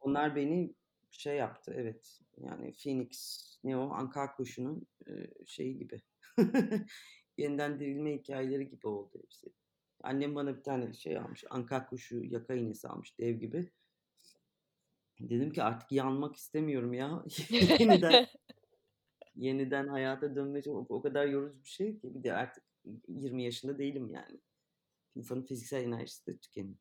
Onlar 0.00 0.36
beni 0.36 0.74
şey 1.10 1.36
yaptı 1.36 1.74
evet. 1.76 2.20
Yani 2.36 2.72
Phoenix 2.72 3.40
ne 3.64 3.76
o 3.76 3.90
Anka 3.90 4.34
kuşunun 4.36 4.86
şeyi 5.46 5.78
gibi. 5.78 6.02
Yeniden 7.38 7.80
dirilme 7.80 8.14
hikayeleri 8.14 8.70
gibi 8.70 8.86
oldu 8.86 9.18
hepsi. 9.22 9.52
Annem 10.02 10.34
bana 10.34 10.56
bir 10.56 10.62
tane 10.62 10.94
şey 10.94 11.18
almış. 11.18 11.44
Anka 11.50 11.86
kuşu 11.86 12.24
yaka 12.24 12.54
iğnesi 12.54 12.88
almış 12.88 13.18
dev 13.18 13.36
gibi. 13.36 13.70
Dedim 15.20 15.52
ki 15.52 15.62
artık 15.62 15.92
yanmak 15.92 16.36
istemiyorum 16.36 16.94
ya. 16.94 17.24
yeniden 17.78 18.26
yeniden 19.36 19.88
hayata 19.88 20.34
dönmek 20.34 20.66
o, 20.66 20.86
o 20.88 21.02
kadar 21.02 21.26
yorucu 21.26 21.62
bir 21.64 21.68
şey 21.68 21.98
ki. 21.98 22.14
Bir 22.14 22.22
de 22.22 22.32
artık 22.32 22.64
20 23.08 23.44
yaşında 23.44 23.78
değilim 23.78 24.10
yani. 24.10 24.40
İnsanın 25.14 25.42
fiziksel 25.42 25.82
enerjisi 25.82 26.26
de 26.26 26.36
tükeniyor. 26.38 26.78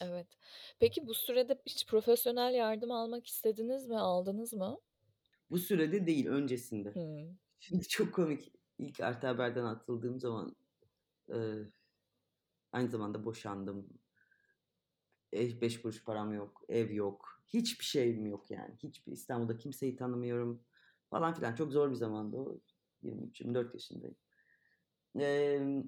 Evet. 0.00 0.26
Peki 0.80 1.06
bu 1.06 1.14
sürede 1.14 1.58
hiç 1.66 1.86
profesyonel 1.86 2.54
yardım 2.54 2.90
almak 2.90 3.26
istediniz 3.26 3.86
mi? 3.86 3.98
Aldınız 3.98 4.52
mı? 4.52 4.78
Bu 5.50 5.58
sürede 5.58 6.06
değil, 6.06 6.26
öncesinde. 6.26 6.94
Hmm. 6.94 7.36
Şimdi 7.60 7.88
çok 7.88 8.14
komik. 8.14 8.52
İlk 8.82 9.00
Artı 9.00 9.26
Haber'den 9.26 9.64
atıldığım 9.64 10.20
zaman 10.20 10.56
e, 11.28 11.38
aynı 12.72 12.88
zamanda 12.88 13.24
boşandım. 13.24 13.88
Ev 15.32 15.60
beş 15.60 15.82
kuruş 15.82 16.04
param 16.04 16.34
yok, 16.34 16.62
ev 16.68 16.90
yok. 16.90 17.42
Hiçbir 17.48 17.84
şeyim 17.84 18.26
yok 18.26 18.50
yani. 18.50 18.74
Hiçbir 18.82 19.12
İstanbul'da 19.12 19.58
kimseyi 19.58 19.96
tanımıyorum 19.96 20.62
falan 21.10 21.34
filan. 21.34 21.54
Çok 21.54 21.72
zor 21.72 21.90
bir 21.90 21.96
zamandı 21.96 22.36
o. 22.36 22.60
23-24 23.02 23.74
yaşındayım. 23.74 24.16
Ee, 25.18 25.82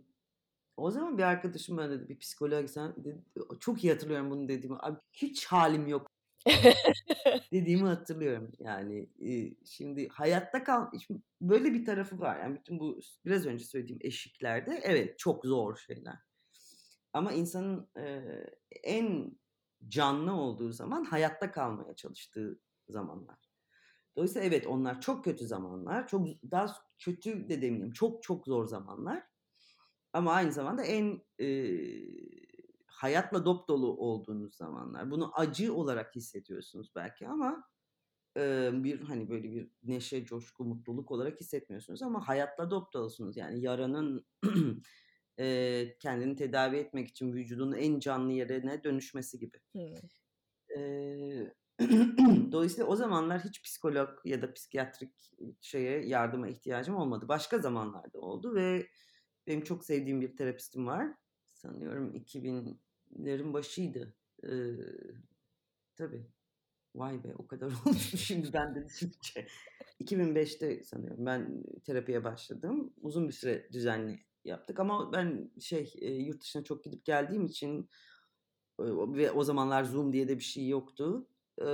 o 0.76 0.90
zaman 0.90 1.18
bir 1.18 1.22
arkadaşım 1.22 1.76
bana 1.76 1.90
dedi 1.90 2.08
bir 2.08 2.18
psikoloğa 2.18 2.60
gitsen 2.60 2.94
çok 3.60 3.84
iyi 3.84 3.92
hatırlıyorum 3.92 4.30
bunu 4.30 4.48
dediğimi. 4.48 4.76
Abi 4.80 4.98
hiç 5.12 5.46
halim 5.46 5.86
yok 5.86 6.13
dediğimi 7.52 7.88
hatırlıyorum. 7.88 8.52
Yani 8.58 9.08
şimdi 9.64 10.08
hayatta 10.08 10.64
kal 10.64 10.90
şimdi 11.06 11.22
böyle 11.40 11.74
bir 11.74 11.84
tarafı 11.84 12.20
var. 12.20 12.40
Yani 12.40 12.56
bütün 12.56 12.78
bu 12.78 13.00
biraz 13.24 13.46
önce 13.46 13.64
söylediğim 13.64 14.00
eşiklerde 14.02 14.80
evet 14.82 15.18
çok 15.18 15.44
zor 15.46 15.76
şeyler. 15.76 16.18
Ama 17.12 17.32
insanın 17.32 17.88
en 18.82 19.38
canlı 19.88 20.32
olduğu 20.32 20.72
zaman 20.72 21.04
hayatta 21.04 21.52
kalmaya 21.52 21.96
çalıştığı 21.96 22.60
zamanlar. 22.88 23.38
Dolayısıyla 24.16 24.48
evet 24.48 24.66
onlar 24.66 25.00
çok 25.00 25.24
kötü 25.24 25.46
zamanlar. 25.46 26.08
Çok 26.08 26.26
daha 26.50 26.76
kötü 26.98 27.48
de 27.48 27.62
demeyeyim. 27.62 27.92
Çok 27.92 28.22
çok 28.22 28.46
zor 28.46 28.66
zamanlar. 28.66 29.22
Ama 30.12 30.32
aynı 30.32 30.52
zamanda 30.52 30.82
en 30.82 31.22
e, 31.38 31.46
hayatla 32.94 33.44
dop 33.44 33.68
dolu 33.68 33.96
olduğunuz 33.96 34.56
zamanlar. 34.56 35.10
Bunu 35.10 35.30
acı 35.34 35.74
olarak 35.74 36.16
hissediyorsunuz 36.16 36.92
belki 36.96 37.28
ama 37.28 37.64
e, 38.36 38.70
bir 38.72 39.00
hani 39.00 39.28
böyle 39.28 39.52
bir 39.52 39.70
neşe, 39.82 40.24
coşku, 40.24 40.64
mutluluk 40.64 41.10
olarak 41.10 41.40
hissetmiyorsunuz 41.40 42.02
ama 42.02 42.28
hayatla 42.28 42.70
dop 42.70 42.92
dolusunuz. 42.92 43.36
Yani 43.36 43.60
yaranın 43.60 44.26
e, 45.38 45.96
kendini 46.00 46.36
tedavi 46.36 46.76
etmek 46.76 47.08
için 47.08 47.32
vücudun 47.32 47.72
en 47.72 47.98
canlı 47.98 48.32
yerine 48.32 48.84
dönüşmesi 48.84 49.38
gibi. 49.38 49.58
Hmm. 49.72 49.96
E, 50.76 51.54
dolayısıyla 52.52 52.86
o 52.86 52.96
zamanlar 52.96 53.44
hiç 53.44 53.62
psikolog 53.62 54.08
ya 54.24 54.42
da 54.42 54.52
psikiyatrik 54.52 55.30
şeye 55.60 56.06
yardıma 56.06 56.48
ihtiyacım 56.48 56.96
olmadı. 56.96 57.28
Başka 57.28 57.58
zamanlarda 57.58 58.18
oldu 58.18 58.54
ve 58.54 58.86
benim 59.46 59.64
çok 59.64 59.84
sevdiğim 59.84 60.20
bir 60.20 60.36
terapistim 60.36 60.86
var. 60.86 61.14
Sanıyorum 61.64 62.14
2000'lerin 62.14 63.52
başıydı. 63.52 64.14
Ee, 64.44 64.50
tabii. 65.96 66.26
Vay 66.94 67.24
be 67.24 67.34
o 67.38 67.46
kadar 67.46 67.66
olmuş 67.86 68.14
şimdi 68.20 68.52
ben 68.52 68.74
de 68.74 68.84
düşününce. 68.84 69.46
2005'te 70.00 70.84
sanıyorum 70.84 71.26
ben 71.26 71.64
terapiye 71.84 72.24
başladım. 72.24 72.94
Uzun 73.00 73.28
bir 73.28 73.32
süre 73.32 73.68
düzenli 73.72 74.24
yaptık 74.44 74.80
ama 74.80 75.12
ben 75.12 75.50
şey 75.60 75.94
e, 76.00 76.10
yurt 76.12 76.42
dışına 76.42 76.64
çok 76.64 76.84
gidip 76.84 77.04
geldiğim 77.04 77.44
için 77.44 77.90
e, 78.80 78.84
ve 78.88 79.30
o 79.30 79.44
zamanlar 79.44 79.84
Zoom 79.84 80.12
diye 80.12 80.28
de 80.28 80.38
bir 80.38 80.44
şey 80.44 80.68
yoktu. 80.68 81.28
E, 81.60 81.66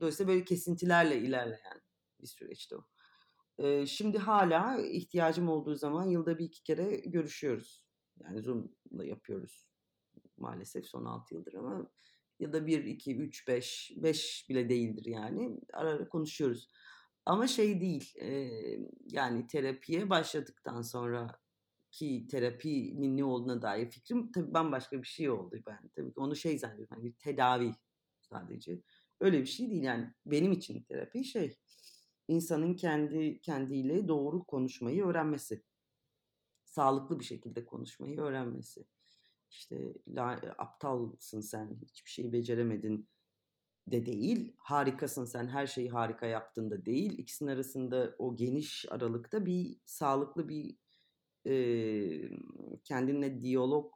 dolayısıyla 0.00 0.32
böyle 0.32 0.44
kesintilerle 0.44 1.18
ilerleyen 1.18 1.80
bir 2.22 2.26
süreçti 2.26 2.76
o. 2.76 2.84
E, 3.58 3.86
şimdi 3.86 4.18
hala 4.18 4.80
ihtiyacım 4.80 5.48
olduğu 5.48 5.74
zaman 5.74 6.04
yılda 6.08 6.38
bir 6.38 6.44
iki 6.44 6.62
kere 6.62 6.96
görüşüyoruz. 6.96 7.85
Yani 8.24 8.42
Zoom'la 8.42 9.04
yapıyoruz 9.04 9.66
maalesef 10.36 10.86
son 10.86 11.04
6 11.04 11.34
yıldır 11.34 11.54
ama 11.54 11.90
ya 12.40 12.52
da 12.52 12.66
1, 12.66 12.84
2, 12.84 13.16
3, 13.16 13.48
5, 13.48 13.92
5 13.96 14.46
bile 14.48 14.68
değildir 14.68 15.04
yani. 15.06 15.60
Ara 15.72 15.90
ara 15.90 16.08
konuşuyoruz. 16.08 16.70
Ama 17.26 17.46
şey 17.46 17.80
değil, 17.80 18.14
e, 18.20 18.50
yani 19.06 19.46
terapiye 19.46 20.10
başladıktan 20.10 20.82
sonra 20.82 21.38
ki 21.90 22.26
terapinin 22.30 23.16
ne 23.16 23.24
olduğuna 23.24 23.62
dair 23.62 23.90
fikrim 23.90 24.32
tabii 24.32 24.54
bambaşka 24.54 25.02
bir 25.02 25.06
şey 25.06 25.30
oldu 25.30 25.56
ben. 25.66 25.90
Tabii 25.96 26.12
ki 26.14 26.20
onu 26.20 26.36
şey 26.36 26.58
zannediyorum, 26.58 26.96
hani 26.96 27.04
bir 27.04 27.12
tedavi 27.12 27.72
sadece. 28.20 28.82
Öyle 29.20 29.40
bir 29.40 29.46
şey 29.46 29.70
değil 29.70 29.82
yani 29.82 30.14
benim 30.26 30.52
için 30.52 30.82
terapi 30.82 31.24
şey, 31.24 31.58
insanın 32.28 32.74
kendi 32.74 33.40
kendiyle 33.40 34.08
doğru 34.08 34.44
konuşmayı 34.44 35.04
öğrenmesi. 35.04 35.62
Sağlıklı 36.76 37.18
bir 37.20 37.24
şekilde 37.24 37.66
konuşmayı 37.66 38.20
öğrenmesi. 38.20 38.86
İşte 39.50 39.94
la, 40.08 40.40
aptalsın 40.58 41.40
sen, 41.40 41.78
hiçbir 41.82 42.10
şeyi 42.10 42.32
beceremedin 42.32 43.08
de 43.86 44.06
değil, 44.06 44.52
harikasın 44.58 45.24
sen, 45.24 45.48
her 45.48 45.66
şeyi 45.66 45.90
harika 45.90 46.26
yaptın 46.26 46.70
da 46.70 46.86
değil. 46.86 47.18
İkisinin 47.18 47.50
arasında 47.50 48.14
o 48.18 48.36
geniş 48.36 48.86
aralıkta 48.90 49.46
bir 49.46 49.80
sağlıklı 49.84 50.48
bir 50.48 50.76
e, 51.46 51.54
kendine 52.84 53.42
diyalog 53.42 53.94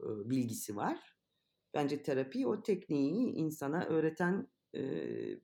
e, 0.00 0.06
bilgisi 0.30 0.76
var. 0.76 1.16
Bence 1.74 2.02
terapi 2.02 2.46
o 2.46 2.62
tekniği 2.62 3.32
insana 3.32 3.84
öğreten 3.84 4.48
e, 4.74 4.82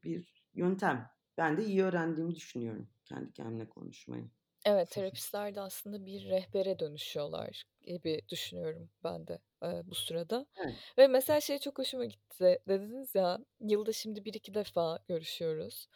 bir 0.02 0.44
yöntem. 0.54 1.10
Ben 1.38 1.56
de 1.56 1.64
iyi 1.64 1.82
öğrendiğimi 1.82 2.34
düşünüyorum 2.34 2.88
kendi 3.04 3.32
kendine 3.32 3.68
konuşmayı. 3.68 4.30
Evet, 4.64 4.90
terapistler 4.90 5.54
de 5.54 5.60
aslında 5.60 6.06
bir 6.06 6.28
rehbere 6.30 6.78
dönüşüyorlar 6.78 7.64
gibi 7.82 8.20
düşünüyorum 8.28 8.90
ben 9.04 9.26
de 9.26 9.38
e, 9.64 9.66
bu 9.90 9.94
sırada. 9.94 10.46
Evet. 10.56 10.80
Ve 10.98 11.06
mesela 11.06 11.40
şey 11.40 11.58
çok 11.58 11.78
hoşuma 11.78 12.04
gitti. 12.04 12.58
Dediniz 12.68 13.14
ya 13.14 13.38
yılda 13.60 13.92
şimdi 13.92 14.24
bir 14.24 14.34
iki 14.34 14.54
defa 14.54 14.98
görüşüyoruz. 15.08 15.86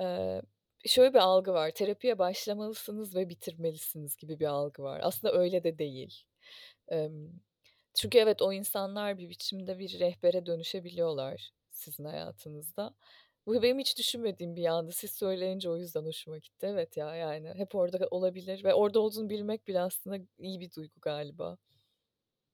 Ee, 0.00 0.42
şöyle 0.86 1.14
bir 1.14 1.18
algı 1.18 1.52
var. 1.52 1.70
Terapiye 1.70 2.18
başlamalısınız 2.18 3.16
ve 3.16 3.28
bitirmelisiniz 3.28 4.16
gibi 4.16 4.40
bir 4.40 4.46
algı 4.46 4.82
var. 4.82 5.00
Aslında 5.02 5.34
öyle 5.34 5.64
de 5.64 5.78
değil. 5.78 6.22
Ee, 6.92 7.08
çünkü 7.94 8.18
evet 8.18 8.42
o 8.42 8.52
insanlar 8.52 9.18
bir 9.18 9.28
biçimde 9.28 9.78
bir 9.78 10.00
rehbere 10.00 10.46
dönüşebiliyorlar 10.46 11.50
sizin 11.70 12.04
hayatınızda. 12.04 12.94
Bu 13.46 13.62
benim 13.62 13.78
hiç 13.78 13.98
düşünmediğim 13.98 14.56
bir 14.56 14.62
yandı. 14.62 14.92
Siz 14.92 15.10
söyleyince 15.10 15.70
o 15.70 15.76
yüzden 15.76 16.04
hoşuma 16.04 16.38
gitti. 16.38 16.66
Evet 16.66 16.96
ya 16.96 17.14
yani 17.14 17.54
hep 17.54 17.74
orada 17.74 18.08
olabilir 18.10 18.64
ve 18.64 18.74
orada 18.74 19.00
olduğunu 19.00 19.30
bilmek 19.30 19.68
bile 19.68 19.80
aslında 19.80 20.18
iyi 20.38 20.60
bir 20.60 20.72
duygu 20.72 21.00
galiba. 21.02 21.58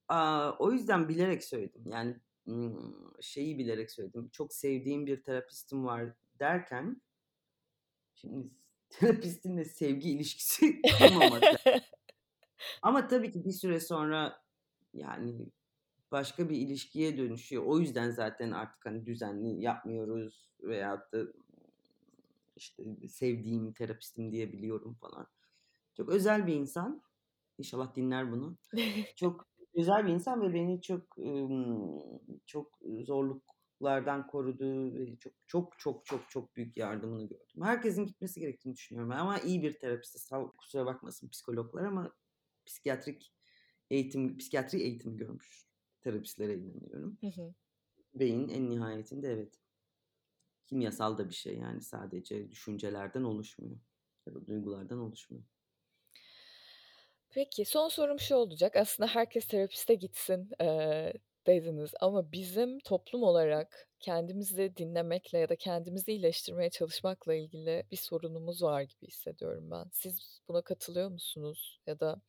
Aa, 0.07 0.51
o 0.59 0.71
yüzden 0.71 1.09
bilerek 1.09 1.43
söyledim. 1.43 1.83
Yani 1.91 2.15
şeyi 3.21 3.57
bilerek 3.57 3.91
söyledim. 3.91 4.29
Çok 4.29 4.53
sevdiğim 4.53 5.05
bir 5.05 5.23
terapistim 5.23 5.85
var 5.85 6.13
derken 6.39 7.01
şimdi 8.15 8.49
terapistinle 8.89 9.65
sevgi 9.65 10.09
ilişkisi 10.09 10.81
kurmamak. 10.99 11.43
Ama 12.81 13.07
tabii 13.07 13.31
ki 13.31 13.45
bir 13.45 13.51
süre 13.51 13.79
sonra 13.79 14.43
yani 14.93 15.47
başka 16.13 16.49
bir 16.49 16.57
ilişkiye 16.57 17.17
dönüşüyor. 17.17 17.63
O 17.65 17.79
yüzden 17.79 18.11
zaten 18.11 18.51
artık 18.51 18.85
hani 18.85 19.05
düzenli 19.05 19.61
yapmıyoruz 19.61 20.49
veyahut 20.61 21.13
da 21.13 21.23
işte 22.55 22.83
sevdiğim 23.07 23.73
terapistim 23.73 24.31
diyebiliyorum 24.31 24.93
falan. 24.93 25.27
Çok 25.97 26.09
özel 26.09 26.47
bir 26.47 26.53
insan. 26.53 27.01
İnşallah 27.57 27.95
dinler 27.95 28.31
bunu. 28.31 28.57
çok 29.15 29.47
özel 29.73 30.07
bir 30.07 30.13
insan 30.13 30.41
ve 30.41 30.53
beni 30.53 30.81
çok 30.81 31.17
çok 32.45 32.79
zorluklardan 33.01 34.27
korudu 34.27 34.93
ve 34.93 35.17
çok 35.17 35.33
çok 35.47 35.79
çok 35.79 36.05
çok 36.05 36.29
çok 36.29 36.55
büyük 36.55 36.77
yardımını 36.77 37.27
gördüm. 37.27 37.63
Herkesin 37.63 38.05
gitmesi 38.05 38.39
gerektiğini 38.39 38.75
düşünüyorum 38.75 39.11
ama 39.11 39.39
iyi 39.39 39.63
bir 39.63 39.79
terapist. 39.79 40.31
Kusura 40.57 40.85
bakmasın 40.85 41.29
psikologlar 41.29 41.85
ama 41.85 42.13
psikiyatrik 42.65 43.33
eğitim, 43.89 44.37
psikiyatri 44.37 44.81
eğitimi 44.81 45.17
görmüş 45.17 45.72
terapistlere 46.03 46.55
inanıyorum. 46.57 47.19
Hı 47.21 47.27
hı. 47.27 47.53
Beyin 48.15 48.49
en 48.49 48.69
nihayetinde 48.69 49.27
evet 49.33 49.61
kimyasal 50.65 51.17
da 51.17 51.29
bir 51.29 51.33
şey 51.33 51.57
yani 51.57 51.81
sadece 51.81 52.51
düşüncelerden 52.51 53.23
oluşmuyor 53.23 53.77
ya 54.25 54.33
da 54.35 54.45
duygulardan 54.47 54.99
oluşmuyor. 54.99 55.43
Peki 57.29 57.65
son 57.65 57.87
sorum 57.89 58.19
şu 58.19 58.35
olacak. 58.35 58.75
Aslında 58.75 59.09
herkes 59.09 59.47
terapiste 59.47 59.95
gitsin 59.95 60.49
eee, 60.61 61.13
dediniz 61.47 61.91
ama 62.01 62.31
bizim 62.31 62.79
toplum 62.79 63.23
olarak 63.23 63.87
kendimizi 63.99 64.73
dinlemekle 64.77 65.37
ya 65.39 65.49
da 65.49 65.55
kendimizi 65.55 66.11
iyileştirmeye 66.11 66.69
çalışmakla 66.69 67.33
ilgili 67.35 67.83
bir 67.91 67.97
sorunumuz 67.97 68.63
var 68.63 68.81
gibi 68.81 69.07
hissediyorum 69.07 69.71
ben. 69.71 69.85
Siz 69.91 70.41
buna 70.47 70.61
katılıyor 70.61 71.09
musunuz? 71.11 71.79
Ya 71.87 71.99
da 71.99 72.21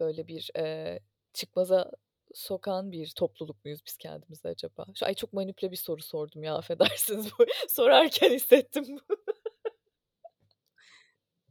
böyle 0.00 0.28
bir 0.28 0.50
eee, 0.56 1.00
çıkmaza 1.34 1.90
sokan 2.36 2.92
bir 2.92 3.12
topluluk 3.16 3.64
muyuz 3.64 3.80
biz 3.86 3.96
kendimizi 3.96 4.48
acaba? 4.48 4.86
Şu 4.94 5.06
ay 5.06 5.14
çok 5.14 5.32
manipüle 5.32 5.70
bir 5.70 5.76
soru 5.76 6.02
sordum 6.02 6.42
ya 6.42 6.56
affedersiniz. 6.56 7.28
Sorarken 7.68 8.30
hissettim. 8.30 8.98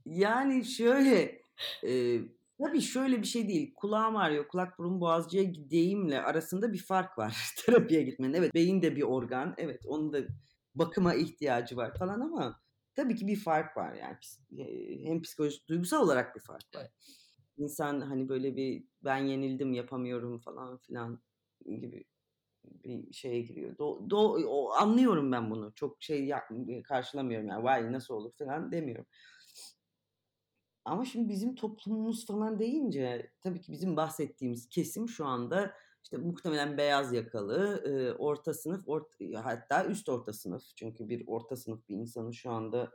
yani 0.06 0.66
şöyle 0.66 1.42
e, 1.88 2.20
tabii 2.62 2.82
şöyle 2.82 3.22
bir 3.22 3.28
şey 3.28 3.48
değil. 3.48 3.74
Kulağım 3.76 4.16
ağrıyor, 4.16 4.48
kulak 4.48 4.80
burun 4.80 5.02
boğazcıya 5.02 5.44
gideyimle 5.44 6.22
arasında 6.22 6.74
bir 6.74 6.84
fark 6.84 7.18
var 7.18 7.38
terapiye 7.66 8.04
gitmenin. 8.04 8.34
Evet 8.34 8.54
beyin 8.54 8.82
de 8.82 8.96
bir 8.96 9.04
organ. 9.04 9.56
Evet 9.58 9.82
onun 9.86 10.14
da 10.14 10.20
bakıma 10.76 11.14
ihtiyacı 11.14 11.78
var 11.78 11.98
falan 11.98 12.20
ama 12.20 12.62
tabii 12.96 13.16
ki 13.16 13.28
bir 13.28 13.40
fark 13.40 13.78
var 13.78 13.94
yani. 13.94 14.18
Hem 15.06 15.22
psikolojik, 15.22 15.70
duygusal 15.70 16.04
olarak 16.04 16.36
bir 16.36 16.42
fark 16.42 16.76
var. 16.76 16.82
Evet 16.82 17.24
insan 17.58 18.01
hani 18.01 18.30
böyle 18.30 18.56
bir 18.56 18.84
ben 19.03 19.18
yenildim 19.18 19.74
yapamıyorum 19.74 20.39
falan 20.39 20.78
filan 20.78 21.20
gibi 21.66 22.06
bir 22.66 23.14
şeye 23.14 23.41
giriyor. 23.41 23.78
Do, 23.78 24.10
do, 24.10 24.18
o, 24.47 24.72
anlıyorum 24.72 25.32
ben 25.32 25.51
bunu. 25.51 25.74
Çok 25.76 26.03
şey 26.03 26.32
karşılamıyorum 26.84 27.47
yani 27.47 27.64
vay 27.64 27.91
nasıl 27.93 28.14
olur 28.14 28.32
falan 28.38 28.72
demiyorum. 28.72 29.06
Ama 30.86 31.06
şimdi 31.06 31.30
bizim 31.30 31.56
toplumumuz 31.56 32.26
falan 32.26 32.60
deyince 32.60 33.32
tabii 33.41 33.62
ki 33.62 33.72
bizim 33.72 33.97
bahsettiğimiz 33.97 34.70
kesim 34.70 35.10
şu 35.10 35.26
anda 35.26 35.74
işte 36.03 36.18
muhtemelen 36.18 36.78
beyaz 36.78 37.14
yakalı, 37.14 38.16
orta 38.20 38.53
sınıf, 38.53 38.88
orta, 38.88 39.45
hatta 39.45 39.86
üst 39.86 40.10
orta 40.10 40.34
sınıf. 40.34 40.64
Çünkü 40.76 41.10
bir 41.10 41.24
orta 41.28 41.56
sınıf 41.56 41.89
bir 41.89 41.95
insanın 41.95 42.32
şu 42.32 42.51
anda 42.51 42.91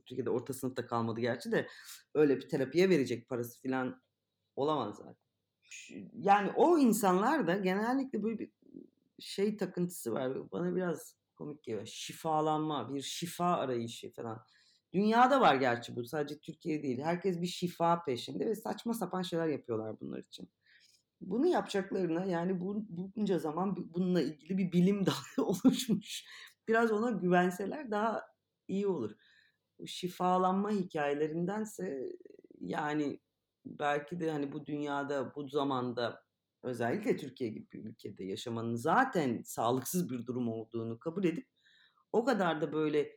Türkiye'de 0.00 0.30
orta 0.30 0.52
sınıfta 0.52 0.86
kalmadı 0.86 1.20
gerçi 1.20 1.52
de 1.52 1.68
öyle 2.14 2.36
bir 2.36 2.48
terapiye 2.48 2.90
verecek 2.90 3.28
parası 3.28 3.62
falan 3.62 4.02
olamaz 4.56 4.96
zaten. 4.96 5.16
Yani 6.14 6.50
o 6.56 6.78
insanlar 6.78 7.46
da 7.46 7.56
genellikle 7.56 8.22
böyle 8.22 8.38
bir 8.38 8.50
şey 9.18 9.56
takıntısı 9.56 10.12
var. 10.12 10.52
Bana 10.52 10.76
biraz 10.76 11.16
komik 11.34 11.62
geliyor. 11.62 11.86
Şifalanma, 11.86 12.94
bir 12.94 13.02
şifa 13.02 13.44
arayışı 13.44 14.12
falan. 14.12 14.44
Dünyada 14.92 15.40
var 15.40 15.54
gerçi 15.54 15.96
bu. 15.96 16.04
Sadece 16.04 16.38
Türkiye 16.38 16.82
değil. 16.82 17.00
Herkes 17.02 17.40
bir 17.40 17.46
şifa 17.46 18.04
peşinde 18.04 18.46
ve 18.46 18.54
saçma 18.54 18.94
sapan 18.94 19.22
şeyler 19.22 19.46
yapıyorlar 19.46 20.00
bunlar 20.00 20.18
için. 20.18 20.50
Bunu 21.20 21.46
yapacaklarına 21.46 22.24
yani 22.24 22.60
bu, 22.60 22.86
bunca 22.88 23.38
zaman 23.38 23.76
bununla 23.94 24.22
ilgili 24.22 24.58
bir 24.58 24.72
bilim 24.72 25.06
dalı 25.06 25.46
oluşmuş. 25.46 26.24
Biraz 26.68 26.92
ona 26.92 27.10
güvenseler 27.10 27.90
daha 27.90 28.22
iyi 28.68 28.86
olur 28.86 29.16
şifalanma 29.86 30.70
hikayelerindense 30.70 32.08
yani 32.60 33.20
belki 33.64 34.20
de 34.20 34.30
hani 34.30 34.52
bu 34.52 34.66
dünyada 34.66 35.34
bu 35.34 35.48
zamanda 35.48 36.22
özellikle 36.62 37.16
Türkiye 37.16 37.50
gibi 37.50 37.70
bir 37.72 37.84
ülkede 37.84 38.24
yaşamanın 38.24 38.74
zaten 38.74 39.42
sağlıksız 39.44 40.10
bir 40.10 40.26
durum 40.26 40.48
olduğunu 40.48 40.98
kabul 40.98 41.24
edip 41.24 41.48
o 42.12 42.24
kadar 42.24 42.60
da 42.60 42.72
böyle 42.72 43.16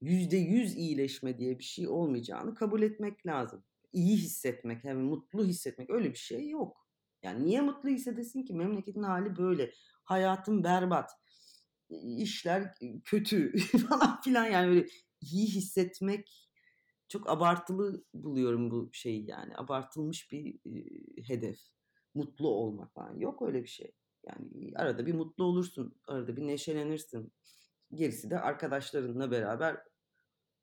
yüzde 0.00 0.36
yüz 0.36 0.76
iyileşme 0.76 1.38
diye 1.38 1.58
bir 1.58 1.64
şey 1.64 1.88
olmayacağını 1.88 2.54
kabul 2.54 2.82
etmek 2.82 3.26
lazım. 3.26 3.64
İyi 3.92 4.16
hissetmek, 4.16 4.84
hem 4.84 5.00
mutlu 5.00 5.44
hissetmek 5.44 5.90
öyle 5.90 6.10
bir 6.10 6.18
şey 6.18 6.48
yok. 6.48 6.88
Yani 7.22 7.44
niye 7.44 7.60
mutlu 7.60 7.88
hissedesin 7.88 8.42
ki? 8.42 8.54
Memleketin 8.54 9.02
hali 9.02 9.36
böyle. 9.36 9.72
Hayatın 10.04 10.64
berbat. 10.64 11.10
işler 12.16 12.74
kötü 13.04 13.58
falan 13.88 14.20
filan 14.20 14.46
yani 14.46 14.68
öyle 14.68 14.86
iyi 15.22 15.46
hissetmek 15.46 16.50
çok 17.08 17.30
abartılı 17.30 18.04
buluyorum 18.14 18.70
bu 18.70 18.90
şeyi 18.92 19.30
yani. 19.30 19.56
Abartılmış 19.56 20.32
bir, 20.32 20.58
eee, 20.64 21.24
hedef. 21.26 21.58
Mutlu 22.14 22.48
olmak 22.48 22.94
falan. 22.94 23.18
Yok 23.18 23.42
öyle 23.42 23.62
bir 23.62 23.68
şey. 23.68 23.92
Yani 24.26 24.72
arada 24.76 25.06
bir 25.06 25.14
mutlu 25.14 25.44
olursun, 25.44 26.00
arada 26.08 26.36
bir 26.36 26.46
neşelenirsin. 26.46 27.32
Gerisi 27.94 28.30
de 28.30 28.40
arkadaşlarınla 28.40 29.30
beraber 29.30 29.82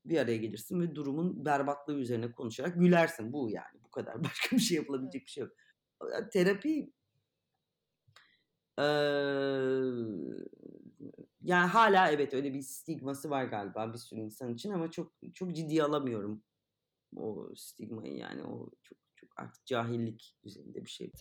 bir 0.06 0.18
araya 0.18 0.38
gelirsin 0.38 0.82
ve 0.82 0.96
durumun 0.96 1.46
berbatlığı 1.46 1.96
üzerine 2.00 2.32
konuşarak 2.32 2.76
gülersin. 2.80 3.34
Bu 3.34 3.50
yani, 3.50 3.84
bu 3.84 3.92
kadar. 3.92 4.24
Başka 4.24 4.56
bir 4.56 4.62
şey 4.62 4.78
yapılabilecek 4.78 5.26
bir 5.26 5.32
şey 5.32 5.44
yok. 5.44 5.54
Terapi 6.34 6.94
yani 11.50 11.68
hâlâ 11.70 12.12
evet, 12.12 12.34
öyle 12.34 12.54
bir 12.54 12.62
stigması 12.62 13.30
var 13.30 13.44
galiba 13.46 13.94
bir 13.94 13.98
sürü 13.98 14.20
insan 14.20 14.54
için 14.54 14.72
ama 14.72 14.92
çok 14.92 15.12
çok 15.34 15.56
ciddiye 15.56 15.84
alamıyorum 15.84 16.44
o 17.18 17.50
stigmayı 17.56 18.16
yani. 18.18 18.44
O 18.44 18.70
çok 18.84 18.98
çok 19.16 19.40
artık 19.40 19.66
cahillik 19.66 20.36
düzeyinde 20.44 20.86
bir 20.86 20.90
şey. 20.90 21.12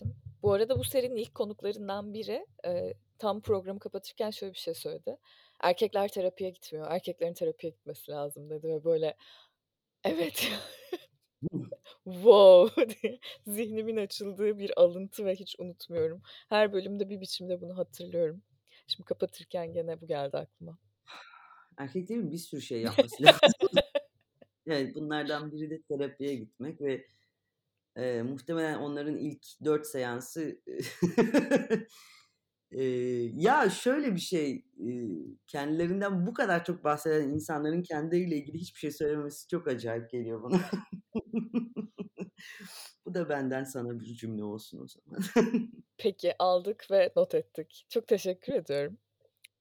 Bu 0.43 0.53
arada 0.53 0.79
bu 0.79 0.83
serinin 0.83 1.15
ilk 1.15 1.35
konuklarından 1.35 2.13
biri, 2.13 2.47
eee, 2.65 2.93
tam 3.19 3.41
programı 3.41 3.79
kapatırken 3.79 4.29
şöyle 4.31 4.53
bir 4.53 4.57
şey 4.59 4.73
söyledi. 4.73 5.17
"Erkekler 5.61 6.07
terapiye 6.07 6.49
gitmiyor, 6.49 6.87
erkeklerin 6.91 7.33
terapiye 7.33 7.71
gitmesi 7.71 8.11
lazım." 8.11 8.49
dedi 8.49 8.67
ve 8.67 8.83
böyle, 8.83 9.15
"Evet." 10.03 10.49
"Wow!" 12.05 12.85
zihnimin 13.47 13.97
açıldığı 13.97 14.59
bir 14.59 14.79
alıntı 14.81 15.25
ve 15.25 15.35
hiç 15.35 15.55
unutmuyorum. 15.59 16.21
Her 16.49 16.73
bölümde 16.73 17.09
bir 17.09 17.21
biçimde 17.21 17.61
bunu 17.61 17.77
hatırlıyorum. 17.77 18.43
Şimdi 18.89 19.07
kapatırken 19.07 19.73
gene 19.73 20.01
bu 20.01 20.07
geldi 20.07 20.37
aklıma. 20.37 20.77
Erkeklerin 21.77 22.31
bir 22.31 22.37
sürü 22.37 22.61
şey 22.61 22.81
yapması 22.81 23.23
lazım. 23.23 23.39
Evet, 24.67 24.95
bunlardan 24.95 25.51
biri 25.51 25.69
de 25.69 25.81
terapiye 25.81 26.35
gitmek 26.35 26.81
ve, 26.81 27.07
eee, 27.97 28.23
muhtemelen 28.23 28.79
onların 28.79 29.17
ilk 29.17 29.45
4 29.65 29.87
seansı 29.87 30.61
Eee, 32.71 33.31
ya, 33.35 33.69
şöyle 33.69 34.15
bir 34.15 34.19
şey, 34.19 34.65
kendilerinden 35.47 36.27
bu 36.27 36.33
kadar 36.33 36.65
çok 36.65 36.83
bahseden 36.83 37.29
insanların 37.29 37.81
kendileriyle 37.83 38.37
ilgili 38.37 38.57
hiçbir 38.57 38.79
şey 38.79 38.91
söylememesi 38.91 39.47
çok 39.47 39.67
acayip 39.67 40.09
geliyor 40.09 40.43
bana. 40.43 40.59
Bu 43.05 43.13
da 43.13 43.29
benden 43.29 43.63
sana 43.63 43.99
bir 43.99 44.05
cümle 44.05 44.43
olsun 44.43 44.79
o 44.83 44.87
zaman. 44.87 45.19
Peki, 45.97 46.35
aldık 46.39 46.91
ve 46.91 47.11
not 47.15 47.35
ettik. 47.35 47.85
Çok 47.89 48.07
teşekkür 48.07 48.53
ediyorum. 48.53 48.99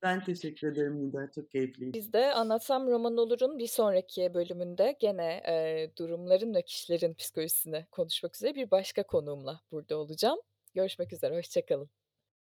Ben 0.03 0.25
teşekkür 0.25 0.69
ederim 0.73 1.01
Nida, 1.09 1.31
çok 1.31 1.51
keyifliydi. 1.51 1.95
Biz 1.95 2.13
de 2.13 2.33
Anlatsam 2.35 2.87
Roman 2.91 3.17
Olur'un 3.17 3.59
bir 3.59 3.67
sonraki 3.67 4.35
bölümünde 4.35 4.97
gene, 5.01 5.43
eee, 5.47 5.93
durumların 5.99 6.55
ve 6.55 6.63
kişilerin 6.63 7.15
psikolojisini 7.15 7.87
konuşmak 7.91 8.37
üzere 8.37 8.55
bir 8.55 8.71
başka 8.71 9.03
konuğumla 9.07 9.61
burada 9.73 9.97
olacağım. 9.99 10.39
Görüşmek 10.75 11.13
üzere, 11.13 11.37
hoşça 11.37 11.67
kalın. 11.67 11.91